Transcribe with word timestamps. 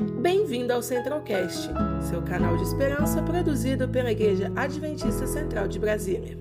Bem-vindo 0.00 0.72
ao 0.72 0.82
Centralcast, 0.82 1.68
seu 2.08 2.24
canal 2.24 2.56
de 2.56 2.62
esperança 2.62 3.22
produzido 3.22 3.86
pela 3.86 4.10
Igreja 4.10 4.50
Adventista 4.56 5.26
Central 5.26 5.68
de 5.68 5.78
Brasília. 5.78 6.38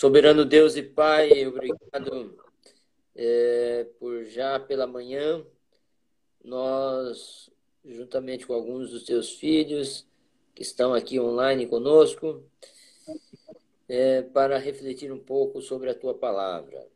Soberano 0.00 0.44
Deus 0.44 0.76
e 0.76 0.82
Pai, 0.84 1.46
obrigado 1.48 2.38
é, 3.16 3.88
por 3.98 4.24
já 4.26 4.60
pela 4.60 4.86
manhã 4.86 5.44
nós, 6.44 7.50
juntamente 7.84 8.46
com 8.46 8.54
alguns 8.54 8.90
dos 8.90 9.02
teus 9.02 9.32
filhos 9.32 10.06
que 10.54 10.62
estão 10.62 10.94
aqui 10.94 11.18
online 11.18 11.66
conosco, 11.66 12.40
é, 13.88 14.22
para 14.22 14.58
refletir 14.58 15.12
um 15.12 15.18
pouco 15.18 15.60
sobre 15.60 15.90
a 15.90 15.94
tua 15.94 16.14
palavra. 16.14 16.86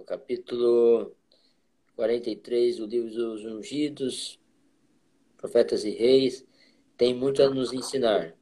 O 0.00 0.02
capítulo 0.02 1.16
43 1.98 2.76
do 2.76 2.86
livro 2.86 3.10
dos 3.10 3.44
Ungidos, 3.44 4.38
Profetas 5.36 5.82
e 5.82 5.90
Reis, 5.90 6.46
tem 6.96 7.12
muito 7.12 7.42
a 7.42 7.50
nos 7.50 7.72
ensinar. 7.72 8.36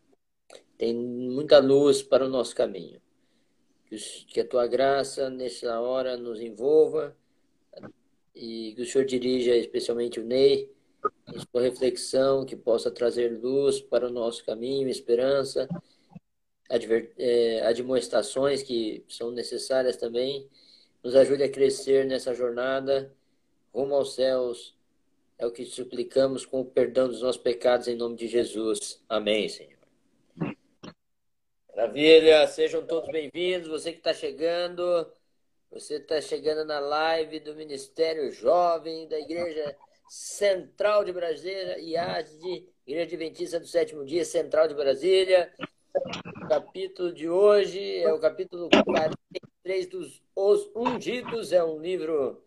Tem 0.76 0.94
muita 0.94 1.58
luz 1.58 2.02
para 2.02 2.26
o 2.26 2.28
nosso 2.28 2.54
caminho. 2.54 3.00
Que 4.28 4.40
a 4.40 4.46
tua 4.46 4.66
graça, 4.66 5.30
nessa 5.30 5.80
hora, 5.80 6.18
nos 6.18 6.38
envolva 6.38 7.16
e 8.34 8.74
que 8.76 8.82
o 8.82 8.86
Senhor 8.86 9.06
dirija 9.06 9.56
especialmente 9.56 10.20
o 10.20 10.24
Ney 10.24 10.70
em 11.32 11.38
sua 11.38 11.62
reflexão, 11.62 12.44
que 12.44 12.56
possa 12.56 12.90
trazer 12.90 13.40
luz 13.40 13.80
para 13.80 14.06
o 14.06 14.12
nosso 14.12 14.44
caminho, 14.44 14.86
esperança, 14.86 15.66
adver, 16.68 17.10
é, 17.16 17.62
admoestações 17.62 18.62
que 18.62 19.02
são 19.08 19.30
necessárias 19.30 19.96
também. 19.96 20.46
Nos 21.02 21.16
ajude 21.16 21.42
a 21.42 21.50
crescer 21.50 22.04
nessa 22.04 22.34
jornada 22.34 23.16
rumo 23.76 23.94
aos 23.94 24.14
céus. 24.14 24.74
É 25.38 25.46
o 25.46 25.52
que 25.52 25.66
suplicamos 25.66 26.46
com 26.46 26.62
o 26.62 26.64
perdão 26.64 27.08
dos 27.08 27.20
nossos 27.20 27.40
pecados 27.40 27.86
em 27.86 27.94
nome 27.94 28.16
de 28.16 28.26
Jesus. 28.26 29.04
Amém, 29.06 29.50
Senhor. 29.50 29.76
Maravilha, 31.68 32.46
sejam 32.46 32.86
todos 32.86 33.10
bem-vindos. 33.10 33.68
Você 33.68 33.92
que 33.92 33.98
está 33.98 34.14
chegando, 34.14 35.06
você 35.70 35.96
está 35.96 36.22
chegando 36.22 36.64
na 36.64 36.80
live 36.80 37.38
do 37.40 37.54
Ministério 37.54 38.32
Jovem 38.32 39.06
da 39.08 39.20
Igreja 39.20 39.76
Central 40.08 41.04
de 41.04 41.12
Brasília, 41.12 41.78
IASD, 41.78 42.66
Igreja 42.86 43.04
Adventista 43.04 43.60
do 43.60 43.66
Sétimo 43.66 44.06
Dia 44.06 44.24
Central 44.24 44.68
de 44.68 44.74
Brasília. 44.74 45.52
O 46.42 46.48
capítulo 46.48 47.12
de 47.12 47.28
hoje 47.28 47.98
é 47.98 48.10
o 48.10 48.18
capítulo 48.18 48.70
43 48.70 49.86
dos 49.88 50.22
Os 50.34 50.70
Ungidos, 50.74 51.52
é 51.52 51.62
um 51.62 51.78
livro 51.78 52.45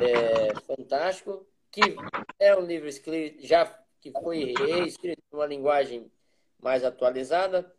é, 0.00 0.54
fantástico, 0.60 1.46
que 1.70 1.96
é 2.38 2.56
um 2.56 2.64
livro 2.64 2.88
escrito, 2.88 3.46
já 3.46 3.66
que 4.00 4.12
foi 4.12 4.54
reescrito 4.58 5.22
numa 5.32 5.46
linguagem 5.46 6.10
mais 6.60 6.84
atualizada, 6.84 7.72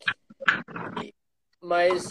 mas 1.61 2.07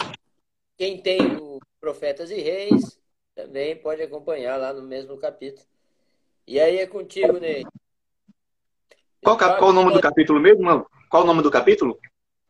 quem 0.77 1.01
tem 1.01 1.37
o 1.37 1.59
Profetas 1.81 2.31
e 2.31 2.41
Reis 2.41 3.01
também 3.35 3.77
pode 3.77 4.03
acompanhar 4.03 4.57
lá 4.57 4.73
no 4.73 4.83
mesmo 4.83 5.17
capítulo. 5.17 5.67
E 6.47 6.59
aí 6.59 6.79
é 6.79 6.87
contigo, 6.87 7.39
Ney. 7.39 7.65
Qual, 9.23 9.37
qual 9.37 9.71
o 9.71 9.73
nome 9.73 9.93
do 9.93 10.01
capítulo 10.01 10.41
mesmo? 10.41 10.87
Qual 11.11 11.23
o 11.23 11.27
nome 11.27 11.43
do 11.43 11.51
capítulo? 11.51 11.99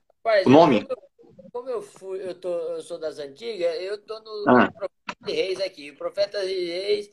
Rapaz, 0.08 0.47
o 0.47 0.50
nome? 0.50 0.86
Como, 0.86 1.08
como 1.52 1.68
eu, 1.68 1.82
fui, 1.82 2.22
eu, 2.22 2.34
tô, 2.34 2.48
eu 2.48 2.82
sou 2.82 2.98
das 2.98 3.18
antigas, 3.18 3.74
eu 3.80 3.98
tô 3.98 4.18
no, 4.20 4.44
ah. 4.48 4.68
no 4.80 5.28
e 5.28 5.32
Reis 5.32 5.60
aqui. 5.60 5.91
O 5.91 5.96
Profeta 5.96 6.44
e 6.44 6.66
Reis 6.66 7.10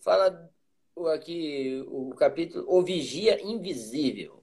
fala 0.00 0.50
aqui 1.14 1.84
o 1.88 2.10
capítulo 2.14 2.64
O 2.68 2.82
Vigia 2.82 3.40
Invisível. 3.42 4.42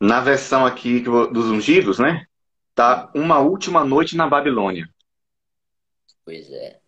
Na 0.00 0.20
versão 0.20 0.66
aqui 0.66 1.00
dos 1.00 1.46
ungidos, 1.46 1.98
né? 1.98 2.26
Tá 2.74 3.10
uma 3.14 3.40
última 3.40 3.84
noite 3.84 4.16
na 4.16 4.28
Babilônia. 4.28 4.88
Pois 6.24 6.50
é. 6.52 6.80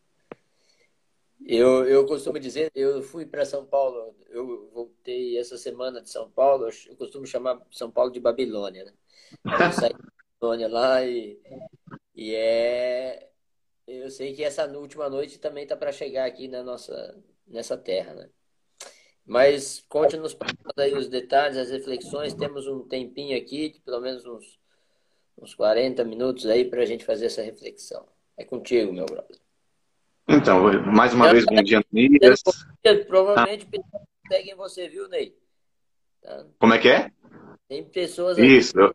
Eu, 1.47 1.87
eu 1.87 2.05
costumo 2.05 2.39
dizer, 2.39 2.71
eu 2.75 3.03
fui 3.03 3.25
para 3.25 3.47
São 3.47 3.65
Paulo, 3.65 4.15
eu 4.29 4.69
voltei 4.75 5.39
essa 5.39 5.57
semana 5.57 6.03
de 6.03 6.11
São 6.11 6.29
Paulo, 6.31 6.69
eu 6.87 6.97
costumo 6.97 7.27
chamar 7.27 7.59
São 7.71 7.91
Paulo 7.91 8.11
de 8.11 8.21
Babilônia, 8.21 8.85
né? 8.85 8.93
Eu 9.45 9.73
saí 9.73 9.95
Babilônia 10.41 10.69
lá 10.69 11.05
e, 11.05 11.39
e 12.15 12.35
é 12.35 13.29
eu 13.87 14.11
sei 14.11 14.35
que 14.35 14.45
essa 14.45 14.67
última 14.67 15.09
noite 15.09 15.39
também 15.39 15.67
tá 15.67 15.77
para 15.77 15.93
chegar 15.93 16.27
aqui 16.27 16.47
na 16.47 16.63
nossa 16.63 17.17
nessa 17.47 17.77
terra, 17.77 18.15
né? 18.15 18.29
Mas 19.25 19.85
conte-nos 19.89 20.37
aí 20.77 20.95
os 20.95 21.09
detalhes, 21.09 21.57
as 21.57 21.71
reflexões. 21.71 22.35
Temos 22.35 22.67
um 22.67 22.87
tempinho 22.87 23.37
aqui, 23.37 23.71
de 23.71 23.81
pelo 23.81 24.01
menos 24.01 24.25
uns, 24.25 24.59
uns 25.37 25.55
40 25.55 26.05
minutos 26.05 26.47
aí 26.47 26.65
para 26.65 26.83
a 26.83 26.87
gente 26.87 27.05
fazer 27.05 27.27
essa 27.27 27.43
reflexão. 27.43 28.07
É 28.37 28.45
contigo, 28.45 28.93
meu 28.93 29.05
brother. 29.05 29.39
Então, 30.29 30.63
mais 30.93 31.13
uma 31.13 31.31
vez, 31.31 31.45
bom 31.45 31.63
dia, 31.63 31.83
Anias. 31.93 32.43
Provavelmente 33.07 33.67
ah. 33.67 33.71
pessoas 33.71 34.03
seguem 34.31 34.55
você, 34.55 34.89
viu, 34.89 35.09
Ney? 35.09 35.35
Tá? 36.23 36.47
Como 36.59 36.75
é 36.75 36.79
que 36.79 36.89
é? 36.89 37.11
Tem 37.69 37.85
pessoas 37.85 38.39
Isso. 38.39 38.95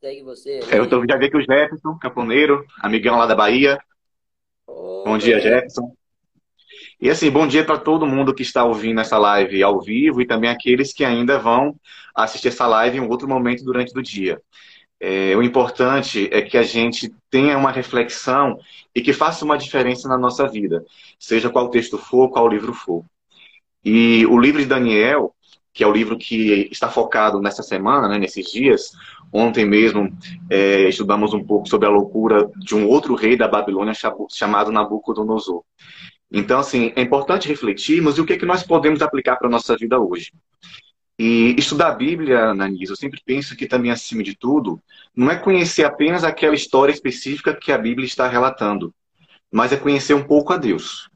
Seguem 0.00 0.24
você. 0.24 0.60
É, 0.70 0.78
eu 0.78 0.88
tô, 0.88 1.04
já 1.08 1.16
vi 1.16 1.30
que 1.30 1.36
o 1.36 1.40
Jefferson, 1.40 1.98
camponeiro, 1.98 2.64
amigão 2.80 3.16
lá 3.16 3.26
da 3.26 3.34
Bahia, 3.34 3.78
bom 4.66 5.18
dia, 5.18 5.40
Jefferson. 5.40 5.94
E 7.00 7.10
assim, 7.10 7.30
bom 7.30 7.46
dia 7.46 7.64
para 7.64 7.78
todo 7.78 8.06
mundo 8.06 8.34
que 8.34 8.42
está 8.42 8.64
ouvindo 8.64 9.00
essa 9.00 9.18
live 9.18 9.62
ao 9.62 9.80
vivo 9.80 10.20
e 10.20 10.26
também 10.26 10.48
aqueles 10.48 10.92
que 10.92 11.04
ainda 11.04 11.38
vão 11.38 11.78
assistir 12.14 12.48
essa 12.48 12.66
live 12.66 12.96
em 12.96 13.06
outro 13.06 13.28
momento 13.28 13.64
durante 13.64 13.96
o 13.96 14.02
dia. 14.02 14.40
É, 14.98 15.36
o 15.36 15.42
importante 15.42 16.26
é 16.32 16.40
que 16.40 16.56
a 16.56 16.62
gente 16.62 17.14
tenha 17.28 17.58
uma 17.58 17.70
reflexão 17.70 18.58
e 18.94 19.02
que 19.02 19.12
faça 19.12 19.44
uma 19.44 19.58
diferença 19.58 20.08
na 20.08 20.16
nossa 20.16 20.48
vida, 20.48 20.82
seja 21.18 21.50
qual 21.50 21.68
texto 21.68 21.98
for, 21.98 22.30
qual 22.30 22.48
livro 22.48 22.72
for. 22.72 23.04
E 23.84 24.24
o 24.26 24.38
livro 24.38 24.60
de 24.60 24.66
Daniel, 24.66 25.35
que 25.76 25.84
é 25.84 25.86
o 25.86 25.92
livro 25.92 26.16
que 26.16 26.70
está 26.72 26.88
focado 26.88 27.38
nessa 27.38 27.62
semana, 27.62 28.08
né, 28.08 28.16
nesses 28.16 28.50
dias, 28.50 28.92
Ontem 29.32 29.64
mesmo 29.64 30.16
é, 30.48 30.88
estudamos 30.88 31.34
um 31.34 31.44
pouco 31.44 31.68
sobre 31.68 31.86
a 31.86 31.90
loucura 31.90 32.50
de 32.56 32.74
um 32.74 32.86
outro 32.86 33.14
rei 33.14 33.36
da 33.36 33.48
Babilônia 33.48 33.92
chamado 34.30 34.72
Nabucodonosor. 34.72 35.62
Então, 36.30 36.58
assim, 36.58 36.92
é 36.96 37.02
importante 37.02 37.48
refletirmos 37.48 38.16
e 38.16 38.20
o 38.20 38.26
que, 38.26 38.32
é 38.32 38.38
que 38.38 38.46
nós 38.46 38.62
podemos 38.62 39.02
aplicar 39.02 39.36
para 39.36 39.48
a 39.48 39.50
nossa 39.50 39.76
vida 39.76 39.98
hoje. 39.98 40.32
E 41.18 41.54
estudar 41.56 41.88
a 41.88 41.94
Bíblia, 41.94 42.52
Nanise, 42.52 42.90
eu 42.90 42.96
sempre 42.96 43.20
penso 43.24 43.56
que 43.56 43.66
também, 43.66 43.90
acima 43.90 44.22
de 44.22 44.36
tudo, 44.36 44.80
não 45.14 45.30
é 45.30 45.36
conhecer 45.36 45.84
apenas 45.84 46.24
aquela 46.24 46.54
história 46.54 46.92
específica 46.92 47.54
que 47.54 47.72
a 47.72 47.78
Bíblia 47.78 48.06
está 48.06 48.28
relatando, 48.28 48.92
mas 49.50 49.72
é 49.72 49.76
conhecer 49.76 50.14
um 50.14 50.24
pouco 50.24 50.52
a 50.52 50.56
Deus. 50.56 51.08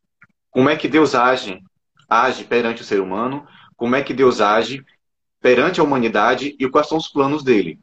Como 0.50 0.70
é 0.70 0.76
que 0.76 0.88
Deus 0.88 1.14
age, 1.14 1.60
age 2.08 2.44
perante 2.44 2.82
o 2.82 2.84
ser 2.84 3.00
humano, 3.00 3.46
como 3.80 3.96
é 3.96 4.02
que 4.02 4.12
Deus 4.12 4.42
age 4.42 4.84
perante 5.40 5.80
a 5.80 5.82
humanidade 5.82 6.54
e 6.60 6.68
quais 6.68 6.86
são 6.86 6.98
os 6.98 7.08
planos 7.08 7.42
dele 7.42 7.80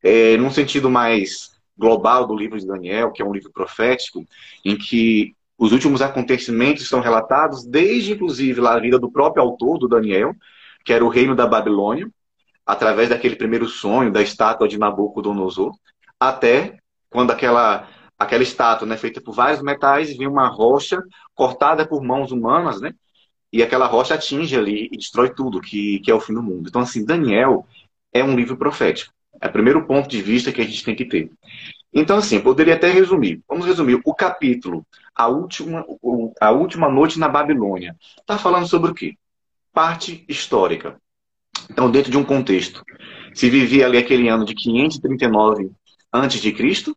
é, 0.00 0.36
num 0.36 0.52
sentido 0.52 0.88
mais 0.88 1.50
global 1.76 2.28
do 2.28 2.36
livro 2.36 2.56
de 2.56 2.64
Daniel, 2.64 3.10
que 3.10 3.20
é 3.20 3.24
um 3.24 3.32
livro 3.32 3.50
profético, 3.50 4.24
em 4.64 4.78
que 4.78 5.34
os 5.58 5.72
últimos 5.72 6.00
acontecimentos 6.00 6.84
estão 6.84 7.00
relatados, 7.00 7.66
desde 7.66 8.12
inclusive 8.12 8.64
a 8.64 8.78
vida 8.78 9.00
do 9.00 9.10
próprio 9.10 9.42
autor 9.42 9.78
do 9.78 9.88
Daniel, 9.88 10.32
que 10.84 10.92
era 10.92 11.04
o 11.04 11.08
reino 11.08 11.34
da 11.34 11.44
Babilônia, 11.44 12.08
através 12.64 13.08
daquele 13.08 13.34
primeiro 13.34 13.66
sonho 13.66 14.12
da 14.12 14.22
estátua 14.22 14.68
de 14.68 14.78
Nabucodonosor, 14.78 15.72
até 16.20 16.78
quando 17.10 17.32
aquela 17.32 17.88
aquela 18.18 18.44
estátua, 18.44 18.86
né, 18.86 18.96
feita 18.96 19.20
por 19.20 19.34
vários 19.34 19.60
metais, 19.60 20.16
vem 20.16 20.26
uma 20.26 20.48
rocha 20.48 21.02
cortada 21.34 21.86
por 21.86 22.02
mãos 22.02 22.30
humanas, 22.32 22.80
né? 22.80 22.94
E 23.52 23.62
aquela 23.62 23.86
rocha 23.86 24.14
atinge 24.14 24.56
ali 24.56 24.88
e 24.92 24.96
destrói 24.96 25.30
tudo, 25.30 25.60
que, 25.60 26.00
que 26.00 26.10
é 26.10 26.14
o 26.14 26.20
fim 26.20 26.34
do 26.34 26.42
mundo. 26.42 26.68
Então, 26.68 26.82
assim, 26.82 27.04
Daniel 27.04 27.66
é 28.12 28.22
um 28.22 28.36
livro 28.36 28.56
profético. 28.56 29.12
É 29.40 29.48
o 29.48 29.52
primeiro 29.52 29.86
ponto 29.86 30.08
de 30.08 30.20
vista 30.20 30.52
que 30.52 30.60
a 30.60 30.64
gente 30.64 30.84
tem 30.84 30.94
que 30.94 31.04
ter. 31.04 31.30
Então, 31.92 32.18
assim, 32.18 32.40
poderia 32.40 32.74
até 32.74 32.90
resumir. 32.90 33.40
Vamos 33.48 33.66
resumir. 33.66 34.00
O 34.04 34.14
capítulo, 34.14 34.86
a 35.14 35.28
última, 35.28 35.84
a 36.40 36.50
última 36.50 36.88
noite 36.88 37.18
na 37.18 37.28
Babilônia, 37.28 37.96
está 38.20 38.36
falando 38.36 38.66
sobre 38.66 38.90
o 38.90 38.94
quê? 38.94 39.14
Parte 39.72 40.24
histórica. 40.28 41.00
Então, 41.70 41.90
dentro 41.90 42.10
de 42.10 42.18
um 42.18 42.24
contexto, 42.24 42.82
se 43.34 43.48
vivia 43.48 43.86
ali 43.86 43.98
aquele 43.98 44.28
ano 44.28 44.44
de 44.44 44.54
539 44.54 45.70
a.C., 46.12 46.94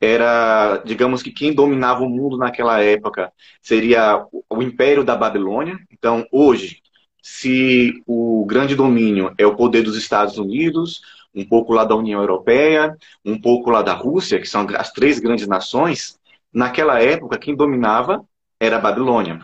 era, 0.00 0.80
digamos 0.84 1.22
que 1.22 1.30
quem 1.30 1.52
dominava 1.52 2.02
o 2.02 2.08
mundo 2.08 2.36
naquela 2.36 2.80
época 2.80 3.32
seria 3.60 4.24
o 4.48 4.62
Império 4.62 5.04
da 5.04 5.16
Babilônia. 5.16 5.78
Então, 5.90 6.26
hoje, 6.32 6.80
se 7.22 8.02
o 8.06 8.44
grande 8.46 8.74
domínio 8.76 9.34
é 9.36 9.46
o 9.46 9.56
poder 9.56 9.82
dos 9.82 9.96
Estados 9.96 10.38
Unidos, 10.38 11.00
um 11.34 11.44
pouco 11.44 11.72
lá 11.72 11.84
da 11.84 11.96
União 11.96 12.20
Europeia, 12.20 12.96
um 13.24 13.40
pouco 13.40 13.70
lá 13.70 13.82
da 13.82 13.92
Rússia, 13.92 14.40
que 14.40 14.48
são 14.48 14.66
as 14.76 14.92
três 14.92 15.18
grandes 15.18 15.46
nações, 15.46 16.18
naquela 16.52 17.00
época 17.00 17.38
quem 17.38 17.54
dominava 17.54 18.24
era 18.60 18.76
a 18.76 18.80
Babilônia. 18.80 19.40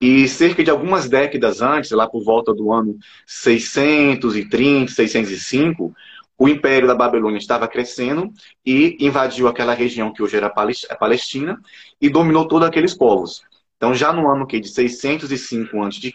E 0.00 0.28
cerca 0.28 0.62
de 0.62 0.70
algumas 0.70 1.08
décadas 1.08 1.62
antes, 1.62 1.90
lá 1.90 2.08
por 2.08 2.22
volta 2.22 2.52
do 2.52 2.72
ano 2.72 2.96
630, 3.26 4.92
605, 4.92 5.94
o 6.38 6.48
Império 6.48 6.88
da 6.88 6.94
Babilônia 6.94 7.38
estava 7.38 7.68
crescendo 7.68 8.32
e 8.64 8.96
invadiu 9.00 9.46
aquela 9.48 9.74
região 9.74 10.12
que 10.12 10.22
hoje 10.22 10.36
era 10.36 10.46
a 10.46 10.96
Palestina 10.96 11.60
e 12.00 12.10
dominou 12.10 12.48
todos 12.48 12.66
aqueles 12.66 12.94
povos. 12.94 13.42
Então, 13.76 13.94
já 13.94 14.12
no 14.12 14.28
ano 14.30 14.46
que 14.46 14.58
de 14.58 14.68
605 14.68 15.82
a.C., 15.82 16.12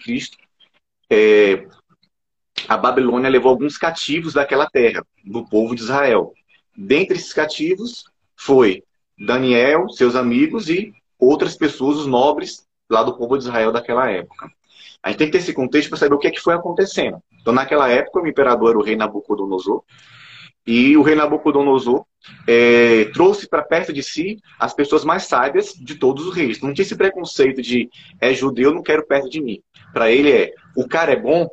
é, 1.10 1.68
a 2.68 2.78
Babilônia 2.78 3.30
levou 3.30 3.52
alguns 3.52 3.78
cativos 3.78 4.34
daquela 4.34 4.70
terra, 4.70 5.06
do 5.24 5.46
povo 5.46 5.76
de 5.76 5.82
Israel. 5.82 6.34
Dentre 6.76 7.18
esses 7.18 7.34
cativos 7.34 8.04
foi 8.36 8.84
Daniel, 9.18 9.90
seus 9.90 10.16
amigos 10.16 10.70
e 10.70 10.94
outras 11.18 11.56
pessoas, 11.56 11.98
os 11.98 12.08
nobres 12.08 12.66
lá 12.90 13.04
do 13.04 13.18
povo 13.18 13.38
de 13.38 13.44
Israel 13.44 13.72
daquela 13.72 14.10
época. 14.10 14.52
A 15.02 15.10
gente 15.10 15.18
tem 15.18 15.28
que 15.28 15.32
ter 15.34 15.38
esse 15.40 15.54
contexto 15.54 15.90
para 15.90 15.98
saber 15.98 16.16
o 16.16 16.20
que, 16.20 16.28
é 16.28 16.32
que 16.32 16.42
foi 16.42 16.54
acontecendo. 16.54 17.22
Então, 17.42 17.54
naquela 17.54 17.90
época, 17.90 18.22
o 18.22 18.28
imperador 18.28 18.70
era 18.70 18.80
o 18.80 18.84
rei 18.84 18.96
Nabucodonosor, 18.96 19.84
e 20.68 20.96
o 20.96 21.02
rei 21.02 21.16
Nabucodonosor 21.16 22.06
é, 22.48 23.06
trouxe 23.06 23.48
para 23.48 23.64
perto 23.64 23.92
de 23.92 24.04
si 24.04 24.38
as 24.60 24.74
pessoas 24.74 25.04
mais 25.04 25.24
sábias 25.24 25.74
de 25.74 25.96
todos 25.96 26.28
os 26.28 26.36
reis. 26.36 26.62
Não 26.62 26.74
tinha 26.74 26.84
esse 26.84 26.96
preconceito 26.96 27.62
de 27.62 27.90
é 28.20 28.34
judeu, 28.34 28.74
não 28.74 28.84
quero 28.84 29.08
perto 29.08 29.30
de 29.30 29.42
mim. 29.42 29.62
Para 29.94 30.12
ele 30.12 30.32
é 30.32 30.54
o 30.76 30.88
cara 30.88 31.12
é 31.12 31.16
bom, 31.16 31.48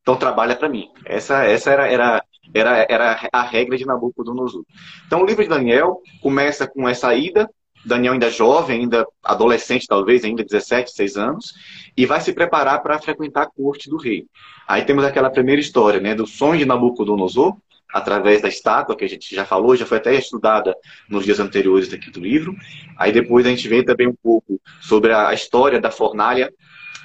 então 0.00 0.16
trabalha 0.16 0.54
para 0.54 0.68
mim. 0.68 0.88
Essa, 1.04 1.44
essa 1.44 1.72
era, 1.72 1.88
era, 1.88 2.22
era, 2.54 2.86
era 2.88 3.28
a 3.32 3.42
regra 3.42 3.76
de 3.76 3.84
Nabucodonosor. 3.84 4.64
Então 5.06 5.22
o 5.22 5.26
livro 5.26 5.42
de 5.42 5.48
Daniel 5.48 6.00
começa 6.22 6.68
com 6.68 6.88
essa 6.88 7.12
ida, 7.14 7.50
Daniel 7.86 8.14
ainda 8.14 8.28
jovem, 8.28 8.80
ainda 8.80 9.06
adolescente 9.22 9.86
talvez, 9.86 10.24
ainda 10.24 10.42
17, 10.42 10.90
6 10.90 11.16
anos, 11.16 11.54
e 11.96 12.04
vai 12.04 12.20
se 12.20 12.32
preparar 12.32 12.82
para 12.82 12.98
frequentar 12.98 13.42
a 13.42 13.46
corte 13.46 13.88
do 13.88 13.96
rei. 13.96 14.26
Aí 14.66 14.84
temos 14.84 15.04
aquela 15.04 15.30
primeira 15.30 15.60
história, 15.60 16.00
né, 16.00 16.14
do 16.14 16.26
sonho 16.26 16.58
de 16.58 16.64
Nabucodonosor, 16.64 17.56
através 17.92 18.42
da 18.42 18.48
estátua, 18.48 18.96
que 18.96 19.04
a 19.04 19.08
gente 19.08 19.32
já 19.34 19.44
falou, 19.44 19.76
já 19.76 19.86
foi 19.86 19.98
até 19.98 20.12
estudada 20.14 20.74
nos 21.08 21.24
dias 21.24 21.38
anteriores 21.38 21.92
aqui 21.92 22.10
do 22.10 22.20
livro. 22.20 22.54
Aí 22.98 23.12
depois 23.12 23.46
a 23.46 23.50
gente 23.50 23.68
vê 23.68 23.84
também 23.84 24.08
um 24.08 24.16
pouco 24.20 24.60
sobre 24.80 25.12
a 25.12 25.32
história 25.32 25.80
da 25.80 25.90
fornalha 25.90 26.52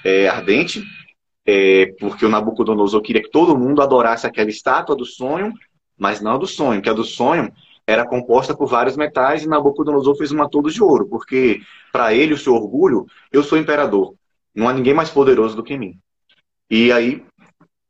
é, 0.03 0.27
ardente, 0.27 0.83
é, 1.45 1.93
porque 1.99 2.25
o 2.25 2.29
Nabucodonosor 2.29 3.01
queria 3.01 3.21
que 3.21 3.29
todo 3.29 3.57
mundo 3.57 3.81
adorasse 3.81 4.25
aquela 4.25 4.49
estátua 4.49 4.95
do 4.95 5.05
sonho, 5.05 5.53
mas 5.97 6.19
não 6.19 6.33
a 6.33 6.37
do 6.37 6.47
sonho, 6.47 6.81
que 6.81 6.89
a 6.89 6.93
do 6.93 7.03
sonho 7.03 7.51
era 7.91 8.07
composta 8.07 8.55
por 8.55 8.67
vários 8.67 8.95
metais 8.95 9.43
e 9.43 9.47
Nabucodonosor 9.47 10.15
fez 10.15 10.31
uma 10.31 10.49
toda 10.49 10.69
de 10.69 10.81
ouro, 10.81 11.07
porque 11.07 11.61
para 11.91 12.13
ele, 12.13 12.33
o 12.33 12.37
seu 12.37 12.53
orgulho, 12.55 13.05
eu 13.31 13.43
sou 13.43 13.57
imperador, 13.57 14.15
não 14.55 14.67
há 14.67 14.73
ninguém 14.73 14.93
mais 14.93 15.09
poderoso 15.09 15.55
do 15.55 15.63
que 15.63 15.77
mim. 15.77 15.99
E 16.69 16.91
aí 16.91 17.23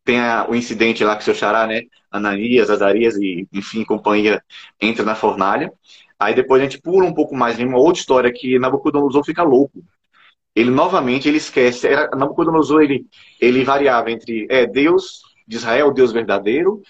tem 0.04 0.20
a, 0.20 0.48
o 0.50 0.56
incidente 0.56 1.04
lá 1.04 1.16
que 1.16 1.22
o 1.22 1.26
seu 1.26 1.36
xará, 1.36 1.68
né, 1.68 1.84
Ananias, 2.10 2.70
Azarias 2.70 3.16
e, 3.16 3.48
enfim, 3.54 3.84
companhia 3.86 4.44
entra 4.80 5.06
na 5.06 5.16
fornalha. 5.16 5.72
Aí 6.20 6.36
depois 6.36 6.62
a 6.62 6.66
gente 6.66 6.82
pula 6.82 7.06
um 7.06 7.14
pouco 7.14 7.36
mais 7.36 7.60
em 7.60 7.66
uma 7.66 7.80
outra 7.80 8.00
história 8.00 8.32
que 8.34 8.60
Nabucodonosor 8.60 9.24
fica 9.24 9.44
louco. 9.44 9.84
Ele 10.56 10.70
novamente 10.70 11.28
ele 11.28 11.38
esquece. 11.38 11.88
Era, 11.88 12.10
Nabucodonosor 12.16 12.82
ele, 12.82 13.06
ele 13.40 13.64
variava 13.64 14.12
entre 14.12 14.48
é, 14.50 14.66
Deus 14.66 15.22
de 15.48 15.56
Israel, 15.56 15.92
Deus 15.94 16.12
verdadeiro, 16.12 16.82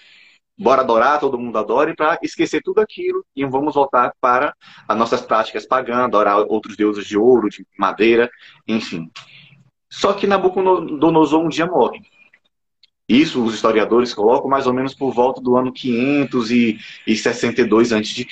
bora 0.58 0.82
adorar, 0.82 1.20
todo 1.20 1.38
mundo 1.38 1.58
adore, 1.58 1.94
para 1.94 2.18
esquecer 2.22 2.60
tudo 2.62 2.80
aquilo 2.80 3.24
e 3.34 3.44
vamos 3.44 3.74
voltar 3.74 4.12
para 4.20 4.54
as 4.86 4.96
nossas 4.96 5.20
práticas 5.20 5.66
pagãs, 5.66 6.04
adorar 6.04 6.38
outros 6.48 6.76
deuses 6.76 7.06
de 7.06 7.16
ouro, 7.16 7.48
de 7.48 7.66
madeira, 7.78 8.30
enfim. 8.66 9.10
Só 9.90 10.12
que 10.12 10.26
Nabucodonosor 10.26 11.44
um 11.44 11.48
dia 11.48 11.66
morre. 11.66 12.00
Isso 13.08 13.44
os 13.44 13.54
historiadores 13.54 14.14
colocam 14.14 14.48
mais 14.48 14.66
ou 14.66 14.72
menos 14.72 14.94
por 14.94 15.12
volta 15.12 15.40
do 15.40 15.56
ano 15.56 15.72
562 15.72 17.92
a.C. 17.92 18.26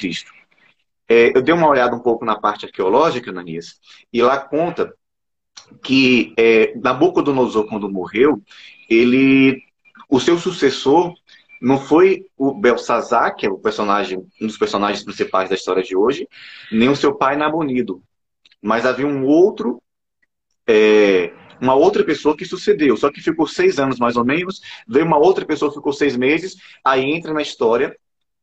É, 1.08 1.36
eu 1.36 1.42
dei 1.42 1.52
uma 1.52 1.68
olhada 1.68 1.94
um 1.94 2.00
pouco 2.00 2.24
na 2.24 2.38
parte 2.38 2.66
arqueológica, 2.66 3.32
Nanias, 3.32 3.80
e 4.12 4.22
lá 4.22 4.38
conta 4.38 4.94
que 5.82 6.32
é, 6.38 6.72
Nabucodonosor, 6.78 7.66
quando 7.66 7.90
morreu, 7.90 8.40
ele, 8.88 9.62
o 10.08 10.18
seu 10.18 10.38
sucessor 10.38 11.14
não 11.60 11.78
foi 11.78 12.24
o 12.36 12.54
Belsazar, 12.54 13.36
que 13.36 13.46
é 13.46 13.50
o 13.50 13.58
personagem, 13.58 14.26
um 14.40 14.46
dos 14.46 14.56
personagens 14.56 15.04
principais 15.04 15.48
da 15.48 15.54
história 15.54 15.82
de 15.82 15.96
hoje, 15.96 16.26
nem 16.72 16.88
o 16.88 16.96
seu 16.96 17.14
pai 17.14 17.36
Nabonido, 17.36 18.02
mas 18.62 18.86
havia 18.86 19.06
um 19.06 19.26
outro 19.26 19.82
é, 20.66 21.32
uma 21.60 21.74
outra 21.74 22.02
pessoa 22.02 22.36
que 22.36 22.44
sucedeu, 22.44 22.96
só 22.96 23.10
que 23.10 23.20
ficou 23.20 23.46
seis 23.46 23.78
anos 23.78 23.98
mais 23.98 24.16
ou 24.16 24.24
menos, 24.24 24.60
veio 24.88 25.04
uma 25.04 25.18
outra 25.18 25.44
pessoa 25.44 25.72
ficou 25.72 25.92
seis 25.92 26.16
meses, 26.16 26.56
aí 26.82 27.04
entra 27.04 27.34
na 27.34 27.42
história 27.42 27.94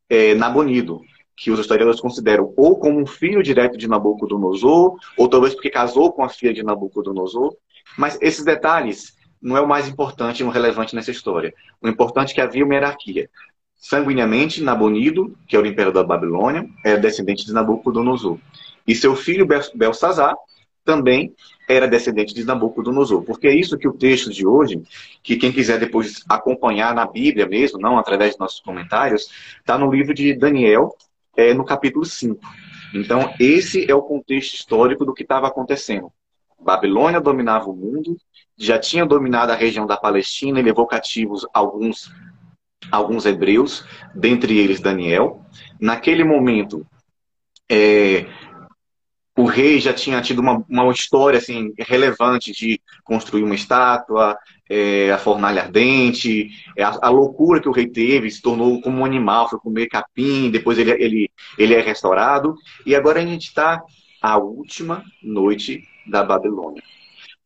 é, 0.10 0.36
Nabonido, 0.36 1.02
que 1.36 1.50
os 1.52 1.60
historiadores 1.60 2.00
consideram 2.00 2.54
ou 2.56 2.80
como 2.80 3.00
um 3.00 3.06
filho 3.06 3.42
direto 3.42 3.78
de 3.78 3.88
Nabucodonosor, 3.88 4.98
ou 5.18 5.28
talvez 5.28 5.54
porque 5.54 5.70
casou 5.70 6.12
com 6.12 6.24
a 6.24 6.30
filha 6.30 6.54
de 6.54 6.64
Nabucodonosor, 6.64 7.56
mas 7.98 8.18
esses 8.22 8.44
detalhes 8.44 9.17
não 9.42 9.58
é 9.58 9.62
o 9.62 9.68
mais 9.68 9.88
importante 9.88 10.42
e 10.42 10.44
o 10.44 10.50
relevante 10.50 10.96
nessa 10.96 11.12
história. 11.12 11.54
O 11.82 11.88
importante 11.88 12.32
é 12.32 12.36
que 12.36 12.42
havia 12.42 12.66
uma 12.66 12.74
hierarquia. 12.74 13.30
Sanguineamente, 13.76 14.64
Nabonido, 14.64 15.38
que 15.48 15.56
era 15.56 15.66
o 15.66 15.70
imperador 15.70 16.04
da 16.04 16.08
Babilônia, 16.08 16.68
é 16.84 16.98
descendente 16.98 17.46
de 17.46 17.54
Nabucodonosor. 17.54 18.40
E 18.88 18.96
seu 18.96 19.16
filho 19.16 19.48
Belsazar 19.76 20.36
também 20.84 21.36
era 21.68 21.88
descendente 21.88 22.34
de 22.34 22.44
Nabucodonosor. 22.46 23.24
Porque 23.24 23.48
é 23.48 23.54
isso 23.54 23.78
que 23.78 23.88
o 23.88 23.94
texto 23.94 24.32
de 24.32 24.48
hoje, 24.48 24.82
que 25.22 25.36
quem 25.36 25.52
quiser 25.52 25.80
depois 25.80 26.24
acompanhar 26.28 26.96
na 26.96 27.06
Bíblia 27.06 27.46
mesmo, 27.46 27.80
não 27.80 28.00
através 28.00 28.34
de 28.34 28.40
nossos 28.40 28.62
comentários, 28.62 29.30
está 29.60 29.78
no 29.78 29.92
livro 29.92 30.14
de 30.14 30.34
Daniel, 30.34 30.96
é, 31.36 31.54
no 31.54 31.66
capítulo 31.66 32.06
5. 32.06 32.40
Então, 32.94 33.34
esse 33.40 33.90
é 33.90 33.94
o 33.94 34.02
contexto 34.02 34.56
histórico 34.56 35.06
do 35.06 35.14
que 35.14 35.24
estava 35.24 35.48
acontecendo. 35.48 36.12
Babilônia 36.60 37.22
dominava 37.22 37.70
o 37.70 37.76
mundo, 37.76 38.18
já 38.58 38.80
tinha 38.80 39.06
dominado 39.06 39.52
a 39.52 39.56
região 39.56 39.86
da 39.86 39.96
Palestina 39.96 40.60
e 40.60 40.64
levou 40.64 40.88
cativos 40.88 41.46
alguns, 41.54 42.12
alguns 42.92 43.26
hebreus, 43.26 43.86
dentre 44.16 44.58
eles 44.58 44.80
Daniel. 44.80 45.42
Naquele 45.80 46.24
momento, 46.24 46.86
é, 47.70 48.26
o 49.38 49.46
rei 49.46 49.80
já 49.80 49.94
tinha 49.94 50.20
tido 50.22 50.40
uma, 50.40 50.66
uma 50.68 50.92
história 50.92 51.38
assim, 51.38 51.72
relevante 51.78 52.52
de 52.52 52.82
construir 53.04 53.44
uma 53.44 53.54
estátua, 53.54 54.36
é, 54.68 55.12
a 55.12 55.18
fornalha 55.20 55.62
ardente, 55.62 56.50
é, 56.76 56.84
a, 56.84 56.98
a, 57.04 57.10
loucura 57.10 57.62
que 57.62 57.70
o 57.70 57.72
rei 57.72 57.88
teve, 57.88 58.32
se 58.32 58.42
tornou 58.42 58.82
como 58.82 58.98
um 58.98 59.06
animal, 59.06 59.48
foi 59.48 59.60
comer 59.60 59.88
capim, 59.88 60.50
depois 60.50 60.80
ele, 60.80 60.92
ele, 60.92 61.32
ele 61.58 61.76
é 61.76 61.82
restaurado. 61.82 62.56
E 62.84 62.96
agora 62.96 63.20
a 63.20 63.26
gente 63.26 63.48
está 63.48 63.84
a 64.20 64.38
última 64.38 65.04
noite 65.22 65.84
da 66.08 66.24
Babilônia. 66.24 66.82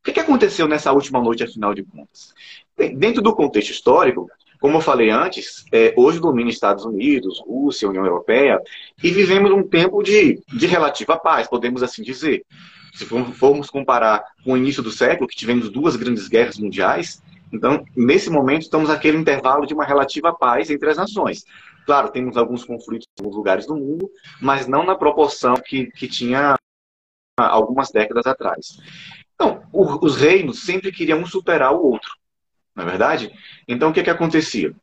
O 0.01 0.12
que, 0.12 0.20
aconteceu 0.20 0.67
nessa 0.67 0.91
última 0.91 1.22
noite, 1.22 1.43
afinal 1.43 1.75
de 1.75 1.84
contas? 1.84 2.34
Dentro 2.96 3.22
do 3.22 3.36
contexto 3.36 3.70
histórico, 3.70 4.27
como 4.60 4.77
eu 4.77 4.81
falei 4.81 5.12
antes, 5.12 5.63
é, 5.72 5.93
hoje 5.96 6.20
domina 6.20 6.50
Estados 6.50 6.86
Unidos, 6.86 7.39
Rússia, 7.46 7.88
União 7.88 8.05
Europeia, 8.05 8.60
e 9.03 9.12
vivemos 9.12 9.51
um 9.51 9.62
tempo 9.62 10.01
de, 10.01 10.41
de 10.48 10.65
relativa 10.65 11.17
paz, 11.17 11.48
podemos 11.48 11.84
assim 11.84 12.01
dizer. 12.01 12.43
Se 12.93 13.05
formos 13.05 13.70
comparar 13.70 14.24
com 14.43 14.53
o 14.53 14.58
início 14.58 14.81
do 14.81 14.91
século, 14.91 15.27
que 15.27 15.36
tivemos 15.36 15.70
duas 15.70 15.96
grandes 15.96 16.27
guerras 16.27 16.58
mundiais, 16.58 17.22
então, 17.53 17.86
nesse 17.96 18.29
momento, 18.29 18.63
estamos 18.63 18.89
naquele 18.89 19.17
intervalo 19.17 19.65
de 19.65 19.74
uma 19.74 19.84
relativa 19.84 20.34
paz 20.34 20.70
entre 20.72 20.89
as 20.89 20.98
nações. 20.98 21.43
Claro, 21.86 22.10
temos 22.10 22.38
alguns 22.38 22.63
conflitos 22.63 23.08
em 23.20 23.22
alguns 23.22 23.36
lugares 23.36 23.65
do 23.65 23.75
mundo, 23.75 24.10
mas 24.39 24.67
não 24.67 24.84
na 24.84 24.96
proporção 24.96 25.55
que, 25.55 25.88
que 25.88 26.08
tinha 26.08 26.55
algumas 27.38 27.91
décadas 27.91 28.25
atrás. 28.25 28.77
Então, 29.41 29.63
os 29.74 30.15
reinos 30.15 30.63
sempre 30.63 30.91
queriam 30.91 31.19
um 31.19 31.25
superar 31.25 31.74
o 31.74 31.83
outro 31.83 32.12
não 32.75 32.83
é 32.83 32.89
verdade? 32.89 33.31
Então 33.67 33.89
o 33.89 33.93
que, 33.93 34.03
que 34.03 34.10
acontecia? 34.10 34.74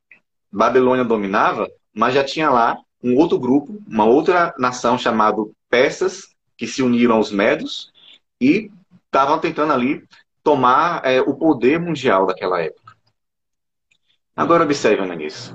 Babilônia 0.53 1.05
dominava, 1.05 1.69
mas 1.95 2.15
já 2.15 2.25
tinha 2.25 2.51
lá 2.51 2.79
um 3.03 3.17
outro 3.17 3.39
grupo, 3.39 3.81
uma 3.87 4.05
outra 4.05 4.55
nação 4.59 4.99
chamada 4.99 5.39
Persas, 5.71 6.35
que 6.57 6.67
se 6.67 6.83
uniram 6.83 7.17
aos 7.17 7.31
Medos 7.31 7.93
e 8.41 8.71
estavam 9.07 9.39
tentando 9.39 9.73
ali 9.73 10.03
tomar 10.43 11.05
é, 11.05 11.21
o 11.21 11.35
poder 11.35 11.79
mundial 11.79 12.27
daquela 12.27 12.61
época. 12.61 12.95
Agora 14.37 14.65
observe, 14.65 15.03
Ananias. 15.03 15.55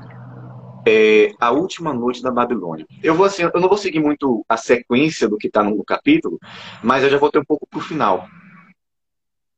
É, 0.85 1.31
a 1.39 1.49
última 1.51 1.93
noite 1.93 2.21
da 2.21 2.29
Babilônia. 2.29 2.85
Eu, 3.01 3.15
vou, 3.15 3.25
assim, 3.25 3.43
eu 3.43 3.51
não 3.59 3.69
vou 3.69 3.77
seguir 3.77 3.99
muito 3.99 4.45
a 4.47 4.57
sequência 4.57 5.27
do 5.27 5.37
que 5.37 5.47
está 5.47 5.63
no 5.63 5.83
capítulo, 5.83 6.37
mas 6.83 7.03
eu 7.03 7.09
já 7.09 7.17
vou 7.17 7.31
ter 7.31 7.39
um 7.39 7.45
pouco 7.45 7.65
para 7.65 7.79
o 7.79 7.83
final 7.83 8.27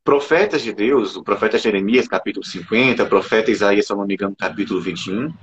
profetas 0.06 0.62
de 0.62 0.72
Deus, 0.72 1.16
o 1.16 1.24
profeta 1.24 1.58
Jeremias, 1.58 2.08
capítulo 2.08 2.46
50, 2.46 3.04
o 3.04 3.10
profeta 3.10 3.50
Isaías, 3.50 3.88
se 3.88 3.92
eu 3.92 3.98
não 3.98 4.06
me 4.06 4.14
engano, 4.14 4.36
capítulo 4.36 4.80
21, 4.80 5.34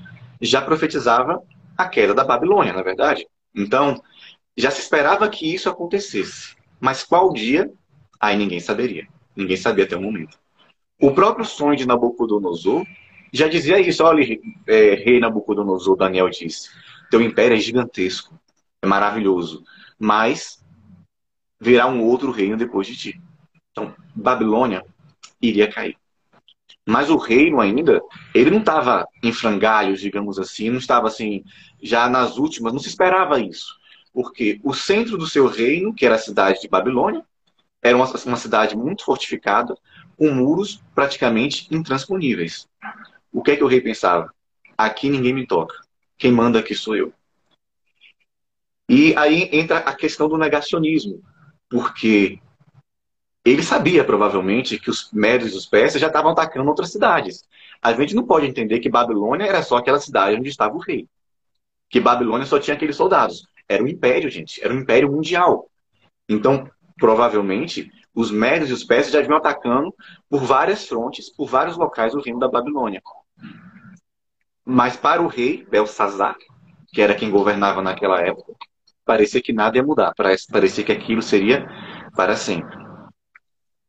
já 0.40 0.62
profetizava 0.62 1.42
a 1.76 1.88
queda 1.88 2.14
da 2.14 2.22
Babilônia, 2.22 2.72
na 2.72 2.78
é 2.78 2.84
verdade? 2.84 3.26
Então, 3.52 4.00
já 4.56 4.70
se 4.70 4.80
esperava 4.80 5.28
que 5.28 5.52
isso 5.52 5.68
acontecesse. 5.68 6.54
Mas 6.80 7.02
qual 7.02 7.32
dia? 7.32 7.72
Aí 8.20 8.36
ninguém 8.36 8.60
saberia. 8.60 9.08
Ninguém 9.34 9.56
sabia 9.56 9.84
até 9.84 9.96
o 9.96 10.00
momento. 10.00 10.38
O 11.00 11.10
próprio 11.10 11.44
sonho 11.44 11.76
de 11.76 11.86
Nabucodonosor 11.86 12.86
já 13.32 13.48
dizia 13.48 13.80
isso. 13.80 14.04
Olha, 14.04 14.24
é, 14.68 14.94
rei 14.94 15.18
Nabucodonosor, 15.18 15.96
Daniel 15.96 16.30
disse, 16.30 16.70
teu 17.10 17.20
império 17.20 17.56
é 17.56 17.60
gigantesco, 17.60 18.38
é 18.80 18.86
maravilhoso, 18.86 19.64
mas 19.98 20.64
virá 21.60 21.88
um 21.88 22.04
outro 22.04 22.30
reino 22.30 22.56
depois 22.56 22.86
de 22.86 22.96
ti. 22.96 23.21
Babilônia 24.14 24.84
iria 25.40 25.70
cair. 25.70 25.96
Mas 26.86 27.10
o 27.10 27.16
reino 27.16 27.60
ainda, 27.60 28.02
ele 28.34 28.50
não 28.50 28.58
estava 28.58 29.06
em 29.22 29.32
frangalhos, 29.32 30.00
digamos 30.00 30.38
assim, 30.38 30.70
não 30.70 30.78
estava 30.78 31.06
assim, 31.06 31.44
já 31.80 32.08
nas 32.08 32.38
últimas, 32.38 32.72
não 32.72 32.80
se 32.80 32.88
esperava 32.88 33.40
isso. 33.40 33.78
Porque 34.12 34.60
o 34.64 34.74
centro 34.74 35.16
do 35.16 35.26
seu 35.26 35.46
reino, 35.46 35.94
que 35.94 36.04
era 36.04 36.16
a 36.16 36.18
cidade 36.18 36.60
de 36.60 36.68
Babilônia, 36.68 37.24
era 37.80 37.96
uma, 37.96 38.06
uma 38.06 38.36
cidade 38.36 38.76
muito 38.76 39.04
fortificada, 39.04 39.76
com 40.16 40.30
muros 40.30 40.82
praticamente 40.94 41.66
intransponíveis. 41.70 42.68
O 43.32 43.42
que 43.42 43.52
é 43.52 43.56
que 43.56 43.64
o 43.64 43.68
rei 43.68 43.80
pensava? 43.80 44.32
Aqui 44.76 45.08
ninguém 45.08 45.32
me 45.32 45.46
toca. 45.46 45.74
Quem 46.18 46.30
manda 46.30 46.58
aqui 46.58 46.74
sou 46.74 46.94
eu. 46.96 47.12
E 48.88 49.16
aí 49.16 49.48
entra 49.52 49.78
a 49.78 49.94
questão 49.94 50.28
do 50.28 50.36
negacionismo, 50.36 51.22
porque 51.68 52.38
ele 53.44 53.62
sabia 53.62 54.04
provavelmente 54.04 54.78
que 54.78 54.88
os 54.88 55.10
médios 55.12 55.52
e 55.52 55.56
os 55.56 55.66
persas 55.66 56.00
já 56.00 56.06
estavam 56.06 56.30
atacando 56.30 56.68
outras 56.68 56.92
cidades. 56.92 57.44
A 57.80 57.92
gente 57.92 58.14
não 58.14 58.24
pode 58.24 58.46
entender 58.46 58.78
que 58.78 58.88
Babilônia 58.88 59.44
era 59.44 59.62
só 59.62 59.76
aquela 59.76 59.98
cidade 59.98 60.36
onde 60.36 60.48
estava 60.48 60.76
o 60.76 60.78
rei. 60.78 61.08
Que 61.90 62.00
Babilônia 62.00 62.46
só 62.46 62.58
tinha 62.60 62.76
aqueles 62.76 62.94
soldados. 62.94 63.44
Era 63.68 63.82
um 63.82 63.88
império, 63.88 64.30
gente. 64.30 64.62
Era 64.64 64.72
um 64.72 64.78
império 64.78 65.10
mundial. 65.10 65.68
Então, 66.28 66.70
provavelmente, 66.96 67.90
os 68.14 68.30
médios 68.30 68.70
e 68.70 68.72
os 68.72 68.84
persas 68.84 69.12
já 69.12 69.20
vinham 69.20 69.36
atacando 69.36 69.92
por 70.28 70.42
várias 70.42 70.86
frontes, 70.86 71.28
por 71.28 71.48
vários 71.48 71.76
locais 71.76 72.12
do 72.12 72.20
reino 72.20 72.38
da 72.38 72.48
Babilônia. 72.48 73.02
Mas 74.64 74.96
para 74.96 75.20
o 75.20 75.26
rei 75.26 75.66
Belsazar, 75.68 76.36
que 76.92 77.02
era 77.02 77.14
quem 77.14 77.30
governava 77.30 77.82
naquela 77.82 78.20
época, 78.20 78.52
parecia 79.04 79.42
que 79.42 79.52
nada 79.52 79.76
ia 79.76 79.82
mudar. 79.82 80.14
Parecia 80.14 80.84
que 80.84 80.92
aquilo 80.92 81.22
seria 81.22 81.66
para 82.14 82.36
sempre. 82.36 82.81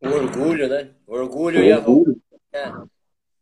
O 0.04 0.08
orgulho, 0.08 0.68
né? 0.68 0.92
O 1.08 1.14
orgulho, 1.14 1.60
o 1.60 1.64
e 1.64 1.74
orgulho. 1.74 2.22
a 2.54 2.86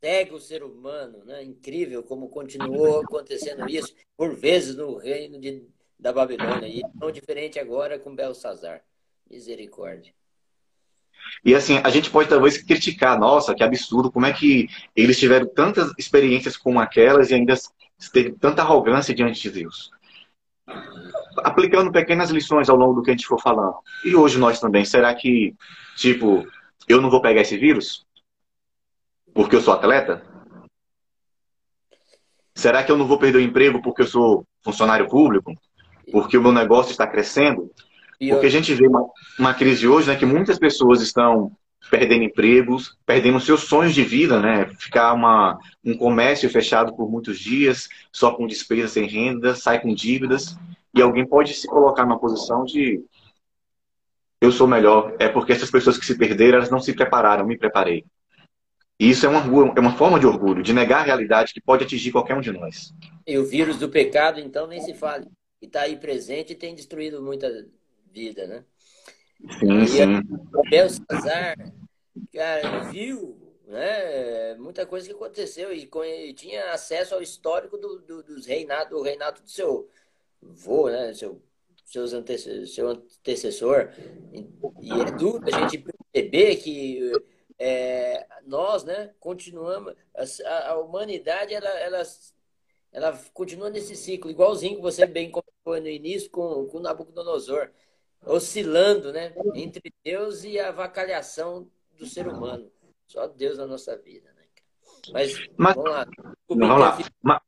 cega 0.02 0.36
o 0.36 0.40
ser 0.40 0.64
humano, 0.64 1.24
né? 1.26 1.44
Incrível 1.44 2.04
como 2.04 2.30
continuou 2.30 3.02
acontecendo 3.02 3.70
isso 3.70 3.94
por 4.18 4.36
vezes 4.36 4.76
no 4.76 4.98
reino 4.98 5.40
de, 5.40 5.64
da 6.00 6.12
Babilônia 6.12 6.68
e 6.68 6.82
tão 7.00 7.12
diferente 7.12 7.60
agora 7.60 8.00
com 8.00 8.16
Belsazar. 8.16 8.82
Misericórdia. 9.30 10.14
E 11.46 11.56
assim, 11.56 11.78
a 11.84 11.90
gente 11.90 12.10
pode 12.10 12.28
talvez 12.28 12.58
criticar, 12.58 13.18
nossa, 13.18 13.56
que 13.56 13.64
absurdo, 13.64 14.12
como 14.12 14.26
é 14.26 14.34
que 14.34 14.68
eles 14.96 15.18
tiveram 15.18 15.48
tantas 15.48 15.94
experiências 15.98 16.58
como 16.58 16.80
aquelas 16.80 17.30
e 17.30 17.36
ainda 17.36 17.54
teve 18.12 18.34
tanta 18.34 18.62
arrogância 18.62 19.14
diante 19.14 19.42
de 19.42 19.52
Deus. 19.52 19.92
Aplicando 21.38 21.92
pequenas 21.92 22.30
lições 22.30 22.70
ao 22.70 22.76
longo 22.76 22.96
do 22.96 23.04
que 23.04 23.10
a 23.10 23.14
gente 23.14 23.26
for 23.26 23.40
falando. 23.42 23.76
E 24.04 24.16
hoje 24.16 24.38
nós 24.38 24.60
também, 24.60 24.84
será 24.84 25.14
que, 25.16 25.56
tipo, 25.96 26.46
eu 26.88 27.02
não 27.02 27.10
vou 27.10 27.22
pegar 27.22 27.42
esse 27.42 27.58
vírus? 27.58 28.06
Porque 29.34 29.56
eu 29.56 29.62
sou 29.62 29.74
atleta? 29.74 30.24
Será 32.54 32.84
que 32.84 32.92
eu 32.92 32.98
não 32.98 33.08
vou 33.08 33.18
perder 33.18 33.38
o 33.38 33.42
emprego 33.42 33.82
porque 33.82 34.02
eu 34.02 34.08
sou 34.08 34.46
funcionário 34.64 35.08
público? 35.08 35.54
Porque 36.12 36.38
o 36.38 36.42
meu 36.42 36.52
negócio 36.52 36.92
está 36.92 37.08
crescendo? 37.08 37.72
Porque 38.30 38.46
a 38.46 38.52
gente 38.52 38.74
vê 38.76 38.88
uma, 38.88 39.08
uma 39.40 39.54
crise 39.54 39.88
hoje, 39.88 40.08
né, 40.08 40.16
que 40.16 40.26
muitas 40.26 40.60
pessoas 40.60 41.02
estão 41.02 41.52
perdendo 41.90 42.24
empregos, 42.24 42.98
perdendo 43.06 43.40
seus 43.40 43.62
sonhos 43.62 43.94
de 43.94 44.04
vida, 44.04 44.40
né? 44.40 44.70
Ficar 44.78 45.14
uma, 45.14 45.58
um 45.84 45.98
comércio 45.98 46.50
fechado 46.50 46.96
por 46.96 47.10
muitos 47.10 47.40
dias, 47.40 47.90
só 48.12 48.32
com 48.34 48.48
despesas 48.48 48.92
sem 48.92 49.08
renda, 49.08 49.56
sai 49.56 49.82
com 49.82 49.94
dívidas, 49.94 50.56
e 50.94 51.02
alguém 51.02 51.26
pode 51.26 51.54
se 51.54 51.68
colocar 51.68 52.06
numa 52.06 52.20
posição 52.20 52.64
de 52.64 53.04
eu 54.40 54.52
sou 54.52 54.68
melhor, 54.68 55.16
é 55.20 55.30
porque 55.30 55.52
essas 55.52 55.70
pessoas 55.70 55.98
que 55.98 56.06
se 56.06 56.18
perderam, 56.18 56.58
elas 56.58 56.72
não 56.72 56.80
se 56.80 56.94
prepararam, 56.94 57.46
me 57.46 57.58
preparei. 57.58 58.04
E 59.00 59.10
isso 59.10 59.26
é 59.26 59.30
uma, 59.30 59.40
é 59.76 59.80
uma 59.80 59.96
forma 59.96 60.20
de 60.20 60.26
orgulho, 60.26 60.64
de 60.64 60.74
negar 60.74 61.02
a 61.02 61.04
realidade 61.04 61.54
que 61.54 61.62
pode 61.62 61.84
atingir 61.84 62.12
qualquer 62.12 62.36
um 62.36 62.42
de 62.42 62.52
nós. 62.52 62.94
E 63.26 63.38
o 63.38 63.46
vírus 63.46 63.78
do 63.78 63.90
pecado, 63.90 64.40
então, 64.40 64.66
nem 64.66 64.82
se 64.82 64.94
fale. 64.94 65.28
E 65.62 65.66
está 65.66 65.82
aí 65.82 65.96
presente 65.96 66.54
e 66.54 66.56
tem 66.56 66.74
destruído 66.74 67.22
muita 67.22 67.48
vida, 68.12 68.48
né? 68.48 68.64
Sim, 69.60 69.82
e 69.84 69.88
sim. 69.88 70.18
O 70.54 70.70
Belsazar, 70.70 71.56
cara, 72.34 72.80
viu 72.92 73.38
né, 73.66 74.56
muita 74.56 74.86
coisa 74.86 75.08
que 75.08 75.14
aconteceu 75.14 75.74
e, 75.74 75.90
e 76.28 76.34
tinha 76.34 76.72
acesso 76.72 77.16
ao 77.16 77.22
histórico 77.22 77.78
do, 77.78 78.00
do, 78.00 78.24
dos 78.24 78.46
reinados, 78.46 78.90
do 78.90 79.02
reinado 79.02 79.42
do 79.42 79.50
seu 79.50 79.90
vô, 80.42 80.90
né, 80.90 81.14
seu, 81.14 81.42
seus 81.86 82.14
antecessor, 82.14 82.68
seu 82.68 82.88
antecessor. 82.90 83.90
E, 84.34 84.48
e 84.82 84.92
é 84.92 85.12
duro 85.18 85.44
a 85.46 85.52
gente 85.52 85.78
perceber 85.78 86.56
que 86.58 87.12
é, 87.58 88.28
nós, 88.46 88.84
né, 88.84 89.14
continuamos, 89.20 89.96
a, 90.46 90.72
a 90.72 90.80
humanidade, 90.80 91.54
ela, 91.54 91.70
ela, 91.80 92.02
ela 92.92 93.22
continua 93.34 93.70
nesse 93.70 93.96
ciclo, 93.96 94.30
igualzinho 94.30 94.76
que 94.76 94.82
você 94.82 95.06
bem 95.06 95.32
comentou 95.32 95.80
no 95.82 95.88
início 95.88 96.30
com, 96.30 96.66
com 96.68 96.80
Nabucodonosor 96.80 97.70
oscilando, 98.26 99.12
né? 99.12 99.34
Entre 99.56 99.94
Deus 100.04 100.44
e 100.44 100.60
a 100.60 100.72
vacalhação 100.72 101.68
do 102.00 102.06
ser 102.06 102.28
humano. 102.28 102.70
Só 103.08 103.28
Deus 103.28 103.58
na 103.58 103.68
nossa 103.68 103.98
vida, 103.98 104.30
né? 104.36 104.44
Mas, 105.12 105.34
mas 105.58 105.76
vamos 105.76 105.92
lá. 105.92 106.08
Não, 106.50 106.68
vamos 106.68 106.82
lá. 106.82 106.98
Mas, 107.22 107.40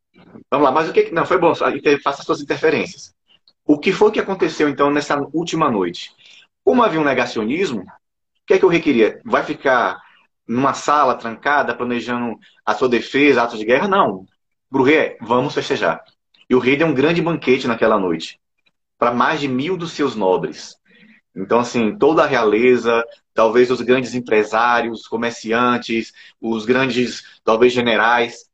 vamos 0.51 0.65
lá, 0.65 0.71
mas 0.71 0.89
o 0.89 0.93
que. 0.93 1.11
Não, 1.11 1.25
foi 1.25 1.37
bom, 1.37 1.53
faça 1.55 2.21
as 2.21 2.25
suas 2.25 2.41
interferências. 2.41 3.13
O 3.65 3.79
que 3.79 3.93
foi 3.93 4.11
que 4.11 4.19
aconteceu, 4.19 4.67
então, 4.67 4.91
nessa 4.91 5.17
última 5.33 5.71
noite? 5.71 6.11
Como 6.63 6.83
havia 6.83 6.99
um 6.99 7.05
negacionismo, 7.05 7.81
o 7.81 8.45
que 8.45 8.55
é 8.55 8.59
que 8.59 8.65
eu 8.65 8.69
requeria? 8.69 9.21
Vai 9.23 9.43
ficar 9.43 10.01
numa 10.45 10.73
sala 10.73 11.15
trancada, 11.15 11.75
planejando 11.75 12.37
a 12.65 12.73
sua 12.73 12.89
defesa, 12.89 13.43
atos 13.43 13.59
de 13.59 13.65
guerra? 13.65 13.87
Não. 13.87 14.25
Pro 14.69 14.83
rei, 14.83 15.17
vamos 15.21 15.53
festejar. 15.53 16.03
E 16.49 16.55
o 16.55 16.59
rei 16.59 16.75
deu 16.75 16.87
um 16.87 16.93
grande 16.93 17.21
banquete 17.21 17.67
naquela 17.67 17.97
noite 17.97 18.41
para 18.97 19.13
mais 19.13 19.39
de 19.39 19.47
mil 19.47 19.77
dos 19.77 19.91
seus 19.91 20.15
nobres. 20.15 20.75
Então, 21.35 21.59
assim, 21.59 21.97
toda 21.97 22.23
a 22.23 22.27
realeza, 22.27 23.03
talvez 23.33 23.71
os 23.71 23.81
grandes 23.81 24.13
empresários, 24.13 25.07
comerciantes, 25.07 26.13
os 26.39 26.65
grandes, 26.65 27.23
talvez, 27.43 27.73
generais, 27.73 28.49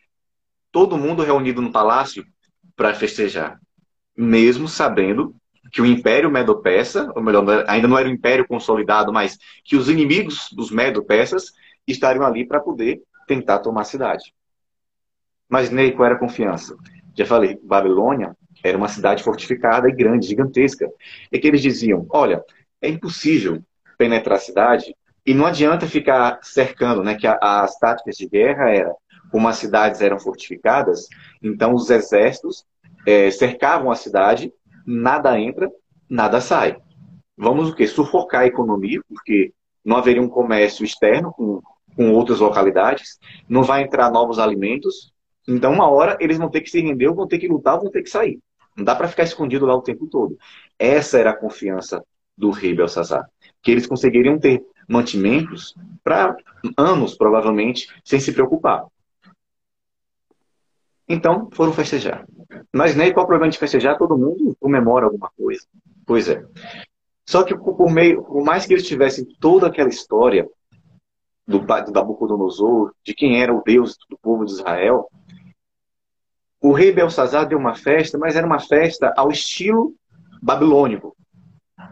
todo 0.72 0.98
mundo 0.98 1.24
reunido 1.24 1.62
no 1.62 1.72
palácio 1.72 2.25
para 2.75 2.93
festejar. 2.93 3.60
Mesmo 4.15 4.67
sabendo 4.67 5.36
que 5.72 5.81
o 5.81 5.86
Império 5.86 6.31
Medo-Persa, 6.31 7.12
ou 7.15 7.22
melhor, 7.22 7.65
ainda 7.67 7.88
não 7.88 7.98
era 7.98 8.08
um 8.08 8.12
império 8.12 8.48
consolidado, 8.48 9.12
mas 9.12 9.38
que 9.63 9.75
os 9.75 9.89
inimigos 9.89 10.50
dos 10.53 10.72
Medo-Persas 10.72 11.51
estariam 11.86 12.25
ali 12.25 12.48
para 12.48 12.60
poder 12.60 13.01
tentar 13.27 13.60
tomar 13.60 13.81
a 13.81 13.86
cidade. 13.86 14.34
Mas 15.48 15.69
Ney, 15.69 15.91
qual 15.91 16.05
era 16.05 16.15
a 16.15 16.19
confiança? 16.19 16.75
Já 17.15 17.25
falei, 17.25 17.60
Babilônia 17.62 18.36
era 18.63 18.77
uma 18.77 18.87
cidade 18.87 19.23
fortificada 19.23 19.87
e 19.87 19.95
grande, 19.95 20.27
gigantesca. 20.27 20.89
E 21.31 21.39
que 21.39 21.47
eles 21.47 21.61
diziam: 21.61 22.05
olha, 22.09 22.43
é 22.81 22.89
impossível 22.89 23.61
penetrar 23.97 24.37
a 24.37 24.41
cidade 24.41 24.95
e 25.25 25.33
não 25.33 25.45
adianta 25.45 25.87
ficar 25.87 26.39
cercando, 26.41 27.03
né? 27.03 27.15
Que 27.15 27.27
as 27.27 27.77
táticas 27.77 28.15
de 28.15 28.27
guerra 28.27 28.69
era 28.69 28.93
como 29.31 29.47
as 29.47 29.57
cidades 29.57 30.01
eram 30.01 30.19
fortificadas, 30.19 31.07
então 31.41 31.73
os 31.73 31.89
exércitos 31.89 32.65
é, 33.05 33.29
cercavam 33.31 33.91
a 33.91 33.95
cidade, 33.95 34.51
nada 34.85 35.39
entra, 35.39 35.69
nada 36.09 36.41
sai. 36.41 36.77
Vamos 37.37 37.69
o 37.69 37.75
quê? 37.75 37.87
Sufocar 37.87 38.41
a 38.41 38.47
economia, 38.47 39.01
porque 39.07 39.53
não 39.85 39.97
haveria 39.97 40.21
um 40.21 40.29
comércio 40.29 40.83
externo 40.83 41.31
com, 41.31 41.61
com 41.95 42.11
outras 42.11 42.39
localidades, 42.39 43.17
não 43.47 43.63
vai 43.63 43.83
entrar 43.83 44.11
novos 44.11 44.39
alimentos, 44.39 45.13
então 45.47 45.73
uma 45.73 45.89
hora 45.89 46.17
eles 46.19 46.37
vão 46.37 46.49
ter 46.49 46.61
que 46.61 46.69
se 46.69 46.81
render, 46.81 47.11
vão 47.13 47.27
ter 47.27 47.39
que 47.39 47.47
lutar, 47.47 47.79
vão 47.79 47.89
ter 47.89 48.03
que 48.03 48.09
sair. 48.09 48.39
Não 48.75 48.83
dá 48.83 48.95
para 48.95 49.07
ficar 49.07 49.23
escondido 49.23 49.65
lá 49.65 49.75
o 49.75 49.81
tempo 49.81 50.07
todo. 50.07 50.38
Essa 50.77 51.19
era 51.19 51.31
a 51.31 51.35
confiança 51.35 52.03
do 52.38 52.49
rei 52.49 52.73
Belsazar. 52.73 53.29
Que 53.61 53.71
eles 53.71 53.88
conseguiriam 53.88 54.39
ter 54.39 54.63
mantimentos 54.88 55.75
para 56.03 56.35
anos, 56.77 57.15
provavelmente, 57.15 57.88
sem 58.03 58.19
se 58.19 58.31
preocupar. 58.31 58.85
Então, 61.07 61.49
foram 61.51 61.73
festejar. 61.73 62.25
Mas 62.73 62.95
nem 62.95 63.11
qual 63.11 63.25
o 63.25 63.27
problema 63.27 63.51
de 63.51 63.57
festejar? 63.57 63.97
Todo 63.97 64.17
mundo 64.17 64.55
comemora 64.59 65.05
alguma 65.05 65.29
coisa. 65.35 65.65
Pois 66.05 66.29
é. 66.29 66.43
Só 67.27 67.43
que 67.43 67.55
por, 67.55 67.91
meio, 67.91 68.23
por 68.23 68.43
mais 68.43 68.65
que 68.65 68.73
eles 68.73 68.88
tivessem 68.88 69.25
toda 69.39 69.67
aquela 69.67 69.89
história 69.89 70.47
do, 71.47 71.59
do 71.59 71.91
Nabucodonosor, 71.91 72.93
de 73.03 73.13
quem 73.13 73.41
era 73.41 73.53
o 73.53 73.63
Deus 73.63 73.97
do 74.09 74.17
povo 74.17 74.45
de 74.45 74.51
Israel, 74.51 75.07
o 76.61 76.73
rei 76.73 76.91
Belsazar 76.91 77.47
deu 77.47 77.57
uma 77.57 77.75
festa, 77.75 78.17
mas 78.17 78.35
era 78.35 78.45
uma 78.45 78.59
festa 78.59 79.13
ao 79.15 79.31
estilo 79.31 79.93
babilônico. 80.41 81.15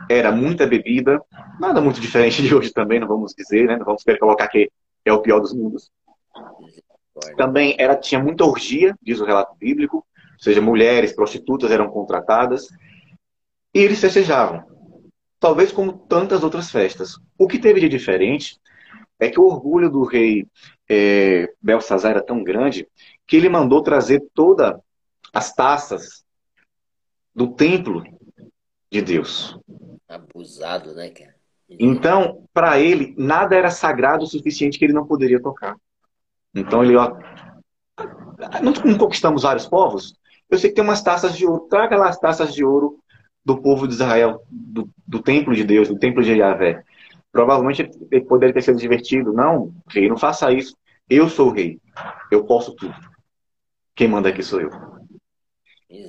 era 0.10 0.32
muita 0.32 0.68
bebida, 0.68 1.22
nada 1.60 1.82
muito 1.82 2.00
diferente 2.00 2.42
de 2.42 2.54
hoje 2.54 2.72
também, 2.72 3.00
não 3.00 3.08
vamos 3.08 3.34
dizer, 3.34 3.68
né? 3.68 3.78
Não 3.78 3.86
vamos 3.86 4.04
querer 4.04 4.20
colocar 4.20 4.48
que 4.48 4.70
é 5.06 5.14
o 5.14 5.22
pior 5.22 5.40
dos 5.40 5.54
mundos. 5.54 5.90
Também 7.38 7.76
era, 7.80 7.96
tinha 7.96 8.22
muita 8.22 8.46
orgia, 8.46 8.96
diz 9.02 9.20
o 9.20 9.26
relato 9.26 9.56
bíblico, 9.58 9.98
ou 9.98 10.44
seja, 10.44 10.62
mulheres, 10.62 11.16
prostitutas 11.16 11.72
eram 11.72 11.90
contratadas, 11.90 12.68
e 13.74 13.80
eles 13.80 14.00
festejavam. 14.00 14.64
Talvez 15.40 15.72
como 15.72 15.94
tantas 15.94 16.44
outras 16.44 16.70
festas. 16.70 17.18
O 17.38 17.48
que 17.48 17.60
teve 17.60 17.80
de 17.80 17.90
diferente 17.90 18.58
é 19.20 19.30
que 19.30 19.40
o 19.40 19.46
orgulho 19.46 19.90
do 19.90 20.04
rei 20.04 20.48
é, 20.90 21.52
Belsazar 21.62 22.12
era 22.12 22.22
tão 22.24 22.44
grande 22.44 22.88
que 23.28 23.36
ele 23.36 23.50
mandou 23.50 23.84
trazer 23.84 24.24
todas 24.34 24.74
as 25.34 25.54
taças 25.54 26.24
do 27.36 27.54
templo 27.54 28.04
de 28.92 29.02
Deus. 29.02 29.60
Abusado, 30.08 30.96
né, 30.96 31.10
cara? 31.10 31.36
Então, 31.70 32.48
para 32.54 32.80
ele, 32.80 33.14
nada 33.18 33.56
era 33.56 33.70
sagrado 33.70 34.24
o 34.24 34.28
suficiente 34.28 34.80
que 34.80 34.86
ele 34.86 34.94
não 34.94 35.06
poderia 35.06 35.42
tocar. 35.42 35.76
Então 36.56 36.84
ele, 36.84 36.96
ó, 36.96 37.16
não 38.64 38.98
conquistamos 38.98 39.44
vários 39.44 39.68
povos? 39.68 40.16
Eu 40.50 40.58
sei 40.58 40.70
que 40.70 40.76
tem 40.78 40.84
umas 40.84 41.04
taças 41.04 41.36
de 41.38 41.46
ouro. 41.46 41.68
Traga 41.70 41.98
lá 41.98 42.08
as 42.08 42.18
taças 42.18 42.54
de 42.54 42.64
ouro 42.64 43.00
do 43.44 43.62
povo 43.62 43.88
de 43.88 43.94
Israel, 43.94 44.42
do, 44.50 44.90
do 45.06 45.22
templo 45.22 45.54
de 45.54 45.64
Deus, 45.66 45.90
do 45.90 46.00
templo 46.00 46.24
de 46.24 46.34
Yahvé. 46.34 46.84
Provavelmente 47.32 47.90
ele 48.10 48.26
poderia 48.26 48.54
ter 48.54 48.62
sido 48.62 48.80
divertido. 48.80 49.34
Não, 49.34 49.74
rei, 49.90 50.08
não 50.08 50.18
faça 50.18 50.52
isso. 50.52 50.76
Eu 51.10 51.30
sou 51.30 51.50
o 51.50 51.54
rei. 51.54 51.80
Eu 52.32 52.46
posso 52.46 52.74
tudo. 52.74 52.96
Quem 53.98 54.08
manda 54.08 54.30
aqui 54.30 54.44
sou 54.44 54.62
eu. 54.62 54.70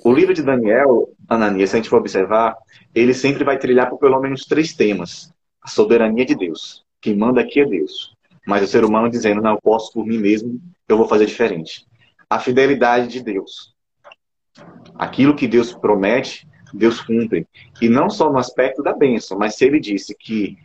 O 0.04 0.12
livro 0.12 0.35
de 0.35 0.42
Daniel, 0.42 1.09
Ananias, 1.26 1.71
se 1.71 1.76
a 1.76 1.78
gente 1.78 1.88
for 1.88 1.97
observar, 1.97 2.54
ele 2.95 3.14
sempre 3.14 3.42
vai 3.42 3.59
trilhar 3.59 3.88
por 3.88 3.99
pelo 3.99 4.21
menos 4.21 4.45
três 4.45 4.75
temas. 4.75 5.33
A 5.62 5.68
soberania 5.68 6.26
de 6.26 6.35
Deus. 6.35 6.85
Quem 7.00 7.16
manda 7.16 7.40
aqui 7.40 7.61
é 7.61 7.64
Deus. 7.64 8.14
Mas 8.47 8.62
o 8.62 8.66
ser 8.66 8.85
humano 8.85 9.09
dizendo, 9.09 9.40
não, 9.40 9.52
eu 9.52 9.61
posso 9.62 9.90
por 9.95 10.04
mim 10.04 10.18
mesmo, 10.18 10.61
eu 10.87 10.99
vou 10.99 11.09
fazer 11.09 11.25
diferente. 11.25 11.87
A 12.28 12.38
fidelidade 12.38 13.09
de 13.09 13.23
Deus. 13.23 13.75
Aquilo 14.95 15.35
que 15.35 15.49
Deus 15.49 15.73
promete, 15.73 16.47
Deus 16.75 17.00
cumpre. 17.00 17.49
E 17.80 17.88
não 17.88 18.11
só 18.11 18.30
no 18.30 18.38
aspecto 18.38 18.83
da 18.83 18.92
bênção, 18.92 19.38
mas 19.38 19.54
se 19.54 19.64
ele 19.64 19.80
disse 19.80 20.14
que 20.14 20.59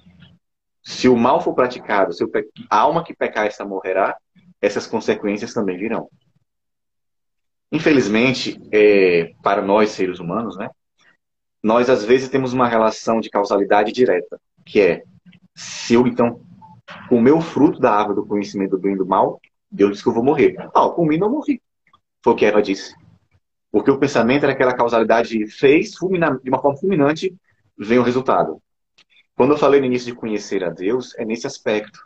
se 0.81 1.07
o 1.07 1.15
mal 1.15 1.39
for 1.39 1.53
praticado, 1.53 2.11
se 2.11 2.25
a 2.69 2.77
alma 2.77 3.01
que 3.01 3.15
pecar 3.15 3.45
esta 3.45 3.63
morrerá, 3.63 4.17
essas 4.61 4.85
consequências 4.85 5.53
também 5.53 5.77
virão. 5.77 6.09
Infelizmente, 7.73 8.61
é, 8.71 9.33
para 9.41 9.59
nós 9.59 9.89
seres 9.89 10.19
humanos, 10.19 10.55
né, 10.55 10.69
nós 11.63 11.89
às 11.89 12.05
vezes 12.05 12.29
temos 12.29 12.53
uma 12.53 12.67
relação 12.67 13.19
de 13.19 13.31
causalidade 13.31 13.91
direta, 13.91 14.39
que 14.63 14.79
é 14.79 15.03
se 15.55 15.95
eu 15.95 16.05
então 16.05 16.39
comer 17.09 17.31
o 17.31 17.41
fruto 17.41 17.79
da 17.79 17.91
árvore 17.91 18.17
do 18.17 18.27
conhecimento 18.27 18.71
do 18.71 18.77
bem 18.77 18.93
e 18.93 18.97
do 18.97 19.07
mal, 19.07 19.41
Deus 19.71 19.93
disse 19.93 20.03
que 20.03 20.09
eu 20.09 20.13
vou 20.13 20.23
morrer. 20.23 20.55
Ah, 20.71 20.87
comi 20.89 21.17
não 21.17 21.31
morri. 21.31 21.59
Foi 22.23 22.33
o 22.33 22.35
que 22.35 22.45
Eva 22.45 22.61
disse. 22.61 22.93
Porque 23.71 23.89
o 23.89 23.97
pensamento 23.97 24.43
era 24.43 24.53
aquela 24.53 24.75
causalidade 24.75 25.47
fez, 25.47 25.93
de 25.93 26.49
uma 26.49 26.61
forma 26.61 26.77
fulminante, 26.77 27.35
vem 27.75 27.97
o 27.97 28.03
resultado. 28.03 28.61
Quando 29.35 29.53
eu 29.53 29.57
falei 29.57 29.79
no 29.79 29.87
início 29.87 30.13
de 30.13 30.19
conhecer 30.19 30.63
a 30.63 30.69
Deus, 30.69 31.17
é 31.17 31.25
nesse 31.25 31.47
aspecto. 31.47 31.99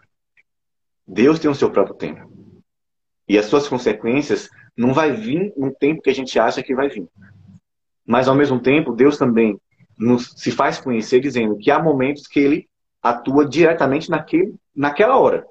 Deus 1.05 1.39
tem 1.39 1.51
o 1.51 1.55
seu 1.55 1.69
próprio 1.69 1.95
tempo. 1.95 2.31
E 3.27 3.37
as 3.37 3.47
suas 3.47 3.67
consequências 3.67 4.49
não 4.77 4.93
vai 4.93 5.11
vir 5.11 5.51
no 5.57 5.73
tempo 5.73 6.01
que 6.01 6.09
a 6.09 6.15
gente 6.15 6.39
acha 6.39 6.61
que 6.61 6.75
vai 6.75 6.87
vir. 6.87 7.07
Mas, 8.05 8.27
ao 8.27 8.35
mesmo 8.35 8.59
tempo, 8.59 8.93
Deus 8.93 9.17
também 9.17 9.59
nos, 9.97 10.33
se 10.37 10.51
faz 10.51 10.79
conhecer 10.79 11.19
dizendo 11.19 11.57
que 11.57 11.71
há 11.71 11.81
momentos 11.81 12.27
que 12.27 12.39
ele 12.39 12.69
atua 13.01 13.45
diretamente 13.45 14.09
naquele, 14.09 14.55
naquela 14.75 15.17
hora. 15.17 15.45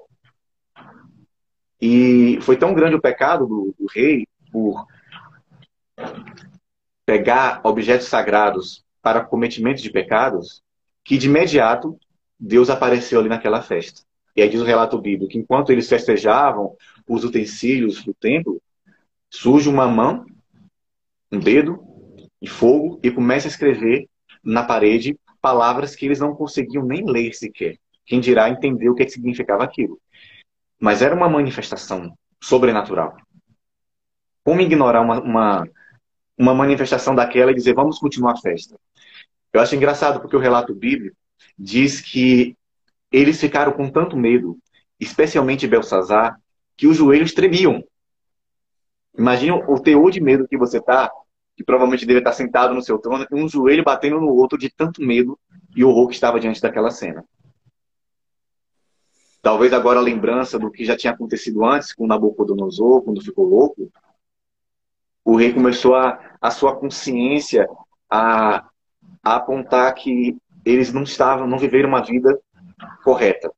E 1.79 2.39
foi 2.41 2.57
tão 2.57 2.73
grande 2.73 2.95
o 2.95 3.01
pecado 3.01 3.45
do, 3.45 3.75
do 3.77 3.85
rei 3.93 4.25
por 4.51 4.87
pegar 7.05 7.61
objetos 7.63 8.07
sagrados 8.07 8.83
para 9.01 9.23
cometimento 9.23 9.81
de 9.81 9.91
pecados, 9.91 10.63
que 11.03 11.17
de 11.17 11.27
imediato 11.27 11.97
Deus 12.39 12.69
apareceu 12.69 13.19
ali 13.19 13.29
naquela 13.29 13.61
festa. 13.61 14.01
E 14.35 14.41
aí 14.41 14.49
diz 14.49 14.61
o 14.61 14.65
relato 14.65 14.99
bíblico 14.99 15.31
que 15.31 15.37
enquanto 15.37 15.71
eles 15.71 15.89
festejavam 15.89 16.75
os 17.07 17.23
utensílios 17.23 18.03
do 18.03 18.13
templo, 18.13 18.61
surge 19.29 19.69
uma 19.69 19.87
mão, 19.87 20.25
um 21.31 21.39
dedo 21.39 21.79
e 22.41 22.47
fogo 22.47 22.99
e 23.03 23.11
começa 23.11 23.47
a 23.47 23.51
escrever 23.51 24.07
na 24.43 24.63
parede 24.63 25.17
palavras 25.41 25.95
que 25.95 26.05
eles 26.05 26.19
não 26.19 26.35
conseguiam 26.35 26.85
nem 26.85 27.05
ler 27.05 27.33
sequer. 27.33 27.77
Quem 28.05 28.19
dirá 28.19 28.49
entender 28.49 28.89
o 28.89 28.95
que 28.95 29.07
significava 29.07 29.63
aquilo. 29.63 29.99
Mas 30.79 31.01
era 31.01 31.15
uma 31.15 31.29
manifestação 31.29 32.17
sobrenatural. 32.41 33.17
Como 34.43 34.61
ignorar 34.61 35.01
uma, 35.01 35.19
uma, 35.19 35.69
uma 36.37 36.53
manifestação 36.53 37.13
daquela 37.13 37.51
e 37.51 37.55
dizer 37.55 37.73
vamos 37.73 37.99
continuar 37.99 38.33
a 38.33 38.37
festa? 38.37 38.79
Eu 39.51 39.59
acho 39.59 39.75
engraçado 39.75 40.21
porque 40.21 40.35
o 40.35 40.39
relato 40.39 40.73
bíblico 40.73 41.17
diz 41.57 41.99
que 41.99 42.55
eles 43.11 43.39
ficaram 43.39 43.71
com 43.71 43.89
tanto 43.89 44.15
medo, 44.15 44.57
especialmente 44.99 45.67
Belsazar, 45.67 46.39
que 46.75 46.87
os 46.87 46.95
joelhos 46.95 47.33
tremiam. 47.33 47.83
Imagina 49.17 49.55
o 49.55 49.79
teor 49.79 50.11
de 50.11 50.21
medo 50.21 50.47
que 50.47 50.57
você 50.57 50.79
tá, 50.79 51.11
que 51.55 51.63
provavelmente 51.63 52.05
deve 52.05 52.19
estar 52.19 52.33
sentado 52.33 52.73
no 52.73 52.81
seu 52.81 52.99
trono, 52.99 53.25
um 53.31 53.47
joelho 53.47 53.83
batendo 53.83 54.19
no 54.21 54.33
outro 54.33 54.57
de 54.57 54.69
tanto 54.69 55.01
medo 55.01 55.37
e 55.75 55.83
horror 55.83 56.07
que 56.07 56.13
estava 56.13 56.39
diante 56.39 56.61
daquela 56.61 56.91
cena. 56.91 57.25
Talvez 59.41 59.73
agora 59.73 59.99
a 59.99 60.03
lembrança 60.03 60.59
do 60.59 60.69
que 60.69 60.85
já 60.85 60.95
tinha 60.95 61.13
acontecido 61.13 61.65
antes 61.65 61.93
com 61.93 62.05
Nabucodonosor, 62.05 63.01
quando 63.01 63.23
ficou 63.23 63.45
louco, 63.45 63.89
o 65.23 65.35
rei 65.35 65.53
começou 65.53 65.95
a, 65.95 66.37
a 66.39 66.51
sua 66.51 66.75
consciência 66.75 67.67
a, 68.09 68.67
a 69.23 69.35
apontar 69.35 69.93
que 69.93 70.37
eles 70.63 70.93
não 70.93 71.03
estavam, 71.03 71.47
não 71.47 71.57
viveram 71.57 71.89
uma 71.89 72.03
vida 72.03 72.39
correta. 73.03 73.51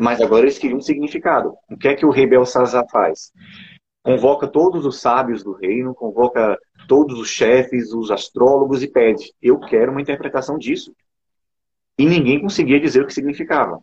Mas 0.00 0.20
agora 0.20 0.42
eles 0.42 0.58
queriam 0.58 0.78
um 0.78 0.82
significado. 0.82 1.54
O 1.70 1.76
que 1.76 1.88
é 1.88 1.94
que 1.94 2.06
o 2.06 2.10
rei 2.10 2.26
Belsazar 2.26 2.84
faz? 2.90 3.32
Convoca 4.04 4.46
todos 4.46 4.84
os 4.84 5.00
sábios 5.00 5.42
do 5.42 5.52
reino, 5.52 5.94
convoca 5.94 6.58
todos 6.86 7.18
os 7.18 7.30
chefes, 7.30 7.90
os 7.94 8.10
astrólogos 8.10 8.82
e 8.82 8.86
pede: 8.86 9.32
Eu 9.40 9.58
quero 9.58 9.90
uma 9.90 10.02
interpretação 10.02 10.58
disso. 10.58 10.94
E 11.98 12.04
ninguém 12.04 12.38
conseguia 12.38 12.78
dizer 12.78 13.02
o 13.02 13.06
que 13.06 13.14
significava. 13.14 13.80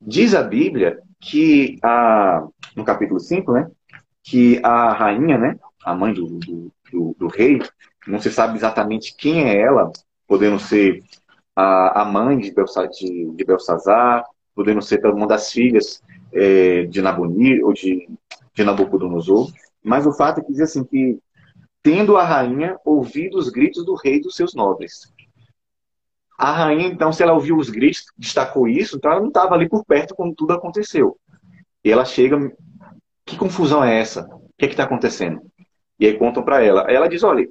Diz 0.00 0.32
a 0.32 0.44
Bíblia 0.44 1.02
que, 1.18 1.76
a, 1.82 2.46
no 2.76 2.84
capítulo 2.84 3.18
5, 3.18 3.50
né, 3.50 3.68
que 4.22 4.60
a 4.62 4.92
rainha, 4.92 5.36
né, 5.36 5.58
a 5.84 5.92
mãe 5.92 6.14
do, 6.14 6.38
do, 6.38 6.72
do, 6.92 7.16
do 7.18 7.26
rei, 7.26 7.60
não 8.06 8.20
se 8.20 8.30
sabe 8.30 8.56
exatamente 8.56 9.16
quem 9.16 9.42
é 9.42 9.60
ela, 9.60 9.90
podendo 10.24 10.60
ser 10.60 11.02
a, 11.56 12.02
a 12.02 12.04
mãe 12.04 12.38
de, 12.38 12.52
Belsa, 12.52 12.86
de, 12.86 13.32
de 13.34 13.44
Belsazar, 13.44 14.24
podendo 14.54 14.80
ser 14.80 15.04
uma 15.06 15.26
das 15.26 15.50
filhas 15.50 16.00
é, 16.32 16.84
de 16.84 17.02
Nabonir 17.02 17.64
ou 17.64 17.72
de, 17.72 18.08
de 18.58 18.64
Nabucodonosor. 18.64 19.52
Mas 19.82 20.04
o 20.04 20.12
fato 20.12 20.40
é 20.40 20.42
que 20.42 20.52
diz 20.52 20.60
assim 20.60 20.84
que 20.84 21.18
tendo 21.82 22.16
a 22.16 22.24
rainha 22.24 22.76
ouvido 22.84 23.38
os 23.38 23.48
gritos 23.48 23.84
do 23.84 23.94
rei 23.94 24.20
dos 24.20 24.34
seus 24.34 24.52
nobres. 24.54 25.12
A 26.36 26.52
rainha, 26.52 26.88
então, 26.88 27.12
se 27.12 27.22
ela 27.22 27.32
ouviu 27.32 27.56
os 27.56 27.70
gritos, 27.70 28.06
destacou 28.16 28.68
isso, 28.68 28.96
então 28.96 29.10
ela 29.10 29.20
não 29.20 29.28
estava 29.28 29.54
ali 29.54 29.68
por 29.68 29.84
perto 29.84 30.14
quando 30.14 30.34
tudo 30.34 30.52
aconteceu. 30.52 31.16
E 31.84 31.90
ela 31.90 32.04
chega, 32.04 32.36
que 33.24 33.36
confusão 33.36 33.82
é 33.82 33.98
essa? 33.98 34.24
O 34.26 34.50
que 34.58 34.66
é 34.66 34.68
está 34.68 34.84
acontecendo? 34.84 35.40
E 35.98 36.06
aí 36.06 36.16
contam 36.16 36.42
para 36.42 36.62
ela. 36.62 36.82
Ela 36.82 37.08
diz, 37.08 37.22
olha, 37.22 37.48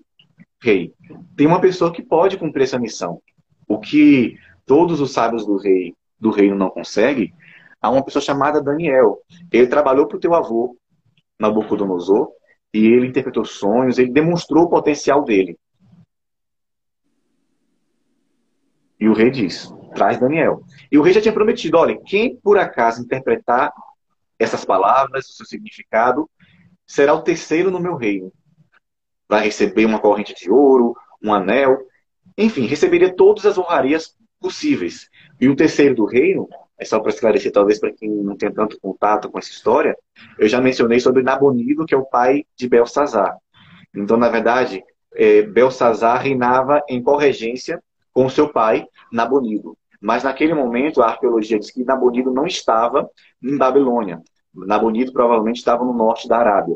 rei, 0.61 0.93
tem 1.35 1.47
uma 1.47 1.61
pessoa 1.61 1.91
que 1.91 2.01
pode 2.01 2.37
cumprir 2.37 2.63
essa 2.63 2.79
missão. 2.79 3.21
O 3.67 3.79
que 3.79 4.37
todos 4.65 5.01
os 5.01 5.11
sábios 5.11 5.45
do 5.45 5.57
rei 5.57 5.93
do 6.19 6.31
reino 6.31 6.55
não 6.55 6.69
conseguem, 6.69 7.33
há 7.81 7.89
uma 7.89 8.03
pessoa 8.03 8.21
chamada 8.21 8.61
Daniel. 8.61 9.19
Ele 9.51 9.67
trabalhou 9.67 10.07
para 10.07 10.17
o 10.17 10.19
teu 10.19 10.33
avô, 10.33 10.77
Nabucodonosor, 11.39 12.31
e 12.73 12.85
ele 12.85 13.07
interpretou 13.07 13.45
sonhos, 13.45 13.97
ele 13.97 14.11
demonstrou 14.11 14.65
o 14.65 14.69
potencial 14.69 15.23
dele. 15.23 15.57
E 18.99 19.07
o 19.07 19.13
rei 19.13 19.29
diz: 19.29 19.71
traz 19.93 20.19
Daniel. 20.19 20.63
E 20.91 20.97
o 20.97 21.01
rei 21.01 21.13
já 21.13 21.21
tinha 21.21 21.33
prometido: 21.33 21.77
olha, 21.77 21.99
quem 22.05 22.35
por 22.37 22.57
acaso 22.57 23.01
interpretar 23.01 23.71
essas 24.39 24.63
palavras, 24.63 25.29
o 25.29 25.33
seu 25.33 25.45
significado, 25.45 26.29
será 26.85 27.13
o 27.13 27.21
terceiro 27.21 27.71
no 27.71 27.79
meu 27.79 27.95
reino. 27.95 28.31
Vai 29.27 29.45
receber 29.45 29.85
uma 29.85 29.99
corrente 29.99 30.33
de 30.33 30.49
ouro, 30.49 30.95
um 31.21 31.33
anel, 31.33 31.79
enfim, 32.37 32.65
receberia 32.65 33.13
todas 33.13 33.45
as 33.45 33.57
honrarias 33.57 34.15
possíveis. 34.39 35.09
E 35.39 35.49
o 35.49 35.55
terceiro 35.55 35.95
do 35.95 36.05
reino, 36.05 36.47
é 36.79 36.85
só 36.85 36.99
para 36.99 37.11
esclarecer, 37.11 37.51
talvez 37.51 37.79
para 37.79 37.91
quem 37.91 38.09
não 38.09 38.35
tem 38.35 38.51
tanto 38.51 38.79
contato 38.79 39.29
com 39.29 39.39
essa 39.39 39.49
história, 39.49 39.97
eu 40.37 40.47
já 40.47 40.61
mencionei 40.61 40.99
sobre 40.99 41.23
Nabonido, 41.23 41.85
que 41.85 41.93
é 41.93 41.97
o 41.97 42.05
pai 42.05 42.45
de 42.55 42.69
Belsazar. 42.69 43.35
Então, 43.95 44.17
na 44.17 44.29
verdade, 44.29 44.83
é, 45.15 45.41
Belsazar 45.41 46.21
reinava 46.21 46.81
em 46.87 47.01
corregência 47.01 47.81
com 48.13 48.29
seu 48.29 48.49
pai, 48.49 48.85
Nabonido. 49.11 49.77
Mas 49.99 50.23
naquele 50.23 50.53
momento 50.53 51.01
a 51.01 51.07
arqueologia 51.07 51.59
diz 51.59 51.71
que 51.71 51.83
Nabonido 51.83 52.31
não 52.31 52.45
estava 52.45 53.09
em 53.41 53.57
Babilônia. 53.57 54.21
Nabonido 54.53 55.11
provavelmente 55.11 55.57
estava 55.57 55.83
no 55.83 55.93
norte 55.93 56.27
da 56.27 56.37
Arábia. 56.37 56.75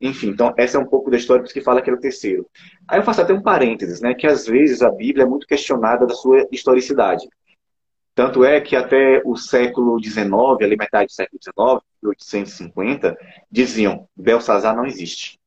Enfim, 0.00 0.28
então 0.28 0.54
essa 0.56 0.78
é 0.78 0.80
um 0.80 0.86
pouco 0.86 1.10
da 1.10 1.16
história 1.16 1.44
que 1.44 1.60
fala 1.60 1.82
que 1.82 1.90
era 1.90 1.98
o 1.98 2.00
terceiro. 2.00 2.46
Aí 2.86 2.98
eu 3.00 3.02
faço 3.02 3.20
até 3.20 3.32
um 3.32 3.42
parênteses, 3.42 4.00
né, 4.00 4.14
que 4.14 4.26
às 4.26 4.46
vezes 4.46 4.82
a 4.82 4.90
Bíblia 4.90 5.24
é 5.24 5.28
muito 5.28 5.46
questionada 5.46 6.06
da 6.06 6.14
sua 6.14 6.46
historicidade. 6.52 7.26
Tanto 8.18 8.44
é 8.44 8.60
que 8.60 8.74
até 8.74 9.22
o 9.24 9.36
século 9.36 9.96
XIX, 10.02 10.28
ali 10.60 10.76
metade 10.76 11.06
do 11.06 11.12
século 11.12 11.40
XIX, 11.40 11.84
1850, 12.02 13.16
diziam 13.48 14.08
Belsazar 14.16 14.74
não 14.74 14.84
existe. 14.84 15.38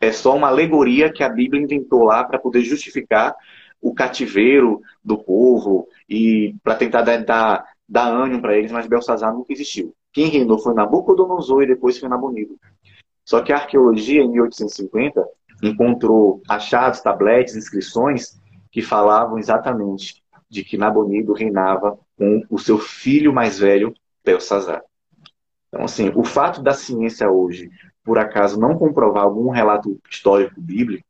É 0.00 0.12
só 0.12 0.36
uma 0.36 0.46
alegoria 0.46 1.12
que 1.12 1.24
a 1.24 1.28
Bíblia 1.28 1.60
inventou 1.60 2.04
lá 2.04 2.22
para 2.22 2.38
poder 2.38 2.60
justificar 2.60 3.34
o 3.80 3.92
cativeiro 3.92 4.80
do 5.04 5.18
povo 5.18 5.88
e 6.08 6.54
para 6.62 6.76
tentar 6.76 7.02
dar, 7.02 7.16
dar, 7.24 7.64
dar 7.88 8.12
ânimo 8.12 8.40
para 8.40 8.56
eles, 8.56 8.70
mas 8.70 8.86
Belsazar 8.86 9.34
nunca 9.34 9.52
existiu. 9.52 9.92
Quem 10.12 10.28
reinou 10.28 10.60
foi 10.60 10.74
Nabucodonosor 10.74 11.64
e 11.64 11.66
depois 11.66 11.98
foi 11.98 12.08
Nabonido. 12.08 12.56
Só 13.24 13.40
que 13.42 13.52
a 13.52 13.56
arqueologia, 13.56 14.22
em 14.22 14.30
1850, 14.30 15.20
encontrou 15.64 16.42
achados, 16.48 17.00
tabletes, 17.00 17.56
inscrições 17.56 18.40
que 18.70 18.82
falavam 18.82 19.36
exatamente 19.36 20.21
de 20.52 20.62
que 20.62 20.76
Nabonido 20.76 21.32
reinava 21.32 21.98
com 22.14 22.44
o 22.50 22.58
seu 22.58 22.78
filho 22.78 23.32
mais 23.32 23.58
velho, 23.58 23.94
Belsazar. 24.22 24.82
Então, 25.68 25.82
assim, 25.82 26.12
o 26.14 26.22
fato 26.22 26.62
da 26.62 26.74
ciência 26.74 27.30
hoje, 27.30 27.70
por 28.04 28.18
acaso, 28.18 28.60
não 28.60 28.76
comprovar 28.76 29.22
algum 29.22 29.48
relato 29.48 29.98
histórico 30.10 30.60
bíblico, 30.60 31.08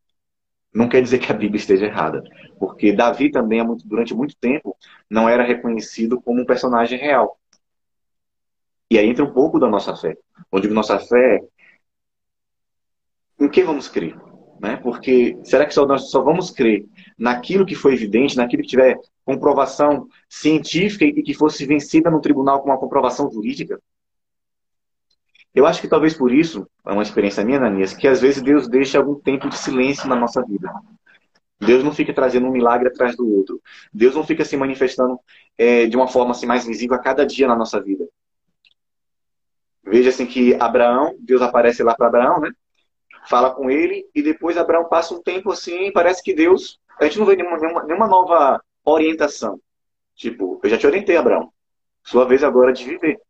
não 0.73 0.89
quer 0.89 1.03
dizer 1.03 1.19
que 1.19 1.33
a 1.33 1.35
Bíblia 1.35 1.59
esteja 1.59 1.87
errada, 1.87 2.23
porque 2.57 2.93
Davi 2.93 3.33
também, 3.33 3.61
durante 3.85 4.15
muito 4.15 4.37
tempo, 4.37 4.77
não 5.11 5.29
era 5.29 5.43
reconhecido 5.43 6.21
como 6.21 6.41
um 6.41 6.47
personagem 6.47 6.97
real. 6.97 7.37
E 8.89 8.97
aí 8.97 9.09
entra 9.09 9.25
um 9.25 9.33
pouco 9.33 9.59
da 9.59 9.69
nossa 9.69 9.97
fé. 9.97 10.17
Onde 10.53 10.69
nossa 10.69 11.01
fé, 11.01 11.41
em 13.41 13.49
que 13.49 13.65
vamos 13.65 13.89
crer? 13.89 14.17
Né? 14.61 14.77
Porque 14.77 15.37
será 15.43 15.67
que 15.67 15.75
só, 15.75 15.85
nós 15.85 16.13
só 16.13 16.23
vamos 16.23 16.53
crer 16.53 16.87
naquilo 17.19 17.67
que 17.67 17.75
foi 17.75 17.95
evidente, 17.95 18.37
naquilo 18.37 18.63
que 18.63 18.69
tiver 18.69 18.97
comprovação 19.25 20.09
científica 20.29 21.05
e 21.05 21.23
que 21.23 21.35
fosse 21.35 21.65
vencida 21.67 22.11
no 22.11 22.21
tribunal 22.21 22.61
com 22.61 22.69
uma 22.71 22.79
comprovação 22.79 23.31
jurídica? 23.31 23.81
Eu 25.55 25.67
acho 25.67 25.81
que 25.81 25.89
talvez 25.89 26.15
por 26.15 26.33
isso, 26.33 26.67
é 26.85 26.93
uma 26.93 27.03
experiência 27.03 27.45
minha, 27.45 27.59
Ananias, 27.59 27.93
que 27.93 28.09
às 28.09 28.21
vezes 28.21 28.43
Deus 28.43 28.67
deixa 28.69 28.99
algum 28.99 29.15
tempo 29.15 29.49
de 29.49 29.59
silêncio 29.59 30.09
na 30.09 30.17
nossa 30.17 30.43
vida. 30.43 30.73
Deus 31.61 31.85
não 31.85 31.93
fica 31.93 32.13
trazendo 32.13 32.47
um 32.47 32.51
milagre 32.51 32.89
atrás 32.89 33.17
do 33.17 33.29
outro. 33.29 33.61
Deus 33.93 34.15
não 34.15 34.25
fica 34.25 34.45
se 34.45 34.57
manifestando 34.57 35.19
é, 35.57 35.87
de 35.87 35.97
uma 35.97 36.09
forma 36.09 36.33
assim, 36.33 36.47
mais 36.47 36.67
visível 36.67 36.97
a 36.97 36.99
cada 36.99 37.25
dia 37.25 37.47
na 37.47 37.55
nossa 37.55 37.81
vida. 37.81 38.09
Veja 39.85 40.09
assim 40.09 40.27
que 40.27 40.55
Abraão, 40.55 41.15
Deus 41.21 41.43
aparece 41.43 41.83
lá 41.83 41.95
para 41.95 42.07
Abraão, 42.07 42.41
né? 42.41 42.51
Fala 43.29 43.55
com 43.55 43.71
ele 43.71 44.09
e 44.15 44.23
depois 44.23 44.57
Abraão 44.57 44.89
passa 44.89 45.15
um 45.15 45.23
tempo 45.23 45.53
assim, 45.53 45.93
parece 45.93 46.23
que 46.23 46.35
Deus, 46.35 46.81
a 46.99 47.05
gente 47.05 47.19
não 47.19 47.27
vê 47.27 47.37
nenhuma, 47.37 47.59
nenhuma, 47.59 47.83
nenhuma 47.85 48.09
nova 48.09 48.61
orientação. 48.85 49.61
Tipo, 50.15 50.61
eu 50.63 50.71
já 50.71 50.79
te 50.79 50.87
orientei, 50.87 51.17
Abraão. 51.17 51.53
Sua 52.05 52.25
vez 52.25 52.43
agora 52.43 52.73
de 52.73 52.85
viver. 52.85 53.21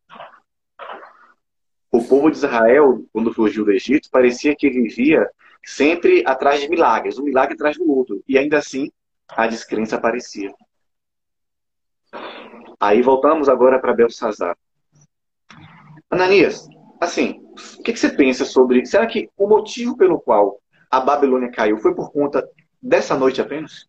O 1.90 2.02
povo 2.04 2.30
de 2.30 2.38
Israel, 2.38 3.04
quando 3.12 3.34
fugiu 3.34 3.64
do 3.64 3.72
Egito, 3.72 4.08
parecia 4.10 4.56
que 4.56 4.70
vivia 4.70 5.28
sempre 5.64 6.22
atrás 6.26 6.60
de 6.60 6.68
milagres, 6.68 7.18
um 7.18 7.24
milagre 7.24 7.54
atrás 7.54 7.76
do 7.76 7.90
outro. 7.90 8.22
E 8.26 8.38
ainda 8.38 8.58
assim, 8.58 8.90
a 9.28 9.46
descrença 9.46 9.96
aparecia. 9.96 10.52
Aí 12.80 13.02
voltamos 13.02 13.48
agora 13.48 13.78
para 13.78 13.94
Belsazar. 13.94 14.56
Ananias, 16.10 16.66
assim, 17.00 17.42
o 17.78 17.82
que, 17.82 17.92
que 17.92 17.98
você 17.98 18.10
pensa 18.10 18.44
sobre. 18.44 18.84
Será 18.84 19.06
que 19.06 19.30
o 19.36 19.46
motivo 19.46 19.96
pelo 19.96 20.20
qual 20.20 20.60
a 20.90 21.00
Babilônia 21.00 21.50
caiu 21.50 21.78
foi 21.78 21.94
por 21.94 22.10
conta 22.10 22.46
dessa 22.82 23.16
noite 23.16 23.40
apenas? 23.40 23.88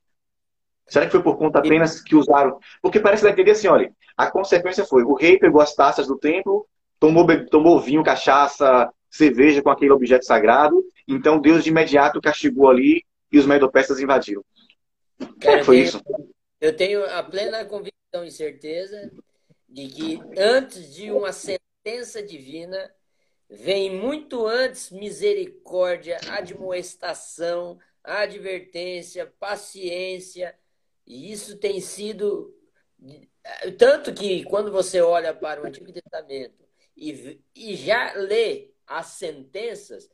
Será 0.88 1.06
que 1.06 1.12
foi 1.12 1.24
por 1.24 1.38
conta 1.38 1.60
apenas 1.60 2.02
que 2.02 2.15
usaram? 2.15 2.60
Porque 2.82 3.00
parece 3.00 3.24
que 3.24 3.32
entender 3.32 3.52
assim, 3.52 3.67
olha, 3.67 3.91
a 4.17 4.30
consequência 4.30 4.86
foi, 4.86 5.04
o 5.04 5.13
rei 5.13 5.39
pegou 5.39 5.62
as 5.62 5.74
taças 5.74 6.08
do 6.08 6.17
templo, 6.17 6.67
tomou, 7.00 7.26
tomou 7.48 7.80
vinho, 7.80 8.04
cachaça, 8.04 8.91
cerveja 9.10 9.62
com 9.62 9.69
aquele 9.69 9.91
objeto 9.91 10.26
sagrado. 10.26 10.84
Então 11.08 11.39
Deus 11.39 11.63
de 11.63 11.69
imediato 11.69 12.22
castigou 12.22 12.69
ali 12.69 13.04
e 13.32 13.39
os 13.39 13.46
medopestas 13.46 14.00
invadiram. 14.00 14.43
Cara, 15.39 15.60
que 15.60 15.63
foi 15.63 15.80
isso? 15.80 16.02
Eu 16.60 16.76
tenho 16.76 17.06
a 17.06 17.22
plena 17.24 17.63
convicção 17.65 18.24
e 18.26 18.32
certeza 18.32 19.12
de 19.67 19.88
que 19.88 20.22
antes 20.38 20.93
de 20.93 21.12
uma 21.12 21.32
sentença 21.32 22.22
divina 22.22 22.91
vem 23.50 23.91
muito 23.91 24.46
antes 24.48 24.91
misericórdia, 24.91 26.19
admoestação, 26.30 27.78
advertência, 28.04 29.32
paciência. 29.39 30.56
E 31.05 31.31
isso 31.31 31.57
tem 31.57 31.81
sido 31.81 32.55
tanto 33.77 34.13
que 34.13 34.43
quando 34.45 34.71
você 34.71 35.01
olha 35.01 35.33
para 35.33 35.61
o 35.61 35.65
Antigo 35.65 35.91
Testamento 35.91 36.63
e, 36.95 37.41
e 37.55 37.75
já 37.75 38.13
lê 38.13 38.71
as 38.87 39.07
sentenças 39.07 40.09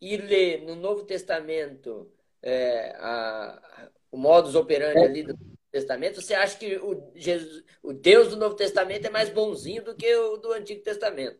e 0.00 0.16
lê 0.16 0.58
no 0.58 0.74
Novo 0.74 1.04
Testamento 1.04 2.10
é, 2.42 2.90
a, 2.98 3.90
o 4.10 4.16
modus 4.16 4.54
operandi 4.54 4.98
ali 4.98 5.22
do 5.22 5.32
Novo 5.32 5.56
Testamento, 5.70 6.22
você 6.22 6.34
acha 6.34 6.58
que 6.58 6.76
o, 6.76 7.12
Jesus, 7.14 7.64
o 7.82 7.92
Deus 7.92 8.28
do 8.28 8.36
Novo 8.36 8.56
Testamento 8.56 9.06
é 9.06 9.10
mais 9.10 9.28
bonzinho 9.28 9.84
do 9.84 9.94
que 9.94 10.14
o 10.16 10.36
do 10.36 10.52
Antigo 10.52 10.82
Testamento. 10.82 11.38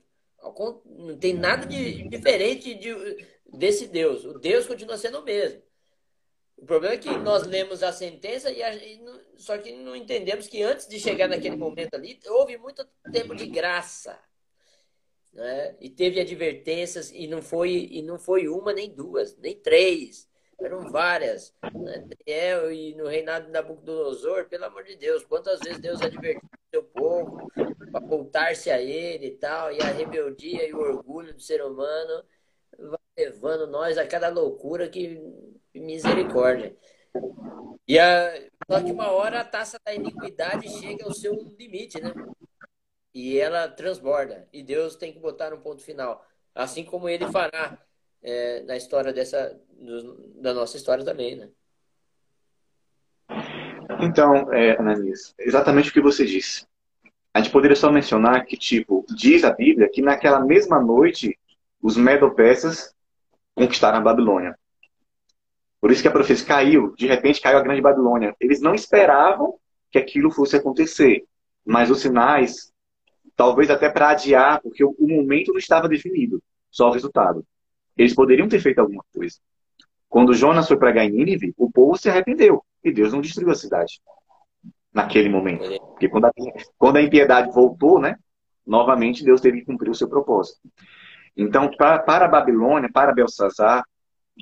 Não 0.85 1.19
tem 1.19 1.35
nada 1.35 1.67
de 1.67 2.09
diferente 2.09 2.75
de, 2.75 3.27
desse 3.53 3.89
Deus. 3.89 4.25
O 4.25 4.39
Deus 4.39 4.67
continua 4.67 4.97
sendo 4.97 5.21
o 5.21 5.25
mesmo. 5.25 5.63
O 6.57 6.65
problema 6.65 6.95
é 6.95 6.99
que 6.99 7.11
nós 7.19 7.47
lemos 7.47 7.83
a 7.83 7.93
sentença 7.93 8.51
e, 8.51 8.63
a, 8.63 8.75
e 8.75 9.01
só 9.37 9.59
que 9.59 9.73
não 9.73 9.95
entendemos 9.95 10.47
que 10.49 10.63
antes 10.63 10.89
de 10.89 10.99
chegar 10.99 11.29
naquele 11.29 11.57
momento 11.57 11.95
ali, 11.95 12.19
houve 12.27 12.57
muito 12.57 12.87
tempo 13.13 13.35
de 13.35 13.47
graça 13.47 14.19
né? 15.37 15.77
E 15.81 15.91
teve 15.91 16.19
advertências 16.19 17.13
e 17.13 17.27
não 17.27 17.43
foi 17.43 17.89
e 17.91 18.03
não 18.03 18.19
foi 18.19 18.49
uma 18.49 18.73
nem 18.73 18.91
duas, 18.91 19.37
nem 19.37 19.55
três, 19.55 20.27
eram 20.59 20.91
várias. 20.91 21.55
Né? 21.75 22.09
E 22.27 22.95
no 22.95 23.07
reinado 23.07 23.47
de 23.47 23.53
Nabucodonosor, 23.53 24.47
pelo 24.49 24.65
amor 24.65 24.83
de 24.85 24.97
Deus, 24.97 25.25
quantas 25.25 25.61
vezes 25.61 25.79
Deus 25.79 26.01
advertiu 26.01 26.41
o 26.43 26.71
seu 26.71 26.83
povo 26.83 27.47
para 27.93 28.01
voltar-se 28.01 28.71
a 28.71 28.81
ele 28.81 29.27
e 29.27 29.37
tal, 29.37 29.71
e 29.71 29.81
a 29.83 29.93
rebeldia 29.93 30.67
e 30.67 30.73
o 30.73 30.81
orgulho 30.81 31.35
do 31.35 31.41
ser 31.41 31.63
humano 31.63 32.25
levando 33.17 33.67
nós 33.67 33.99
a 33.99 34.07
cada 34.07 34.29
loucura 34.29 34.89
que 34.89 35.21
misericórdia. 35.75 36.77
E 37.89 37.99
a, 37.99 38.33
só 38.71 38.83
que 38.83 38.93
uma 38.93 39.11
hora 39.11 39.41
a 39.41 39.45
taça 39.45 39.79
da 39.85 39.95
iniquidade 39.95 40.69
chega 40.69 41.05
ao 41.05 41.15
seu 41.15 41.35
limite, 41.59 42.01
né? 42.01 42.13
e 43.17 43.39
ela 43.39 43.67
transborda. 43.67 44.47
E 44.53 44.63
Deus 44.63 44.95
tem 44.95 45.11
que 45.11 45.19
botar 45.19 45.55
um 45.55 45.59
ponto 45.59 45.83
final. 45.83 46.23
Assim 46.55 46.85
como 46.85 47.09
ele 47.09 47.27
fará 47.29 47.79
é, 48.23 48.63
na 48.65 48.77
história 48.77 49.11
dessa, 49.11 49.59
da 50.35 50.53
nossa 50.53 50.77
história 50.77 51.03
também, 51.03 51.35
né? 51.35 51.49
Então, 54.03 54.53
é, 54.53 54.79
Ananias, 54.79 55.35
exatamente 55.39 55.89
o 55.89 55.93
que 55.95 56.01
você 56.03 56.27
disse. 56.27 56.67
A 57.33 57.41
gente 57.41 57.51
poderia 57.51 57.75
só 57.75 57.91
mencionar 57.91 58.45
que, 58.45 58.55
tipo, 58.55 59.07
diz 59.09 59.45
a 59.45 59.51
Bíblia 59.51 59.89
que 59.89 60.03
naquela 60.03 60.41
mesma 60.41 60.79
noite 60.79 61.39
os 61.81 61.97
Medo-Persas 61.97 62.95
conquistaram 63.57 63.99
a 63.99 64.03
Babilônia. 64.03 64.57
Por 65.81 65.91
isso 65.91 66.03
que 66.03 66.09
a 66.09 66.13
profecia 66.13 66.47
caiu, 66.47 66.95
de 66.95 67.07
repente 67.07 67.41
caiu 67.41 67.59
a 67.59 67.63
grande 67.63 67.81
Babilônia. 67.81 68.37
Eles 68.39 68.61
não 68.61 68.75
esperavam 68.75 69.55
que 69.91 69.99
aquilo 69.99 70.31
fosse 70.31 70.57
acontecer, 70.57 71.25
mas 71.65 71.91
os 71.91 72.01
sinais 72.01 72.73
talvez 73.35 73.71
até 73.71 73.91
para 73.91 74.11
adiar, 74.11 74.61
porque 74.63 74.83
o, 74.83 74.95
momento 74.99 75.53
não 75.53 75.59
estava 75.59 75.89
definido, 75.89 76.43
só 76.71 76.89
o 76.89 76.93
resultado. 76.93 77.45
Eles 77.97 78.15
poderiam 78.15 78.49
ter 78.49 78.61
feito 78.61 78.79
alguma 78.79 79.05
coisa. 79.15 79.37
Quando 80.09 80.33
Jonas 80.33 80.67
foi 80.67 80.79
pregar 80.79 81.05
em 81.05 81.11
Nínive, 81.11 81.53
o 81.57 81.71
povo 81.71 81.97
se 81.97 82.09
arrependeu 82.09 82.65
e 82.83 82.91
Deus 82.91 83.13
não 83.13 83.21
destruiu 83.21 83.51
a 83.51 83.55
cidade 83.55 84.01
naquele 84.93 85.29
momento. 85.29 85.69
Porque 85.91 86.09
quando 86.09 86.25
a, 86.27 86.33
quando 86.79 86.97
a 86.97 87.03
impiedade 87.03 87.53
voltou, 87.53 88.01
né, 88.01 88.17
novamente 88.67 89.25
Deus 89.25 89.41
teve 89.41 89.61
que 89.61 89.67
cumprir 89.67 89.91
o 89.91 89.95
seu 89.95 90.09
propósito. 90.09 90.59
Então, 91.37 91.71
para, 91.77 91.99
para 91.99 92.25
a 92.25 92.29
Babilônia, 92.29 92.91
para 92.93 93.13
Belsazar, 93.13 93.85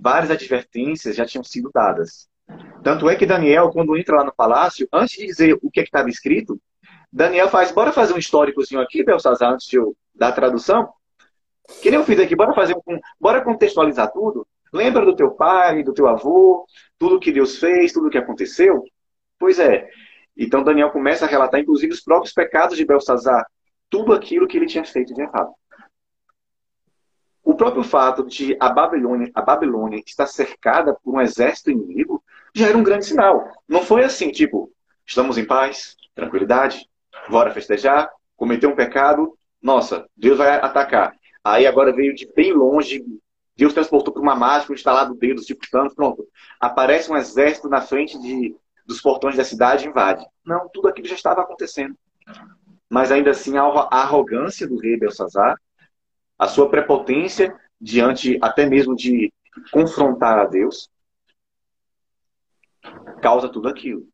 várias 0.02 0.30
advertências 0.30 1.16
já 1.16 1.24
tinham 1.24 1.42
sido 1.42 1.70
dadas. 1.72 2.28
Tanto 2.82 3.08
é 3.08 3.16
que 3.16 3.26
Daniel, 3.26 3.70
quando 3.70 3.96
entra 3.96 4.16
lá 4.16 4.24
no 4.24 4.34
palácio, 4.34 4.86
antes 4.92 5.16
de 5.16 5.26
dizer 5.26 5.58
o 5.62 5.70
que 5.70 5.80
é 5.80 5.82
estava 5.82 6.08
escrito, 6.08 6.60
Daniel 7.12 7.48
faz, 7.48 7.72
bora 7.72 7.92
fazer 7.92 8.12
um 8.12 8.18
históricozinho 8.18 8.80
aqui, 8.80 9.04
Belsazar, 9.04 9.52
antes 9.52 9.66
de 9.66 9.76
eu 9.76 9.96
dar 10.14 10.28
a 10.28 10.32
tradução? 10.32 10.92
Que 11.80 11.90
nem 11.90 11.98
eu 11.98 12.04
fiz 12.04 12.18
aqui, 12.18 12.36
bora 12.36 12.52
fazer 12.54 12.74
um, 12.74 12.98
bora 13.18 13.42
contextualizar 13.42 14.12
tudo. 14.12 14.46
Lembra 14.72 15.04
do 15.04 15.16
teu 15.16 15.30
pai, 15.30 15.82
do 15.82 15.94
teu 15.94 16.08
avô, 16.08 16.66
tudo 16.98 17.20
que 17.20 17.32
Deus 17.32 17.58
fez, 17.58 17.92
tudo 17.92 18.10
que 18.10 18.18
aconteceu? 18.18 18.82
Pois 19.38 19.58
é. 19.58 19.88
Então 20.36 20.62
Daniel 20.62 20.90
começa 20.90 21.24
a 21.24 21.28
relatar, 21.28 21.60
inclusive, 21.60 21.92
os 21.92 22.00
próprios 22.00 22.34
pecados 22.34 22.76
de 22.76 22.84
Belsazar, 22.84 23.46
tudo 23.88 24.12
aquilo 24.12 24.48
que 24.48 24.56
ele 24.56 24.66
tinha 24.66 24.84
feito 24.84 25.14
de 25.14 25.22
errado. 25.22 25.52
O 27.44 27.54
próprio 27.54 27.84
fato 27.84 28.24
de 28.24 28.56
a 28.58 28.70
Babilônia, 28.70 29.30
a 29.34 29.42
Babilônia 29.42 30.02
estar 30.04 30.26
cercada 30.26 30.94
por 30.94 31.14
um 31.14 31.20
exército 31.20 31.70
inimigo 31.70 32.24
já 32.54 32.68
era 32.68 32.78
um 32.78 32.82
grande 32.82 33.04
sinal. 33.04 33.46
Não 33.68 33.82
foi 33.82 34.02
assim, 34.02 34.30
tipo, 34.30 34.72
estamos 35.04 35.36
em 35.36 35.44
paz, 35.44 35.94
tranquilidade, 36.14 36.88
bora 37.28 37.50
festejar, 37.50 38.10
cometeu 38.34 38.70
um 38.70 38.74
pecado, 38.74 39.36
nossa, 39.60 40.06
Deus 40.16 40.38
vai 40.38 40.56
atacar. 40.56 41.14
Aí 41.44 41.66
agora 41.66 41.92
veio 41.92 42.14
de 42.14 42.26
bem 42.34 42.52
longe, 42.52 43.04
Deus 43.56 43.74
transportou 43.74 44.12
para 44.12 44.22
uma 44.22 44.34
mágica, 44.34 44.72
instalado 44.72 45.14
dedos, 45.14 45.44
tipo 45.44 45.68
Thanos, 45.70 45.94
pronto. 45.94 46.26
Aparece 46.58 47.12
um 47.12 47.16
exército 47.16 47.68
na 47.68 47.80
frente 47.80 48.18
de, 48.20 48.56
dos 48.86 49.00
portões 49.00 49.36
da 49.36 49.44
cidade 49.44 49.84
e 49.84 49.88
invade. 49.88 50.24
Não, 50.44 50.68
tudo 50.72 50.88
aquilo 50.88 51.06
já 51.06 51.14
estava 51.14 51.42
acontecendo. 51.42 51.94
Mas 52.88 53.12
ainda 53.12 53.30
assim, 53.30 53.56
a 53.58 53.62
arrogância 53.90 54.66
do 54.66 54.78
rei 54.78 54.98
Belsazar, 54.98 55.56
a 56.38 56.46
sua 56.46 56.68
prepotência 56.68 57.54
diante 57.80 58.38
até 58.40 58.66
mesmo 58.66 58.94
de 58.94 59.32
confrontar 59.70 60.38
a 60.38 60.46
Deus, 60.46 60.90
causa 63.20 63.48
tudo 63.48 63.68
aquilo. 63.68 64.06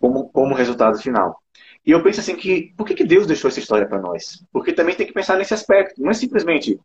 Como, 0.00 0.30
como 0.30 0.54
resultado 0.54 0.98
final. 0.98 1.42
E 1.84 1.90
eu 1.90 2.02
penso 2.02 2.20
assim 2.20 2.36
que, 2.36 2.72
por 2.76 2.86
que, 2.86 2.94
que 2.94 3.04
Deus 3.04 3.26
deixou 3.26 3.48
essa 3.48 3.60
história 3.60 3.86
para 3.86 4.00
nós? 4.00 4.44
Porque 4.50 4.72
também 4.72 4.94
tem 4.94 5.06
que 5.06 5.12
pensar 5.12 5.36
nesse 5.36 5.54
aspecto. 5.54 6.00
Não 6.00 6.10
é 6.10 6.14
simplesmente 6.14 6.80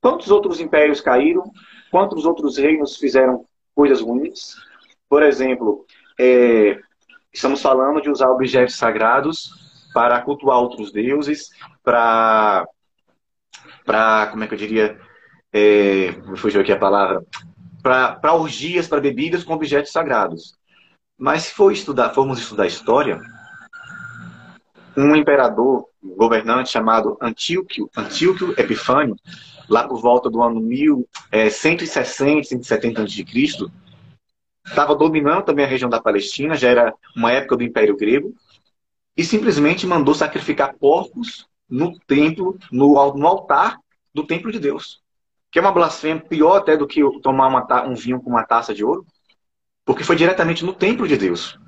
quantos 0.00 0.30
outros 0.30 0.60
impérios 0.60 1.00
caíram, 1.00 1.44
quantos 1.90 2.24
outros 2.24 2.56
reinos 2.56 2.96
fizeram 2.96 3.44
coisas 3.74 4.00
ruins. 4.00 4.54
Por 5.08 5.22
exemplo, 5.22 5.84
é, 6.18 6.78
estamos 7.32 7.60
falando 7.60 8.00
de 8.00 8.10
usar 8.10 8.30
objetos 8.30 8.76
sagrados 8.76 9.50
para 9.92 10.22
cultuar 10.22 10.58
outros 10.58 10.92
deuses, 10.92 11.50
para, 11.82 12.64
para 13.84 14.26
como 14.28 14.44
é 14.44 14.46
que 14.46 14.54
eu 14.54 14.58
diria, 14.58 14.98
é, 15.52 16.14
fugiu 16.36 16.60
aqui 16.60 16.72
a 16.72 16.78
palavra, 16.78 17.24
para 17.82 18.34
orgias, 18.34 18.86
para 18.86 19.00
bebidas 19.00 19.42
com 19.42 19.54
objetos 19.54 19.92
sagrados. 19.92 20.54
Mas 21.18 21.44
se 21.44 21.54
for 21.54 21.72
estudar, 21.72 22.10
formos 22.10 22.38
estudar 22.38 22.66
história, 22.66 23.20
um 24.96 25.14
imperador, 25.14 25.86
um 26.02 26.14
governante 26.16 26.70
chamado 26.70 27.16
Antíoquio, 27.20 27.90
Antíoquio 27.96 28.54
Epifânio, 28.58 29.16
lá 29.68 29.86
por 29.86 30.00
volta 30.00 30.30
do 30.30 30.42
ano 30.42 30.60
1160, 30.60 31.84
170 32.44 33.02
a.C., 33.02 33.70
estava 34.66 34.94
dominando 34.94 35.44
também 35.44 35.64
a 35.64 35.68
região 35.68 35.90
da 35.90 36.00
Palestina, 36.00 36.54
já 36.54 36.68
era 36.68 36.94
uma 37.16 37.32
época 37.32 37.56
do 37.56 37.62
Império 37.62 37.96
Grego, 37.96 38.34
e 39.16 39.24
simplesmente 39.24 39.86
mandou 39.86 40.14
sacrificar 40.14 40.74
porcos 40.74 41.46
no 41.70 41.98
templo, 42.00 42.58
no, 42.72 43.14
no 43.14 43.26
altar 43.26 43.78
do 44.12 44.26
templo 44.26 44.50
de 44.50 44.58
Deus. 44.58 45.00
Que 45.50 45.58
é 45.58 45.62
uma 45.62 45.72
blasfêmia 45.72 46.22
pior 46.22 46.56
até 46.56 46.76
do 46.76 46.86
que 46.86 47.00
tomar 47.20 47.48
uma, 47.48 47.84
um 47.84 47.94
vinho 47.94 48.20
com 48.20 48.30
uma 48.30 48.44
taça 48.44 48.74
de 48.74 48.84
ouro, 48.84 49.06
porque 49.84 50.04
foi 50.04 50.16
diretamente 50.16 50.64
no 50.64 50.72
templo 50.72 51.06
de 51.06 51.16
Deus. 51.16 51.58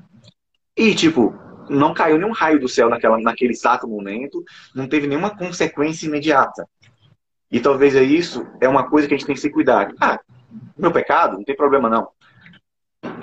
E, 0.77 0.95
tipo, 0.95 1.35
não 1.69 1.95
caiu 1.95 2.19
nenhum 2.19 2.33
raio 2.33 2.61
do 2.61 2.69
céu 2.69 2.89
naquela, 2.89 3.19
naquele 3.19 3.53
exato 3.53 3.87
momento, 3.87 4.45
não 4.75 4.89
teve 4.89 5.07
nenhuma 5.07 5.37
consequência 5.37 6.07
imediata. 6.07 6.67
E 7.51 7.61
talvez 7.61 7.95
é 7.95 8.03
isso, 8.03 8.47
é 8.61 8.69
uma 8.69 8.89
coisa 8.89 9.07
que 9.07 9.15
a 9.15 9.17
gente 9.17 9.27
tem 9.27 9.35
que 9.35 9.41
se 9.41 9.51
cuidar. 9.51 9.93
Ah, 10.01 10.19
meu 10.77 10.91
pecado, 10.91 11.37
não 11.37 11.45
tem 11.45 11.57
problema 11.57 11.89
não. 11.89 12.09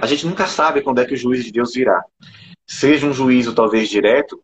A 0.02 0.06
gente 0.06 0.26
nunca 0.26 0.46
sabe 0.46 0.82
quando 0.82 1.00
é 1.00 1.06
que 1.06 1.14
o 1.14 1.18
juízo 1.18 1.44
de 1.44 1.52
Deus 1.52 1.74
virá. 1.74 2.04
Seja 2.66 3.08
um 3.08 3.14
juízo 3.14 3.56
talvez 3.56 3.90
direto, 3.90 4.42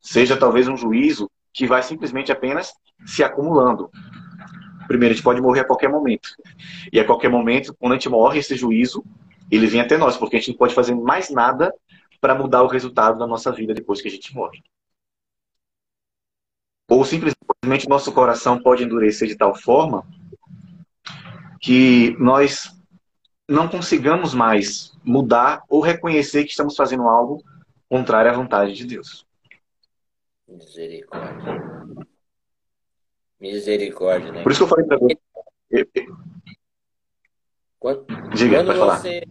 seja 0.00 0.36
talvez 0.36 0.68
um 0.68 0.76
juízo 0.76 1.30
que 1.56 1.66
vai 1.66 1.82
simplesmente 1.82 2.30
apenas 2.30 2.74
se 3.06 3.24
acumulando. 3.24 3.90
Primeiro, 4.86 5.12
a 5.12 5.14
gente 5.16 5.24
pode 5.24 5.40
morrer 5.40 5.60
a 5.60 5.64
qualquer 5.64 5.88
momento. 5.88 6.28
E 6.92 7.00
a 7.00 7.04
qualquer 7.04 7.30
momento, 7.30 7.74
quando 7.74 7.92
a 7.92 7.94
gente 7.96 8.10
morre, 8.10 8.40
esse 8.40 8.54
juízo, 8.54 9.02
ele 9.50 9.66
vem 9.66 9.80
até 9.80 9.96
nós, 9.96 10.18
porque 10.18 10.36
a 10.36 10.38
gente 10.38 10.50
não 10.50 10.58
pode 10.58 10.74
fazer 10.74 10.94
mais 10.94 11.30
nada 11.30 11.74
para 12.20 12.34
mudar 12.34 12.62
o 12.62 12.66
resultado 12.66 13.18
da 13.18 13.26
nossa 13.26 13.50
vida 13.50 13.72
depois 13.72 14.02
que 14.02 14.08
a 14.08 14.10
gente 14.10 14.34
morre. 14.34 14.62
Ou 16.90 17.02
simplesmente 17.06 17.88
nosso 17.88 18.12
coração 18.12 18.60
pode 18.60 18.84
endurecer 18.84 19.26
de 19.26 19.34
tal 19.34 19.54
forma 19.54 20.06
que 21.58 22.14
nós 22.18 22.70
não 23.48 23.66
consigamos 23.66 24.34
mais 24.34 24.92
mudar 25.02 25.62
ou 25.70 25.80
reconhecer 25.80 26.44
que 26.44 26.50
estamos 26.50 26.76
fazendo 26.76 27.08
algo 27.08 27.42
contrário 27.88 28.30
à 28.30 28.34
vontade 28.34 28.74
de 28.74 28.84
Deus. 28.84 29.25
Misericórdia. 30.48 32.06
Misericórdia, 33.40 34.32
né? 34.32 34.42
Por 34.42 34.52
isso 34.52 34.60
que 34.60 34.64
eu 34.64 34.68
falei 34.68 34.86
para 34.86 34.98
você. 34.98 35.18
Quando, 37.78 38.06
Diga, 38.34 38.64
quando 38.64 38.78
você, 38.78 39.22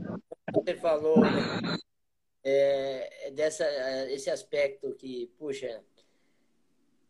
você 0.54 0.76
falou 0.76 1.20
né, 1.22 1.78
é, 2.44 3.32
dessa, 3.32 3.66
esse 4.12 4.30
aspecto 4.30 4.94
que, 4.96 5.32
puxa, 5.38 5.84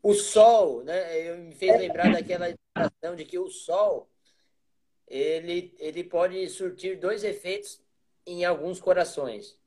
o 0.01 0.13
sol, 0.13 0.83
né? 0.83 1.29
Eu 1.29 1.37
me 1.37 1.53
fez 1.53 1.79
lembrar 1.79 2.11
daquela 2.11 2.49
ilustração 2.49 3.15
de 3.15 3.25
que 3.25 3.37
o 3.37 3.49
sol 3.49 4.07
ele, 5.07 5.75
ele 5.79 6.03
pode 6.03 6.47
surtir 6.49 6.99
dois 6.99 7.23
efeitos 7.23 7.81
em 8.25 8.45
alguns 8.45 8.79
corações. 8.79 9.59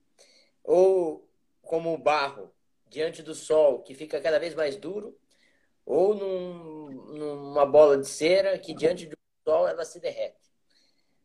Ou 0.64 1.28
como 1.62 1.92
o 1.92 1.98
barro 1.98 2.52
diante 2.88 3.22
do 3.22 3.34
sol, 3.34 3.82
que 3.82 3.94
fica 3.94 4.20
cada 4.20 4.38
vez 4.38 4.54
mais 4.54 4.76
duro, 4.76 5.16
ou 5.84 6.14
num, 6.14 6.90
numa 7.14 7.64
bola 7.64 7.96
de 7.96 8.06
cera 8.06 8.58
que 8.58 8.74
diante 8.74 9.06
do 9.06 9.16
sol 9.44 9.66
ela 9.66 9.84
se 9.84 10.00
derrete. 10.00 10.50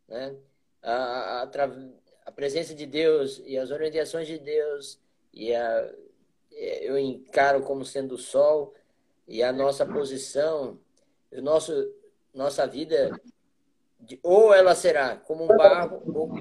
Né? 0.07 0.35
A, 0.81 1.43
a, 1.43 1.49
a 2.25 2.31
presença 2.31 2.73
de 2.73 2.85
Deus 2.85 3.41
e 3.45 3.57
as 3.57 3.71
orientações 3.71 4.27
de 4.27 4.37
Deus 4.37 4.99
e 5.33 5.53
a, 5.53 5.93
eu 6.51 6.97
encaro 6.97 7.61
como 7.63 7.83
sendo 7.83 8.15
o 8.15 8.17
sol 8.17 8.73
e 9.27 9.41
a 9.41 9.51
nossa 9.51 9.85
posição, 9.85 10.79
o 11.31 11.41
nosso 11.41 11.93
nossa 12.33 12.65
vida 12.65 13.11
ou 14.21 14.53
ela 14.53 14.73
será 14.75 15.15
como 15.15 15.43
um 15.43 15.47
barro 15.47 16.01
ou 16.13 16.39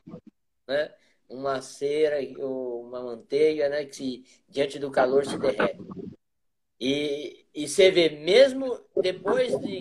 né, 0.66 0.92
uma 1.32 1.60
cera 1.62 2.18
ou 2.38 2.82
uma 2.82 3.02
manteiga, 3.02 3.68
né, 3.68 3.84
que 3.84 3.96
se, 3.96 4.24
diante 4.48 4.78
do 4.78 4.90
calor 4.90 5.24
se 5.26 5.38
derrete. 5.38 5.80
E, 6.78 7.46
e 7.54 7.68
você 7.68 7.90
vê 7.90 8.10
mesmo 8.10 8.78
depois 9.00 9.58
de 9.60 9.80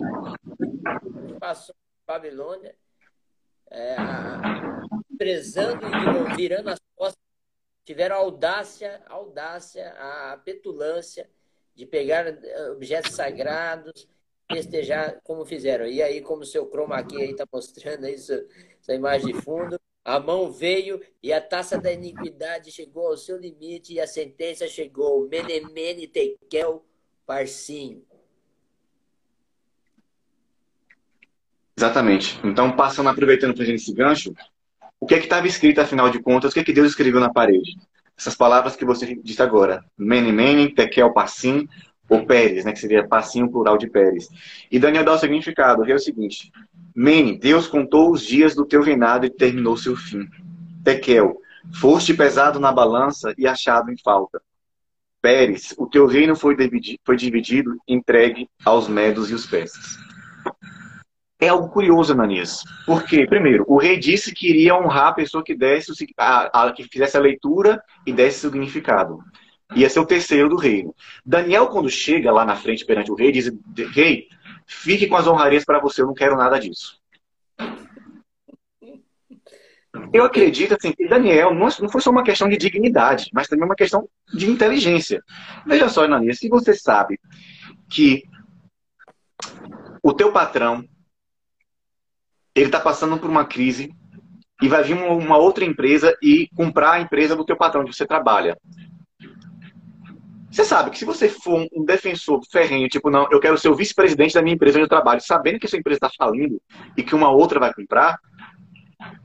passou 1.39 1.75
Babilônia, 2.05 2.75
é, 3.69 3.95
prezando 5.17 5.85
e 5.87 6.35
virando 6.35 6.69
as 6.69 6.79
costas, 6.95 7.21
tiveram 7.83 8.15
a 8.15 8.19
audácia, 8.19 9.01
a 9.07 9.13
audácia, 9.13 9.91
a 9.97 10.37
petulância 10.37 11.29
de 11.73 11.85
pegar 11.85 12.27
eh, 12.27 12.71
objetos 12.71 13.13
sagrados, 13.13 14.07
festejar 14.51 15.19
como 15.23 15.45
fizeram. 15.45 15.85
E 15.87 16.01
aí, 16.01 16.21
como 16.21 16.41
o 16.41 16.45
seu 16.45 16.69
chroma 16.69 16.97
aqui 16.97 17.15
está 17.23 17.45
mostrando 17.51 18.07
isso, 18.07 18.33
essa 18.79 18.93
imagem 18.93 19.33
de 19.33 19.41
fundo, 19.41 19.79
a 20.03 20.19
mão 20.19 20.51
veio 20.51 21.01
e 21.21 21.31
a 21.31 21.39
taça 21.39 21.77
da 21.77 21.91
iniquidade 21.91 22.71
chegou 22.71 23.07
ao 23.07 23.17
seu 23.17 23.37
limite 23.37 23.93
e 23.93 23.99
a 23.99 24.07
sentença 24.07 24.67
chegou. 24.67 25.27
Menemene 25.27 26.07
tekel 26.07 26.83
parcinho. 27.25 28.03
Exatamente. 31.77 32.39
Então, 32.43 32.75
passando, 32.75 33.09
aproveitando 33.09 33.55
para 33.55 33.65
esse 33.65 33.93
gancho, 33.93 34.33
o 34.99 35.05
que 35.05 35.15
é 35.15 35.17
que 35.17 35.25
estava 35.25 35.47
escrito, 35.47 35.81
afinal 35.81 36.09
de 36.09 36.21
contas, 36.21 36.51
o 36.51 36.53
que 36.53 36.59
é 36.59 36.63
que 36.63 36.73
Deus 36.73 36.89
escreveu 36.89 37.19
na 37.19 37.31
parede? 37.31 37.75
Essas 38.17 38.35
palavras 38.35 38.75
que 38.75 38.85
você 38.85 39.15
disse 39.15 39.41
agora. 39.41 39.83
Mene, 39.97 40.31
mene, 40.31 40.73
tekel, 40.73 41.13
passim, 41.13 41.67
ou 42.11 42.25
Pérez, 42.25 42.65
né, 42.65 42.73
que 42.73 42.79
seria 42.79 43.07
passinho 43.07 43.49
plural 43.49 43.77
de 43.77 43.89
Pérez. 43.89 44.27
E 44.69 44.77
Daniel 44.77 45.05
dá 45.05 45.13
o 45.13 45.17
significado, 45.17 45.83
que 45.83 45.91
é 45.91 45.95
o 45.95 45.99
seguinte. 45.99 46.51
Mene, 46.95 47.37
Deus 47.37 47.67
contou 47.67 48.11
os 48.11 48.21
dias 48.21 48.55
do 48.55 48.65
teu 48.65 48.81
reinado 48.81 49.25
e 49.25 49.29
terminou 49.29 49.77
seu 49.77 49.95
fim. 49.95 50.27
Tekel, 50.83 51.37
foste 51.79 52.13
pesado 52.13 52.59
na 52.59 52.71
balança 52.71 53.33
e 53.37 53.47
achado 53.47 53.91
em 53.91 53.97
falta. 53.97 54.41
Pérez, 55.21 55.73
o 55.77 55.87
teu 55.87 56.07
reino 56.07 56.35
foi 56.35 56.55
dividido, 57.15 57.77
entregue 57.87 58.49
aos 58.65 58.87
medos 58.87 59.29
e 59.29 59.33
os 59.33 59.45
persas 59.45 59.97
é 61.41 61.47
algo 61.47 61.69
curioso, 61.69 62.13
Ananias. 62.13 62.63
Porque, 62.85 63.25
primeiro, 63.25 63.65
o 63.67 63.77
rei 63.77 63.97
disse 63.97 64.31
que 64.31 64.47
iria 64.47 64.75
honrar 64.75 65.07
a 65.07 65.13
pessoa 65.13 65.43
que 65.43 65.55
desse 65.55 65.91
a, 66.15 66.67
a, 66.67 66.71
que 66.71 66.83
fizesse 66.83 67.17
a 67.17 67.19
leitura 67.19 67.81
e 68.05 68.13
desse 68.13 68.41
significado. 68.41 69.19
Ia 69.75 69.89
ser 69.89 69.99
o 69.99 70.05
terceiro 70.05 70.49
do 70.49 70.55
reino. 70.55 70.93
Daniel, 71.25 71.67
quando 71.67 71.89
chega 71.89 72.31
lá 72.31 72.45
na 72.45 72.55
frente 72.55 72.85
perante 72.85 73.11
o 73.11 73.15
rei, 73.15 73.31
diz: 73.31 73.51
Rei, 73.91 74.27
fique 74.71 75.07
com 75.07 75.15
as 75.15 75.27
honrarias 75.27 75.65
para 75.65 75.79
você, 75.79 76.01
eu 76.01 76.07
não 76.07 76.13
quero 76.13 76.37
nada 76.37 76.59
disso. 76.59 76.99
Eu 80.13 80.23
acredito 80.23 80.73
assim, 80.73 80.93
que 80.93 81.07
Daniel 81.07 81.53
não, 81.53 81.67
não 81.79 81.89
foi 81.89 82.01
só 82.01 82.09
uma 82.09 82.23
questão 82.23 82.47
de 82.47 82.57
dignidade, 82.57 83.29
mas 83.33 83.47
também 83.47 83.65
uma 83.65 83.75
questão 83.75 84.09
de 84.33 84.49
inteligência. 84.49 85.21
Veja 85.65 85.89
só, 85.89 86.05
Ananias, 86.05 86.39
se 86.39 86.47
você 86.47 86.73
sabe 86.73 87.19
que 87.89 88.23
o 90.01 90.13
teu 90.13 90.31
patrão 90.31 90.83
ele 92.55 92.65
está 92.65 92.79
passando 92.79 93.17
por 93.17 93.29
uma 93.29 93.45
crise 93.45 93.93
e 94.61 94.67
vai 94.67 94.83
vir 94.83 94.93
uma 94.93 95.37
outra 95.37 95.65
empresa 95.65 96.15
e 96.21 96.47
comprar 96.55 96.93
a 96.93 97.01
empresa 97.01 97.35
do 97.35 97.45
teu 97.45 97.57
patrão 97.57 97.81
onde 97.81 97.95
você 97.95 98.05
trabalha. 98.05 98.57
Você 100.51 100.65
sabe 100.65 100.91
que 100.91 100.97
se 100.97 101.05
você 101.05 101.29
for 101.29 101.65
um 101.71 101.85
defensor 101.85 102.41
ferrenho, 102.51 102.89
tipo, 102.89 103.09
não, 103.09 103.25
eu 103.31 103.39
quero 103.39 103.57
ser 103.57 103.69
o 103.69 103.75
vice-presidente 103.75 104.33
da 104.33 104.41
minha 104.41 104.53
empresa 104.53 104.77
onde 104.77 104.85
eu 104.85 104.89
trabalho, 104.89 105.21
sabendo 105.21 105.59
que 105.59 105.65
essa 105.65 105.77
empresa 105.77 105.99
está 106.03 106.09
falindo 106.09 106.61
e 106.97 107.03
que 107.03 107.15
uma 107.15 107.31
outra 107.31 107.57
vai 107.57 107.73
comprar, 107.73 108.19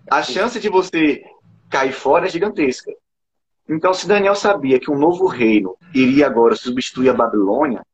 a 0.09 0.23
chance 0.23 0.61
de 0.61 0.69
você 0.69 1.21
cair 1.69 1.93
fora 1.93 2.27
é 2.27 2.31
gigantesca. 2.31 2.93
Então, 3.69 3.93
se 3.93 4.07
Daniel 4.07 4.37
sabia 4.37 4.79
que 4.79 4.89
um 4.89 4.99
novo 4.99 5.27
reino 5.27 5.77
iria 5.93 6.27
agora 6.27 6.55
substituir 6.55 7.09
a 7.09 7.15
Babilônia, 7.15 7.85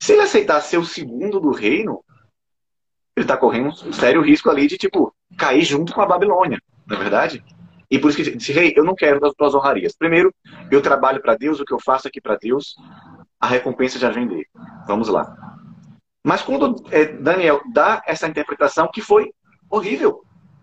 se 0.00 0.12
ele 0.12 0.22
aceitar 0.22 0.60
ser 0.60 0.78
o 0.78 0.84
segundo 0.84 1.40
do 1.40 1.50
reino, 1.50 2.04
ele 3.16 3.24
está 3.24 3.36
correndo 3.36 3.70
um 3.70 3.92
sério 3.92 4.22
risco 4.22 4.48
ali 4.48 4.68
de, 4.68 4.78
tipo, 4.78 5.12
cair 5.36 5.64
junto 5.64 5.92
com 5.92 6.00
a 6.00 6.06
Babilônia, 6.06 6.62
não 6.86 6.96
é 6.96 7.00
verdade? 7.00 7.44
E 7.90 7.98
por 7.98 8.08
isso 8.08 8.22
que 8.22 8.36
disse, 8.36 8.52
rei, 8.52 8.74
eu 8.76 8.84
não 8.84 8.94
quero 8.94 9.18
das 9.18 9.32
tuas 9.34 9.54
honrarias. 9.54 9.96
Primeiro, 9.96 10.34
eu 10.70 10.82
trabalho 10.82 11.22
para 11.22 11.36
Deus, 11.36 11.58
o 11.58 11.64
que 11.64 11.72
eu 11.72 11.80
faço 11.80 12.06
aqui 12.06 12.20
para 12.20 12.36
Deus, 12.36 12.76
a 13.40 13.46
recompensa 13.46 13.98
já 13.98 14.10
vem 14.10 14.26
dele. 14.26 14.46
Vamos 14.86 15.08
lá. 15.08 15.34
Mas 16.24 16.42
quando 16.42 16.84
é, 16.90 17.06
Daniel 17.06 17.60
dá 17.72 18.02
essa 18.06 18.28
interpretação 18.28 18.90
que 18.92 19.00
foi 19.00 19.32
horrível, 19.70 20.22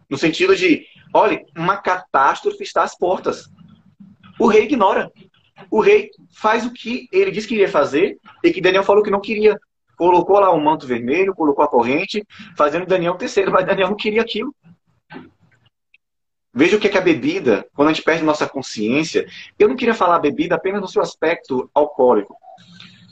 no 0.09 0.17
sentido 0.17 0.55
de, 0.55 0.85
olha, 1.13 1.43
uma 1.57 1.77
catástrofe 1.77 2.63
está 2.63 2.83
às 2.83 2.95
portas. 2.95 3.49
O 4.39 4.47
rei 4.47 4.65
ignora. 4.65 5.11
O 5.71 5.79
rei 5.79 6.09
faz 6.31 6.65
o 6.65 6.73
que 6.73 7.07
ele 7.11 7.31
disse 7.31 7.47
que 7.47 7.55
iria 7.55 7.69
fazer 7.69 8.17
e 8.43 8.51
que 8.51 8.61
Daniel 8.61 8.83
falou 8.83 9.03
que 9.03 9.09
não 9.09 9.21
queria. 9.21 9.57
Colocou 9.97 10.39
lá 10.39 10.51
o 10.51 10.57
um 10.57 10.63
manto 10.63 10.85
vermelho, 10.85 11.33
colocou 11.33 11.63
a 11.63 11.69
corrente, 11.69 12.21
fazendo 12.57 12.85
Daniel 12.85 13.15
terceiro, 13.15 13.51
mas 13.51 13.65
Daniel 13.65 13.89
não 13.89 13.95
queria 13.95 14.21
aquilo. 14.21 14.53
Veja 16.57 16.77
o 16.77 16.79
que 16.79 16.87
é, 16.87 16.97
a 16.97 17.01
bebida, 17.01 17.67
quando 17.75 17.89
a 17.89 17.93
gente 17.93 18.05
perde 18.05 18.23
nossa 18.23 18.47
consciência. 18.47 19.27
Eu 19.59 19.67
não 19.67 19.75
queria 19.75 19.93
falar 19.93 20.19
bebida 20.19 20.55
apenas 20.55 20.79
no 20.79 20.87
seu 20.87 21.01
aspecto 21.01 21.69
alcoólico, 21.73 22.37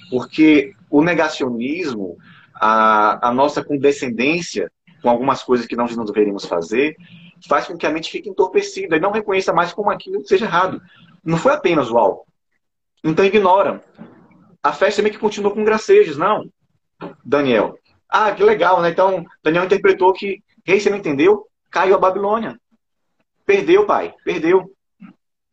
porque 0.09 0.73
o 0.89 1.03
negacionismo, 1.03 2.17
a, 2.55 3.27
a 3.27 3.33
nossa 3.33 3.61
condescendência 3.61 4.71
com 5.01 5.09
algumas 5.09 5.43
coisas 5.43 5.67
que 5.67 5.75
nós 5.75 5.93
não 5.93 6.05
deveríamos 6.05 6.45
fazer, 6.45 6.95
faz 7.45 7.67
com 7.67 7.75
que 7.75 7.85
a 7.85 7.91
mente 7.91 8.09
fique 8.09 8.29
entorpecida 8.29 8.95
e 8.95 9.01
não 9.01 9.11
reconheça 9.11 9.51
mais 9.51 9.73
como 9.73 9.91
aquilo 9.91 10.25
seja 10.25 10.45
errado. 10.45 10.81
Não 11.21 11.37
foi 11.37 11.51
apenas 11.51 11.91
o 11.91 11.97
álcool. 11.97 12.25
Então 13.03 13.25
ignora. 13.25 13.83
A 14.63 14.71
festa 14.71 15.01
meio 15.01 15.13
que 15.13 15.19
continua 15.19 15.51
com 15.51 15.65
gracejos, 15.65 16.15
não, 16.15 16.49
Daniel. 17.25 17.77
Ah, 18.07 18.31
que 18.31 18.41
legal, 18.41 18.81
né? 18.81 18.91
Então, 18.91 19.25
Daniel 19.43 19.65
interpretou 19.65 20.13
que, 20.13 20.41
rei, 20.65 20.79
você 20.79 20.89
não 20.89 20.97
entendeu? 20.97 21.45
Caiu 21.69 21.95
a 21.95 21.99
Babilônia. 21.99 22.57
Perdeu, 23.45 23.85
pai, 23.85 24.13
perdeu. 24.23 24.71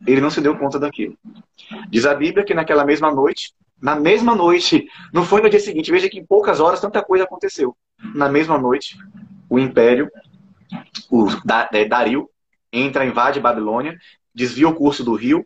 Ele 0.07 0.21
não 0.21 0.31
se 0.31 0.41
deu 0.41 0.57
conta 0.57 0.79
daquilo. 0.79 1.17
Diz 1.89 2.07
a 2.07 2.15
Bíblia 2.15 2.45
que 2.45 2.55
naquela 2.55 2.85
mesma 2.85 3.13
noite, 3.13 3.53
na 3.81 3.97
mesma 3.97 4.35
noite, 4.35 4.87
não 5.13 5.25
foi 5.25 5.43
no 5.43 5.51
dia 5.51 5.61
seguinte, 5.61 5.91
veja 5.91 6.09
que 6.09 6.19
em 6.19 6.27
poucas 6.27 6.61
horas 6.61 6.81
tanta 6.81 7.03
coisa 7.03 7.25
aconteceu. 7.25 7.77
Na 8.15 8.29
mesma 8.29 8.57
noite, 8.57 8.97
o 9.49 9.59
império, 9.59 10.11
o 11.11 11.27
é, 11.73 11.85
Dario, 11.85 12.31
entra, 12.73 13.05
invade 13.05 13.41
Babilônia, 13.41 13.99
desvia 14.35 14.69
o 14.69 14.75
curso 14.75 15.05
do 15.05 15.15
rio, 15.15 15.45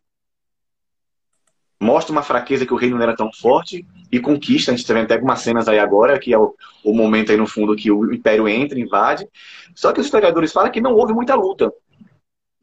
mostra 1.80 2.12
uma 2.12 2.22
fraqueza 2.22 2.64
que 2.64 2.72
o 2.72 2.76
reino 2.76 2.96
não 2.96 3.02
era 3.02 3.16
tão 3.16 3.30
forte 3.32 3.84
e 4.10 4.20
conquista. 4.20 4.70
A 4.70 4.74
gente 4.74 4.82
está 4.82 4.94
vendo 4.94 5.04
até 5.04 5.14
algumas 5.14 5.40
cenas 5.40 5.68
aí 5.68 5.78
agora, 5.78 6.18
que 6.18 6.32
é 6.32 6.38
o, 6.38 6.54
o 6.84 6.94
momento 6.94 7.32
aí 7.32 7.36
no 7.36 7.46
fundo 7.46 7.74
que 7.74 7.90
o 7.90 8.12
império 8.12 8.48
entra, 8.48 8.78
invade. 8.78 9.26
Só 9.74 9.92
que 9.92 10.00
os 10.00 10.06
historiadores 10.06 10.52
falam 10.52 10.70
que 10.70 10.80
não 10.80 10.94
houve 10.94 11.12
muita 11.12 11.34
luta 11.34 11.72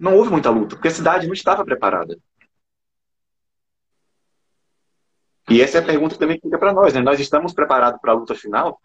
não 0.01 0.17
houve 0.17 0.31
muita 0.31 0.49
luta, 0.49 0.75
porque 0.75 0.87
a 0.87 0.91
cidade 0.91 1.27
não 1.27 1.33
estava 1.33 1.63
preparada. 1.63 2.17
E 5.47 5.61
essa 5.61 5.77
é 5.77 5.81
a 5.81 5.85
pergunta 5.85 6.15
que 6.15 6.19
também 6.19 6.39
fica 6.41 6.57
para 6.57 6.73
nós, 6.73 6.91
né? 6.93 7.01
Nós 7.01 7.19
estamos 7.19 7.53
preparados 7.53 8.01
para 8.01 8.11
a 8.11 8.15
luta 8.15 8.33
final? 8.33 8.81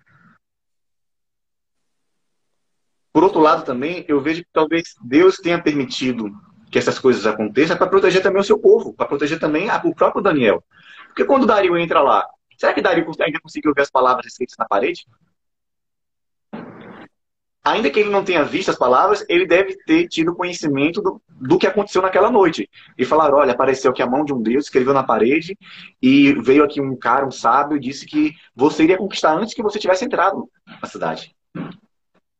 Por 3.14 3.24
outro 3.24 3.40
lado, 3.40 3.64
também, 3.64 4.04
eu 4.06 4.20
vejo 4.20 4.42
que 4.42 4.50
talvez 4.52 4.94
Deus 5.02 5.36
tenha 5.36 5.62
permitido 5.62 6.30
que 6.70 6.78
essas 6.78 6.98
coisas 6.98 7.24
aconteçam 7.24 7.78
para 7.78 7.86
proteger 7.86 8.22
também 8.22 8.42
o 8.42 8.44
seu 8.44 8.58
povo, 8.58 8.92
para 8.92 9.06
proteger 9.06 9.38
também 9.38 9.68
o 9.84 9.94
próprio 9.94 10.22
Daniel. 10.22 10.62
Porque 11.06 11.24
quando 11.24 11.46
Dario 11.46 11.78
entra 11.78 12.02
lá, 12.02 12.28
será 12.58 12.74
que 12.74 12.82
Dario 12.82 13.10
ainda 13.20 13.40
conseguiu 13.40 13.72
ver 13.74 13.82
as 13.82 13.90
palavras 13.90 14.26
escritas 14.26 14.56
na 14.58 14.66
parede? 14.66 15.06
Ainda 17.66 17.90
que 17.90 17.98
ele 17.98 18.10
não 18.10 18.22
tenha 18.22 18.44
visto 18.44 18.70
as 18.70 18.78
palavras, 18.78 19.24
ele 19.28 19.44
deve 19.44 19.76
ter 19.84 20.06
tido 20.06 20.34
conhecimento 20.34 21.02
do, 21.02 21.20
do 21.28 21.58
que 21.58 21.66
aconteceu 21.66 22.00
naquela 22.00 22.30
noite. 22.30 22.70
E 22.96 23.04
falar, 23.04 23.34
olha, 23.34 23.52
apareceu 23.52 23.92
que 23.92 24.02
a 24.02 24.06
mão 24.06 24.24
de 24.24 24.32
um 24.32 24.40
Deus 24.40 24.66
escreveu 24.66 24.94
na 24.94 25.02
parede 25.02 25.58
e 26.00 26.32
veio 26.34 26.62
aqui 26.62 26.80
um 26.80 26.96
cara, 26.96 27.26
um 27.26 27.30
sábio, 27.30 27.80
disse 27.80 28.06
que 28.06 28.34
você 28.54 28.84
iria 28.84 28.96
conquistar 28.96 29.34
antes 29.34 29.52
que 29.52 29.64
você 29.64 29.80
tivesse 29.80 30.04
entrado 30.04 30.48
na 30.80 30.88
cidade. 30.88 31.34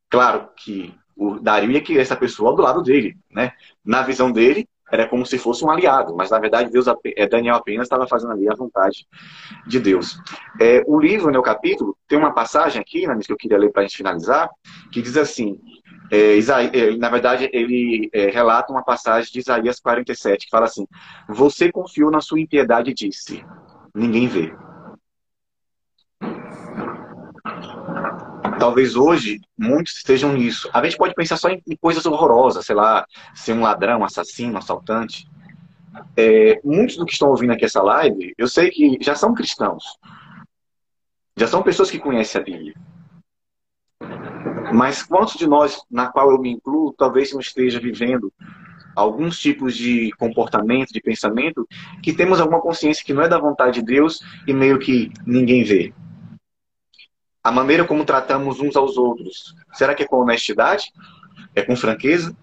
Claro 0.08 0.48
que 0.56 0.94
o 1.16 1.40
Dario 1.40 1.72
ia 1.72 1.80
querer 1.80 2.02
essa 2.02 2.14
pessoa 2.14 2.54
do 2.54 2.62
lado 2.62 2.80
dele, 2.80 3.16
né? 3.28 3.52
Na 3.84 4.02
visão 4.02 4.30
dele, 4.30 4.68
era 4.90 5.08
como 5.08 5.26
se 5.26 5.38
fosse 5.38 5.64
um 5.64 5.70
aliado, 5.70 6.14
mas 6.14 6.30
na 6.30 6.38
verdade 6.38 6.70
Deus, 6.70 6.86
é, 7.16 7.26
Daniel 7.26 7.56
apenas 7.56 7.86
estava 7.86 8.06
fazendo 8.06 8.32
ali 8.32 8.48
a 8.48 8.54
vontade 8.54 9.06
de 9.66 9.80
Deus. 9.80 10.18
É, 10.60 10.82
o 10.86 10.98
livro, 10.98 11.30
né, 11.30 11.38
o 11.38 11.42
capítulo, 11.42 11.96
tem 12.06 12.18
uma 12.18 12.32
passagem 12.32 12.80
aqui, 12.80 13.06
né, 13.06 13.18
que 13.20 13.32
eu 13.32 13.36
queria 13.36 13.58
ler 13.58 13.72
para 13.72 13.82
a 13.82 13.84
gente 13.84 13.96
finalizar, 13.96 14.48
que 14.92 15.02
diz 15.02 15.16
assim, 15.16 15.58
é, 16.10 16.36
Isaías, 16.36 16.72
é, 16.72 16.96
na 16.96 17.08
verdade 17.08 17.50
ele 17.52 18.08
é, 18.12 18.30
relata 18.30 18.72
uma 18.72 18.84
passagem 18.84 19.30
de 19.32 19.40
Isaías 19.40 19.80
47, 19.80 20.44
que 20.44 20.50
fala 20.50 20.66
assim, 20.66 20.86
você 21.28 21.70
confiou 21.72 22.10
na 22.10 22.20
sua 22.20 22.40
impiedade 22.40 22.90
e 22.90 22.94
disse, 22.94 23.44
ninguém 23.94 24.28
vê. 24.28 24.54
Talvez 28.66 28.96
hoje 28.96 29.40
muitos 29.56 29.98
estejam 29.98 30.32
nisso. 30.32 30.68
A 30.72 30.82
gente 30.82 30.96
pode 30.96 31.14
pensar 31.14 31.36
só 31.36 31.48
em, 31.48 31.62
coisas 31.80 32.04
horrorosas, 32.04 32.66
sei 32.66 32.74
lá, 32.74 33.06
ser 33.32 33.52
um 33.52 33.60
ladrão, 33.60 34.02
assassino, 34.02 34.58
assaltante. 34.58 35.24
É, 36.16 36.60
muitos 36.64 36.96
do 36.96 37.06
que 37.06 37.12
estão 37.12 37.28
ouvindo 37.28 37.52
aqui 37.52 37.64
essa 37.64 37.80
live, 37.80 38.34
eu 38.36 38.48
sei 38.48 38.70
que 38.70 38.98
já 39.00 39.14
são 39.14 39.32
cristãos. 39.32 39.84
Já 41.36 41.46
são 41.46 41.62
pessoas 41.62 41.92
que 41.92 42.00
conhecem 42.00 42.40
a 42.40 42.44
Bíblia. 42.44 42.74
Mas 44.74 45.00
quantos 45.00 45.36
de 45.36 45.46
nós, 45.46 45.80
na 45.88 46.08
qual 46.08 46.32
eu 46.32 46.38
me 46.40 46.50
incluo, 46.50 46.92
talvez 46.98 47.32
não 47.32 47.40
esteja 47.40 47.78
vivendo 47.78 48.32
alguns 48.96 49.38
tipos 49.38 49.76
de 49.76 50.10
comportamento, 50.18 50.92
de 50.92 51.00
pensamento, 51.00 51.68
que 52.02 52.12
temos 52.12 52.40
alguma 52.40 52.60
consciência 52.60 53.04
que 53.04 53.14
não 53.14 53.22
é 53.22 53.28
da 53.28 53.38
vontade 53.38 53.78
de 53.80 53.86
Deus 53.86 54.20
e 54.44 54.52
meio 54.52 54.80
que 54.80 55.12
ninguém 55.24 55.62
vê 55.62 55.94
a 57.46 57.52
maneira 57.52 57.84
como 57.84 58.04
tratamos 58.04 58.58
uns 58.58 58.74
aos 58.74 58.96
outros, 58.96 59.54
será 59.72 59.94
que 59.94 60.02
é 60.02 60.06
com 60.06 60.16
honestidade? 60.16 60.92
É 61.54 61.62
com 61.62 61.76
franqueza? 61.76 62.36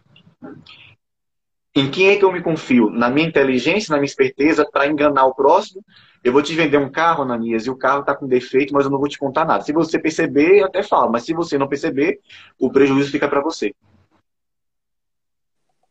Em 1.75 1.91
quem 1.91 2.07
é 2.07 2.15
que 2.15 2.23
eu 2.23 2.31
me 2.31 2.41
confio? 2.41 2.89
Na 2.89 3.09
minha 3.09 3.27
inteligência, 3.27 3.91
na 3.91 3.97
minha 3.97 4.05
esperteza 4.05 4.65
para 4.65 4.87
enganar 4.87 5.25
o 5.25 5.35
próximo? 5.35 5.83
Eu 6.23 6.31
vou 6.31 6.41
te 6.41 6.55
vender 6.55 6.77
um 6.77 6.89
carro, 6.89 7.23
Ananias, 7.23 7.65
e 7.65 7.69
o 7.69 7.75
carro 7.75 7.99
está 7.99 8.15
com 8.15 8.25
defeito, 8.25 8.73
mas 8.73 8.85
eu 8.85 8.91
não 8.91 8.97
vou 8.97 9.09
te 9.09 9.19
contar 9.19 9.43
nada. 9.43 9.61
Se 9.65 9.73
você 9.73 9.99
perceber, 9.99 10.61
eu 10.61 10.67
até 10.67 10.81
falo, 10.81 11.11
mas 11.11 11.25
se 11.25 11.33
você 11.33 11.57
não 11.57 11.67
perceber, 11.67 12.21
o 12.57 12.71
prejuízo 12.71 13.11
fica 13.11 13.27
para 13.27 13.41
você. 13.41 13.75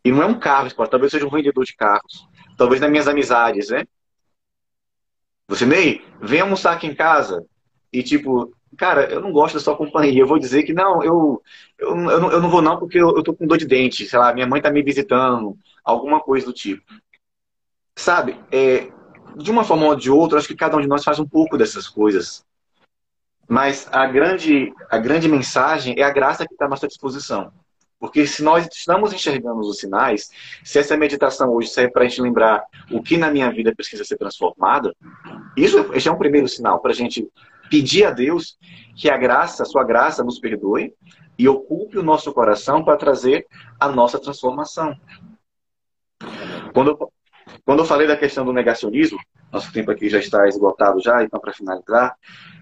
E 0.02 0.10
não 0.10 0.22
é 0.22 0.26
um 0.26 0.40
carro, 0.40 0.70
talvez 0.88 1.12
seja 1.12 1.26
um 1.26 1.30
vendedor 1.30 1.66
de 1.66 1.76
carros. 1.76 2.26
Talvez 2.56 2.80
nas 2.80 2.90
minhas 2.90 3.08
amizades, 3.08 3.68
né? 3.68 3.84
Você, 5.48 5.66
Ney, 5.66 6.02
vem 6.18 6.40
almoçar 6.40 6.72
aqui 6.72 6.86
em 6.86 6.94
casa. 6.94 7.44
E, 7.92 8.02
tipo, 8.02 8.50
cara, 8.76 9.10
eu 9.10 9.20
não 9.20 9.32
gosto 9.32 9.54
da 9.54 9.60
sua 9.60 9.76
companhia. 9.76 10.20
Eu 10.20 10.26
vou 10.26 10.38
dizer 10.38 10.62
que 10.62 10.72
não, 10.72 11.02
eu, 11.02 11.42
eu, 11.78 11.88
eu, 11.88 12.20
não, 12.20 12.32
eu 12.32 12.40
não 12.40 12.50
vou 12.50 12.62
não 12.62 12.78
porque 12.78 12.98
eu, 12.98 13.14
eu 13.16 13.22
tô 13.22 13.34
com 13.34 13.46
dor 13.46 13.58
de 13.58 13.66
dente, 13.66 14.06
sei 14.06 14.18
lá, 14.18 14.32
minha 14.32 14.46
mãe 14.46 14.60
tá 14.60 14.70
me 14.70 14.82
visitando, 14.82 15.56
alguma 15.84 16.20
coisa 16.20 16.46
do 16.46 16.52
tipo. 16.52 16.82
Sabe, 17.96 18.38
é, 18.50 18.90
de 19.36 19.50
uma 19.50 19.64
forma 19.64 19.86
ou 19.86 19.96
de 19.96 20.10
outra, 20.10 20.38
acho 20.38 20.48
que 20.48 20.56
cada 20.56 20.76
um 20.76 20.80
de 20.80 20.88
nós 20.88 21.04
faz 21.04 21.18
um 21.18 21.26
pouco 21.26 21.58
dessas 21.58 21.88
coisas. 21.88 22.44
Mas 23.48 23.88
a 23.92 24.06
grande, 24.06 24.72
a 24.90 24.98
grande 24.98 25.28
mensagem 25.28 25.94
é 25.98 26.02
a 26.02 26.10
graça 26.10 26.46
que 26.46 26.54
está 26.54 26.66
à 26.66 26.68
nossa 26.68 26.88
disposição. 26.88 27.52
Porque 27.98 28.26
se 28.26 28.42
nós 28.42 28.66
estamos 28.72 29.12
enxergando 29.12 29.60
os 29.60 29.78
sinais, 29.78 30.28
se 30.64 30.78
essa 30.78 30.96
meditação 30.96 31.52
hoje 31.52 31.68
serve 31.68 31.92
para 31.92 32.02
a 32.02 32.08
gente 32.08 32.20
lembrar 32.20 32.64
o 32.90 33.00
que 33.00 33.16
na 33.16 33.30
minha 33.30 33.48
vida 33.52 33.72
precisa 33.72 34.04
ser 34.04 34.16
transformado, 34.16 34.92
isso, 35.56 35.88
esse 35.94 36.08
é 36.08 36.12
um 36.12 36.18
primeiro 36.18 36.48
sinal 36.48 36.80
para 36.80 36.90
a 36.90 36.94
gente 36.94 37.28
pedir 37.72 38.04
a 38.04 38.10
Deus 38.10 38.58
que 38.94 39.08
a 39.08 39.16
graça, 39.16 39.62
a 39.62 39.66
sua 39.66 39.82
graça 39.82 40.22
nos 40.22 40.38
perdoe 40.38 40.92
e 41.38 41.48
ocupe 41.48 41.96
o 41.96 42.02
nosso 42.02 42.30
coração 42.30 42.84
para 42.84 42.98
trazer 42.98 43.46
a 43.80 43.88
nossa 43.88 44.18
transformação. 44.18 44.94
Quando 46.74 46.90
eu, 46.90 47.12
quando 47.64 47.78
eu 47.78 47.86
falei 47.86 48.06
da 48.06 48.14
questão 48.14 48.44
do 48.44 48.52
negacionismo, 48.52 49.18
nosso 49.50 49.72
tempo 49.72 49.90
aqui 49.90 50.10
já 50.10 50.18
está 50.18 50.46
esgotado 50.46 51.00
já, 51.00 51.24
então 51.24 51.40
para 51.40 51.54
finalizar, 51.54 52.14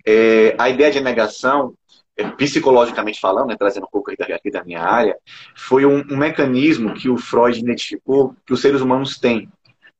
é, 0.06 0.54
a 0.56 0.70
ideia 0.70 0.92
de 0.92 1.00
negação, 1.00 1.74
é, 2.16 2.30
psicologicamente 2.30 3.18
falando, 3.18 3.48
né, 3.48 3.56
trazendo 3.58 3.86
um 3.86 3.90
pouco 3.90 4.12
aqui 4.12 4.48
da 4.48 4.62
minha 4.62 4.80
área, 4.80 5.18
foi 5.56 5.84
um, 5.84 6.04
um 6.08 6.16
mecanismo 6.16 6.94
que 6.94 7.08
o 7.08 7.16
Freud 7.16 7.58
identificou 7.58 8.36
que 8.46 8.52
os 8.52 8.60
seres 8.60 8.80
humanos 8.80 9.18
têm. 9.18 9.50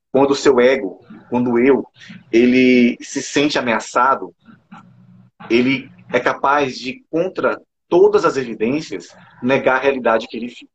Quando 0.09 0.31
o 0.31 0.35
seu 0.35 0.59
ego, 0.59 0.99
quando 1.29 1.57
eu, 1.59 1.85
ele 2.31 2.97
se 3.01 3.21
sente 3.21 3.57
ameaçado, 3.57 4.33
ele 5.51 5.91
é 6.11 6.19
capaz 6.19 6.77
de, 6.77 7.03
contra 7.09 7.59
todas 7.87 8.23
as 8.23 8.37
evidências, 8.37 9.15
negar 9.43 9.77
a 9.77 9.81
realidade 9.81 10.27
que 10.27 10.37
ele 10.37 10.47
viu. 10.47 10.69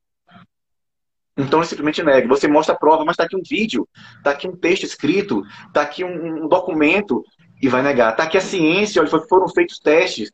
Então 1.36 1.58
ele 1.58 1.66
simplesmente 1.66 2.02
nega. 2.02 2.28
Você 2.28 2.48
mostra 2.48 2.74
a 2.74 2.78
prova, 2.78 3.04
mas 3.04 3.14
está 3.14 3.24
aqui 3.24 3.36
um 3.36 3.42
vídeo, 3.42 3.88
está 4.18 4.30
aqui 4.30 4.48
um 4.48 4.56
texto 4.56 4.84
escrito, 4.84 5.42
está 5.66 5.82
aqui 5.82 6.02
um, 6.04 6.44
um, 6.44 6.48
documento 6.48 7.22
e 7.60 7.68
vai 7.68 7.82
negar. 7.82 8.12
Está 8.12 8.24
aqui 8.24 8.38
a 8.38 8.40
ciência, 8.40 9.00
olha, 9.00 9.10
foram 9.28 9.48
feitos 9.48 9.78
testes. 9.78 10.30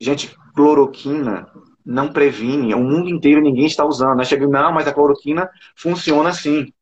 Gente, 0.00 0.34
cloroquina 0.54 1.50
não 1.84 2.12
previne, 2.12 2.74
o 2.74 2.80
mundo 2.80 3.08
inteiro 3.08 3.40
ninguém 3.40 3.66
está 3.66 3.84
usando. 3.84 4.20
Aí 4.20 4.26
chega, 4.26 4.46
não, 4.46 4.72
mas 4.72 4.86
a 4.86 4.92
cloroquina 4.92 5.48
funciona 5.74 6.28
assim. 6.28 6.72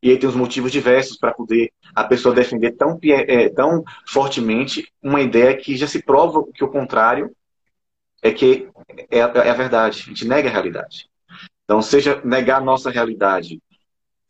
E 0.00 0.10
aí 0.10 0.18
tem 0.18 0.28
os 0.28 0.36
motivos 0.36 0.70
diversos 0.70 1.16
para 1.16 1.32
poder 1.32 1.72
a 1.94 2.04
pessoa 2.04 2.34
defender 2.34 2.72
tão, 2.72 2.98
é, 3.02 3.48
tão 3.48 3.82
fortemente 4.06 4.92
uma 5.02 5.20
ideia 5.20 5.56
que 5.56 5.76
já 5.76 5.86
se 5.86 6.02
prova 6.02 6.44
que 6.52 6.62
o 6.62 6.68
contrário 6.68 7.34
é 8.22 8.32
que 8.32 8.68
é, 9.10 9.18
é 9.18 9.50
a 9.50 9.54
verdade. 9.54 10.02
A 10.04 10.08
gente 10.08 10.26
nega 10.26 10.48
a 10.48 10.52
realidade. 10.52 11.08
Então, 11.64 11.80
seja 11.80 12.20
negar 12.24 12.60
nossa 12.60 12.90
realidade 12.90 13.60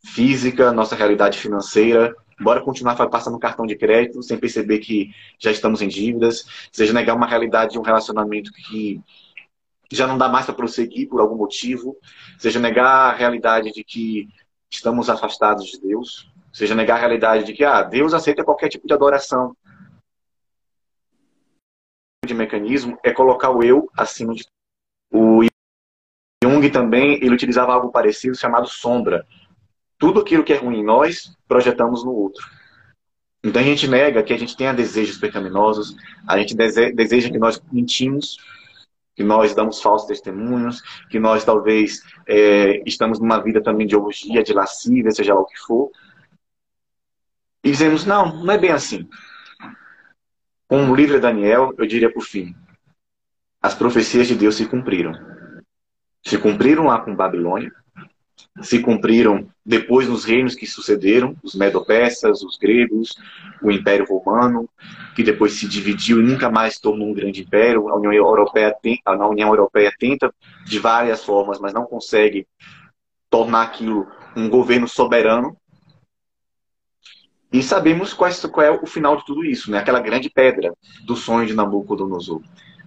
física, 0.03 0.71
nossa 0.71 0.95
realidade 0.95 1.37
financeira, 1.37 2.13
bora 2.39 2.61
continuar 2.61 2.95
passando 3.09 3.39
cartão 3.39 3.65
de 3.65 3.75
crédito 3.75 4.21
sem 4.21 4.37
perceber 4.37 4.79
que 4.79 5.09
já 5.39 5.51
estamos 5.51 5.81
em 5.81 5.87
dívidas, 5.87 6.45
seja 6.71 6.93
negar 6.93 7.15
uma 7.15 7.27
realidade 7.27 7.73
de 7.73 7.79
um 7.79 7.81
relacionamento 7.81 8.51
que 8.51 9.01
já 9.91 10.07
não 10.07 10.17
dá 10.17 10.27
mais 10.27 10.45
para 10.45 10.55
prosseguir 10.55 11.07
por 11.07 11.21
algum 11.21 11.35
motivo, 11.35 11.97
seja 12.37 12.59
negar 12.59 13.13
a 13.13 13.15
realidade 13.15 13.71
de 13.71 13.83
que 13.83 14.27
estamos 14.69 15.09
afastados 15.09 15.65
de 15.65 15.79
Deus, 15.79 16.29
seja 16.55 16.73
negar 16.73 16.95
a 16.95 16.99
realidade 16.99 17.43
de 17.43 17.51
que 17.51 17.65
ah, 17.65 17.83
Deus 17.83 18.13
aceita 18.13 18.45
qualquer 18.45 18.69
tipo 18.69 18.87
de 18.87 18.93
adoração. 18.93 19.53
De 22.25 22.33
mecanismo 22.33 22.97
é 23.03 23.11
colocar 23.11 23.49
o 23.49 23.61
eu 23.61 23.89
acima 23.95 24.33
de 24.33 24.45
o 25.11 25.41
Jung 26.41 26.69
também 26.69 27.15
ele 27.15 27.33
utilizava 27.33 27.73
algo 27.73 27.91
parecido 27.91 28.37
chamado 28.37 28.67
sombra. 28.69 29.27
Tudo 29.97 30.21
aquilo 30.21 30.45
que 30.45 30.53
é 30.53 30.57
ruim 30.57 30.79
em 30.79 30.83
nós, 30.83 31.35
projetamos 31.45 32.05
no 32.05 32.11
outro. 32.11 32.45
Então 33.43 33.61
a 33.61 33.65
gente 33.65 33.85
nega 33.87 34.23
que 34.23 34.33
a 34.33 34.37
gente 34.37 34.55
tenha 34.55 34.73
desejos 34.73 35.17
pecaminosos, 35.17 35.93
a 36.25 36.37
gente 36.37 36.55
deseja 36.55 37.29
que 37.29 37.37
nós 37.37 37.61
mentimos, 37.71 38.37
que 39.13 39.23
nós 39.23 39.53
damos 39.53 39.81
falsos 39.81 40.07
testemunhos, 40.07 40.81
que 41.09 41.19
nós 41.19 41.43
talvez 41.43 42.01
é, 42.25 42.81
estamos 42.85 43.19
numa 43.19 43.39
vida 43.39 43.61
também 43.61 43.85
de 43.85 43.95
orgia, 43.95 44.41
de 44.41 44.53
lascívia, 44.53 45.11
seja 45.11 45.33
lá 45.33 45.41
o 45.41 45.45
que 45.45 45.59
for. 45.59 45.91
E 47.65 47.71
dizemos, 47.71 48.05
não, 48.05 48.43
não 48.43 48.53
é 48.53 48.57
bem 48.57 48.71
assim. 48.71 49.09
Com 50.69 50.89
o 50.89 50.95
livro 50.95 51.15
de 51.15 51.21
Daniel, 51.21 51.73
eu 51.77 51.85
diria 51.85 52.13
por 52.13 52.23
fim, 52.23 52.55
as 53.61 53.73
profecias 53.73 54.27
de 54.27 54.35
Deus 54.35 54.55
se 54.55 54.65
cumpriram 54.67 55.13
se 56.25 56.39
cumpriram 56.39 56.85
lá 56.85 56.99
com 56.99 57.15
Babilônia, 57.15 57.71
se 58.61 58.79
cumpriram 58.79 59.47
depois 59.63 60.09
nos 60.09 60.25
reinos 60.25 60.55
que 60.55 60.65
sucederam, 60.65 61.35
os 61.43 61.53
medo-persas, 61.53 62.41
os 62.41 62.57
gregos, 62.57 63.15
o 63.61 63.71
Império 63.71 64.05
Romano, 64.05 64.67
que 65.15 65.23
depois 65.23 65.53
se 65.53 65.67
dividiu 65.67 66.19
e 66.19 66.23
nunca 66.23 66.49
mais 66.49 66.79
tornou 66.79 67.09
um 67.09 67.13
grande 67.13 67.41
império. 67.41 67.87
A 67.89 67.95
União 67.95 68.11
Europeia, 68.11 68.75
a 69.05 69.27
União 69.27 69.49
Europeia 69.49 69.93
tenta 69.97 70.33
de 70.65 70.79
várias 70.79 71.23
formas, 71.23 71.59
mas 71.59 71.73
não 71.73 71.85
consegue 71.85 72.47
tornar 73.29 73.61
aquilo 73.63 74.07
um 74.35 74.49
governo 74.49 74.87
soberano. 74.87 75.55
E 77.55 77.63
sabemos 77.63 78.13
qual 78.13 78.29
é 78.61 78.69
o 78.69 78.85
final 78.85 79.15
de 79.15 79.25
tudo 79.25 79.45
isso, 79.45 79.71
né? 79.71 79.77
aquela 79.77 80.01
grande 80.01 80.29
pedra 80.29 80.73
do 81.05 81.15
sonho 81.15 81.47
de 81.47 81.53
Nabucodonosor 81.53 82.41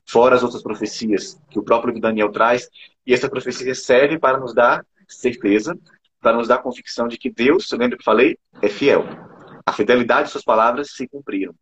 fora 0.05 0.37
as 0.37 0.43
outras 0.43 0.63
profecias 0.63 1.41
que 1.49 1.59
o 1.59 1.63
próprio 1.63 1.99
Daniel 1.99 2.31
traz. 2.31 2.69
E 3.07 3.15
essa 3.15 3.31
profecia 3.31 3.75
serve 3.75 4.19
para 4.19 4.39
nos 4.39 4.53
dar 4.53 4.85
certeza, 5.07 5.75
para 6.21 6.37
nos 6.37 6.47
dar 6.47 6.59
convicção 6.59 7.09
de 7.09 7.17
que 7.17 7.31
Deus, 7.31 7.71
lembra 7.73 7.97
que 7.97 8.05
falei, 8.05 8.39
é 8.61 8.69
fiel. 8.69 9.07
A 9.65 9.73
fidelidade 9.73 10.25
de 10.25 10.33
suas 10.33 10.45
palavras 10.45 10.93
se 10.93 11.09
cumpriram. 11.09 11.55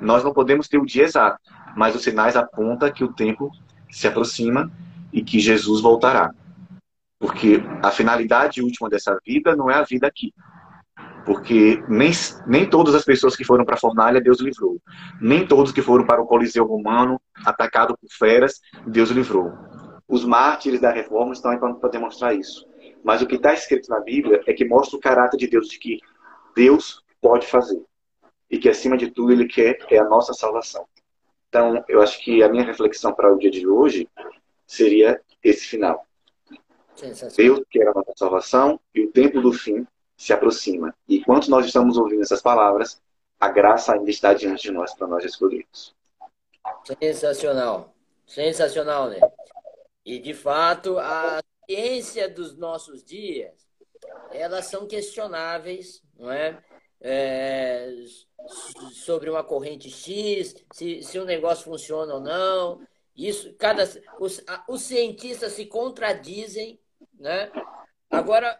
Nós 0.00 0.24
não 0.24 0.32
podemos 0.32 0.66
ter 0.66 0.78
o 0.78 0.86
dia 0.86 1.04
exato, 1.04 1.38
mas 1.76 1.94
os 1.94 2.02
sinais 2.02 2.34
apontam 2.34 2.90
que 2.90 3.04
o 3.04 3.12
tempo 3.12 3.50
se 3.90 4.06
aproxima 4.06 4.72
e 5.12 5.22
que 5.22 5.38
Jesus 5.38 5.82
voltará. 5.82 6.30
Porque 7.18 7.62
a 7.82 7.90
finalidade 7.90 8.62
última 8.62 8.88
dessa 8.88 9.18
vida 9.22 9.54
não 9.54 9.70
é 9.70 9.74
a 9.74 9.82
vida 9.82 10.06
aqui. 10.06 10.32
Porque 11.24 11.82
nem, 11.88 12.10
nem 12.46 12.68
todas 12.68 12.94
as 12.94 13.04
pessoas 13.04 13.34
que 13.34 13.44
foram 13.44 13.64
para 13.64 13.76
a 13.76 13.80
fornalha, 13.80 14.20
Deus 14.20 14.40
livrou. 14.40 14.80
Nem 15.20 15.46
todos 15.46 15.72
que 15.72 15.80
foram 15.80 16.04
para 16.04 16.20
o 16.20 16.26
Coliseu 16.26 16.66
Romano, 16.66 17.20
atacado 17.44 17.96
por 17.96 18.08
feras, 18.10 18.60
Deus 18.86 19.10
livrou. 19.10 19.52
Os 20.06 20.24
mártires 20.24 20.80
da 20.80 20.90
reforma 20.90 21.32
estão 21.32 21.50
aí 21.50 21.58
para 21.58 21.88
demonstrar 21.88 22.36
isso. 22.36 22.66
Mas 23.02 23.22
o 23.22 23.26
que 23.26 23.36
está 23.36 23.54
escrito 23.54 23.88
na 23.88 24.00
Bíblia 24.00 24.42
é 24.46 24.52
que 24.52 24.64
mostra 24.64 24.96
o 24.96 25.00
caráter 25.00 25.38
de 25.38 25.46
Deus, 25.46 25.68
de 25.68 25.78
que 25.78 25.98
Deus 26.54 27.02
pode 27.20 27.46
fazer. 27.46 27.82
E 28.50 28.58
que, 28.58 28.68
acima 28.68 28.96
de 28.96 29.10
tudo, 29.10 29.32
Ele 29.32 29.46
quer 29.46 29.78
é 29.90 29.98
a 29.98 30.04
nossa 30.04 30.34
salvação. 30.34 30.86
Então, 31.48 31.82
eu 31.88 32.02
acho 32.02 32.22
que 32.22 32.42
a 32.42 32.48
minha 32.48 32.64
reflexão 32.64 33.14
para 33.14 33.32
o 33.32 33.38
dia 33.38 33.50
de 33.50 33.66
hoje 33.66 34.08
seria 34.66 35.20
esse 35.42 35.66
final. 35.66 36.06
Deus 37.36 37.60
quer 37.70 37.88
a 37.88 37.94
nossa 37.94 38.12
salvação 38.16 38.78
e 38.94 39.04
o 39.04 39.10
tempo 39.10 39.40
do 39.40 39.52
fim 39.52 39.86
se 40.16 40.32
aproxima. 40.32 40.94
E 41.08 41.18
enquanto 41.18 41.48
nós 41.48 41.66
estamos 41.66 41.96
ouvindo 41.96 42.22
essas 42.22 42.42
palavras, 42.42 43.00
a 43.40 43.48
graça 43.48 43.94
ainda 43.94 44.10
está 44.10 44.32
diante 44.32 44.62
de 44.62 44.70
nós 44.70 44.94
para 44.94 45.06
nós 45.06 45.24
escolhermos. 45.24 45.94
Sensacional. 47.00 47.94
Sensacional, 48.26 49.08
né? 49.08 49.20
E 50.04 50.18
de 50.18 50.34
fato, 50.34 50.98
a 50.98 51.40
ciência 51.66 52.28
dos 52.28 52.56
nossos 52.56 53.02
dias, 53.02 53.66
elas 54.30 54.66
são 54.66 54.86
questionáveis, 54.86 56.02
não 56.16 56.30
é? 56.30 56.62
é 57.00 57.90
sobre 58.92 59.30
uma 59.30 59.42
corrente 59.42 59.90
X, 59.90 60.54
se, 60.72 61.02
se 61.02 61.18
o 61.18 61.24
negócio 61.24 61.64
funciona 61.64 62.14
ou 62.14 62.20
não. 62.20 62.80
Isso, 63.16 63.54
cada 63.54 63.84
os, 64.18 64.42
os 64.68 64.82
cientistas 64.82 65.52
se 65.52 65.66
contradizem, 65.66 66.80
né? 67.18 67.50
Agora, 68.10 68.58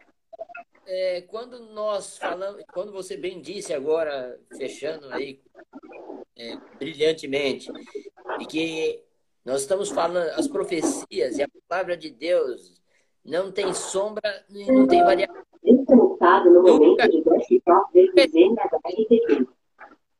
é, 0.87 1.23
quando 1.23 1.61
nós 1.73 2.19
falamos, 2.19 2.63
quando 2.73 2.93
você 2.93 3.17
bem 3.17 3.41
disse 3.41 3.73
agora, 3.73 4.39
fechando 4.57 5.13
aí 5.13 5.41
é, 6.37 6.57
brilhantemente, 6.79 7.71
e 8.41 8.47
que 8.47 9.03
nós 9.45 9.63
estamos 9.63 9.91
falando 9.91 10.31
as 10.39 10.49
profecias 10.49 11.39
e 11.39 11.43
a 11.43 11.49
palavra 11.69 11.97
de 11.97 12.11
Deus 12.11 12.75
não 13.25 13.51
tem 13.53 13.73
sombra 13.73 14.45
e 14.51 14.71
não 14.71 14.87
tem 14.87 15.03
variação. 15.03 15.43
Nunca, 15.63 17.09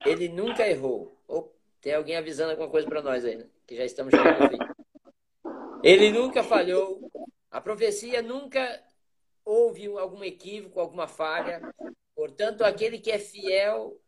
ele 0.05 0.29
nunca 0.29 0.69
errou. 0.69 1.17
Oh, 1.27 1.45
tem 1.81 1.95
alguém 1.95 2.17
avisando 2.17 2.51
alguma 2.51 2.69
coisa 2.69 2.89
para 2.89 3.03
nós 3.03 3.25
aí, 3.25 3.37
né? 3.37 3.47
que 3.67 3.77
já 3.77 3.85
estamos 3.85 4.13
chegando 4.15 4.51
fim. 4.51 4.59
Ele 5.83 6.11
nunca 6.11 6.43
falhou. 6.43 7.11
A 7.51 7.61
profecia 7.61 8.21
nunca 8.21 8.83
houve 9.45 9.87
algum 9.87 10.25
equívoco, 10.25 10.81
alguma 10.81 11.07
falha. 11.07 11.61
Portanto, 12.15 12.63
aquele 12.63 12.99
que 12.99 13.11
é 13.11 13.19
fiel 13.19 14.01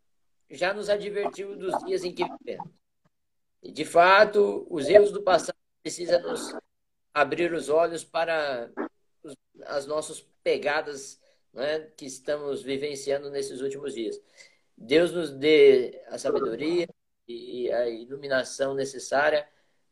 já 0.49 0.73
nos 0.73 0.89
advertiu 0.89 1.57
dos 1.57 1.77
dias 1.85 2.05
em 2.05 2.15
que 2.15 2.25
vivemos. 2.25 2.71
E, 3.63 3.73
de 3.73 3.85
fato, 3.85 4.67
os 4.71 4.89
erros 4.89 5.11
do 5.11 5.23
passado 5.23 5.57
precisam 5.83 6.23
nos 6.23 6.55
abrir 7.13 7.53
os 7.53 7.69
olhos 7.69 8.05
para 8.05 8.71
as 9.65 9.87
nossas 9.87 10.21
pegadas 10.43 11.21
né, 11.53 11.81
que 11.97 12.07
estamos 12.07 12.63
vivenciando 12.63 13.31
nesses 13.31 13.61
últimos 13.61 13.95
dias. 13.95 14.21
Deus 14.77 15.11
nos 15.11 15.31
dê 15.31 16.03
a 16.09 16.19
sabedoria 16.19 16.87
e 17.27 17.73
a 17.73 17.89
iluminação 17.89 18.75
necessária 18.75 19.49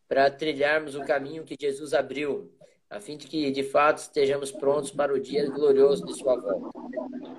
para 0.07 0.31
trilharmos 0.31 0.95
o 0.95 1.05
caminho 1.05 1.45
que 1.45 1.57
Jesus 1.59 1.95
abriu 1.95 2.54
a 2.91 3.01
fim 3.01 3.17
de 3.17 3.27
que, 3.27 3.51
de 3.51 3.63
fato, 3.63 3.99
estejamos 3.99 4.53
prontos 4.53 4.91
para 4.91 5.13
o 5.13 5.21
dia 5.21 5.49
glorioso 5.51 6.05
de 6.05 6.15
sua 6.17 6.37
volta. 6.37 6.79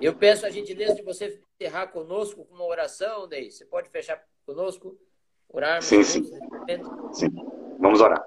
Eu 0.00 0.14
peço 0.14 0.44
a 0.44 0.50
gentileza 0.50 0.94
de 0.94 1.02
você 1.02 1.40
encerrar 1.58 1.88
conosco 1.88 2.44
com 2.44 2.54
uma 2.54 2.66
oração, 2.66 3.26
Ney. 3.26 3.50
Você 3.50 3.64
pode 3.64 3.88
fechar 3.88 4.22
conosco? 4.44 4.96
Orarmos 5.48 5.86
sim, 5.86 6.02
sim. 6.02 6.24
Sim. 7.12 7.28
Vamos 7.78 8.00
orar. 8.00 8.24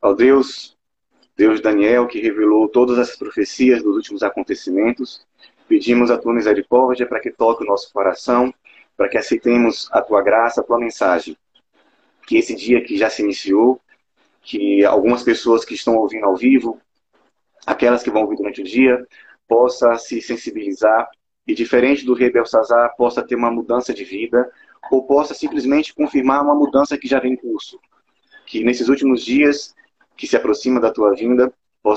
Ó 0.00 0.12
Deus, 0.12 0.76
Deus 1.36 1.60
Daniel, 1.60 2.06
que 2.06 2.20
revelou 2.20 2.68
todas 2.68 2.98
as 2.98 3.16
profecias 3.16 3.82
dos 3.82 3.96
últimos 3.96 4.22
acontecimentos, 4.22 5.26
pedimos 5.66 6.10
a 6.10 6.18
tua 6.18 6.32
misericórdia 6.32 7.06
para 7.06 7.20
que 7.20 7.30
toque 7.30 7.64
o 7.64 7.66
nosso 7.66 7.92
coração, 7.92 8.52
para 8.96 9.08
que 9.08 9.18
aceitemos 9.18 9.88
a 9.90 10.00
tua 10.00 10.22
graça, 10.22 10.60
a 10.60 10.64
tua 10.64 10.78
mensagem. 10.78 11.36
Que 12.26 12.36
esse 12.36 12.54
dia 12.54 12.82
que 12.82 12.96
já 12.96 13.10
se 13.10 13.22
iniciou, 13.22 13.80
que 14.44 14.84
algumas 14.84 15.22
pessoas 15.22 15.64
que 15.64 15.74
estão 15.74 15.96
ouvindo 15.96 16.26
ao 16.26 16.36
vivo, 16.36 16.80
aquelas 17.66 18.02
que 18.02 18.10
vão 18.10 18.22
ouvir 18.22 18.36
durante 18.36 18.60
o 18.60 18.64
dia, 18.64 19.06
possa 19.48 19.96
se 19.96 20.20
sensibilizar 20.20 21.08
e, 21.46 21.54
diferente 21.54 22.04
do 22.04 22.14
rei 22.14 22.30
Belsazar, 22.30 22.94
possa 22.96 23.22
ter 23.22 23.34
uma 23.34 23.50
mudança 23.50 23.92
de 23.92 24.04
vida 24.04 24.50
ou 24.90 25.06
possa 25.06 25.34
simplesmente 25.34 25.94
confirmar 25.94 26.42
uma 26.42 26.54
mudança 26.54 26.96
que 26.98 27.08
já 27.08 27.18
vem 27.18 27.32
em 27.32 27.36
curso. 27.36 27.80
Que 28.46 28.62
nesses 28.62 28.88
últimos 28.88 29.24
dias 29.24 29.74
que 30.16 30.26
se 30.26 30.36
aproxima 30.36 30.78
da 30.78 30.92
tua 30.92 31.14
vinda, 31.14 31.52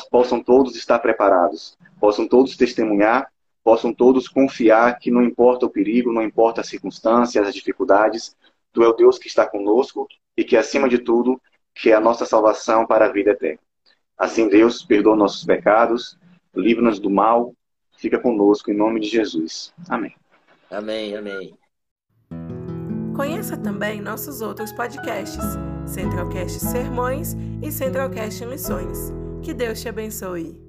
possam 0.10 0.42
todos 0.42 0.76
estar 0.76 1.00
preparados, 1.00 1.78
possam 2.00 2.28
todos 2.28 2.58
testemunhar, 2.58 3.32
possam 3.64 3.94
todos 3.94 4.28
confiar 4.28 4.98
que 5.00 5.12
não 5.12 5.22
importa 5.22 5.66
o 5.66 5.70
perigo, 5.70 6.14
não 6.14 6.24
importa 6.24 6.62
as 6.62 6.68
circunstâncias, 6.68 7.46
as 7.46 7.54
dificuldades, 7.54 8.36
tu 8.72 8.84
é 8.84 8.88
o 8.88 8.94
Deus 8.94 9.18
que 9.18 9.28
está 9.28 9.46
conosco 9.46 10.08
e 10.36 10.44
que, 10.44 10.56
acima 10.56 10.88
de 10.88 11.00
tudo, 11.00 11.42
que 11.80 11.92
é 11.92 11.94
a 11.94 12.00
nossa 12.00 12.26
salvação 12.26 12.86
para 12.86 13.06
a 13.06 13.12
vida 13.12 13.32
eterna. 13.32 13.60
Assim, 14.18 14.50
Deus, 14.50 14.84
perdoa 14.84 15.16
nossos 15.16 15.46
pecados, 15.46 16.18
livra-nos 16.56 17.00
do 17.00 17.10
mal, 17.10 17.54
fica 17.98 18.20
conosco 18.20 18.72
em 18.72 18.76
nome 18.76 19.00
de 19.00 19.08
Jesus. 19.08 19.74
Amém. 19.88 20.16
Amém, 20.72 21.16
amém. 21.16 21.58
Conheça 23.16 23.58
também 23.58 24.02
nossos 24.02 24.42
outros 24.42 24.72
podcasts, 24.72 25.44
Centralcast 25.86 26.60
Sermões 26.60 27.36
e 27.62 27.72
Centralcast 27.72 28.46
Missões. 28.46 29.14
Que 29.42 29.54
Deus 29.54 29.82
te 29.82 29.90
abençoe. 29.90 30.67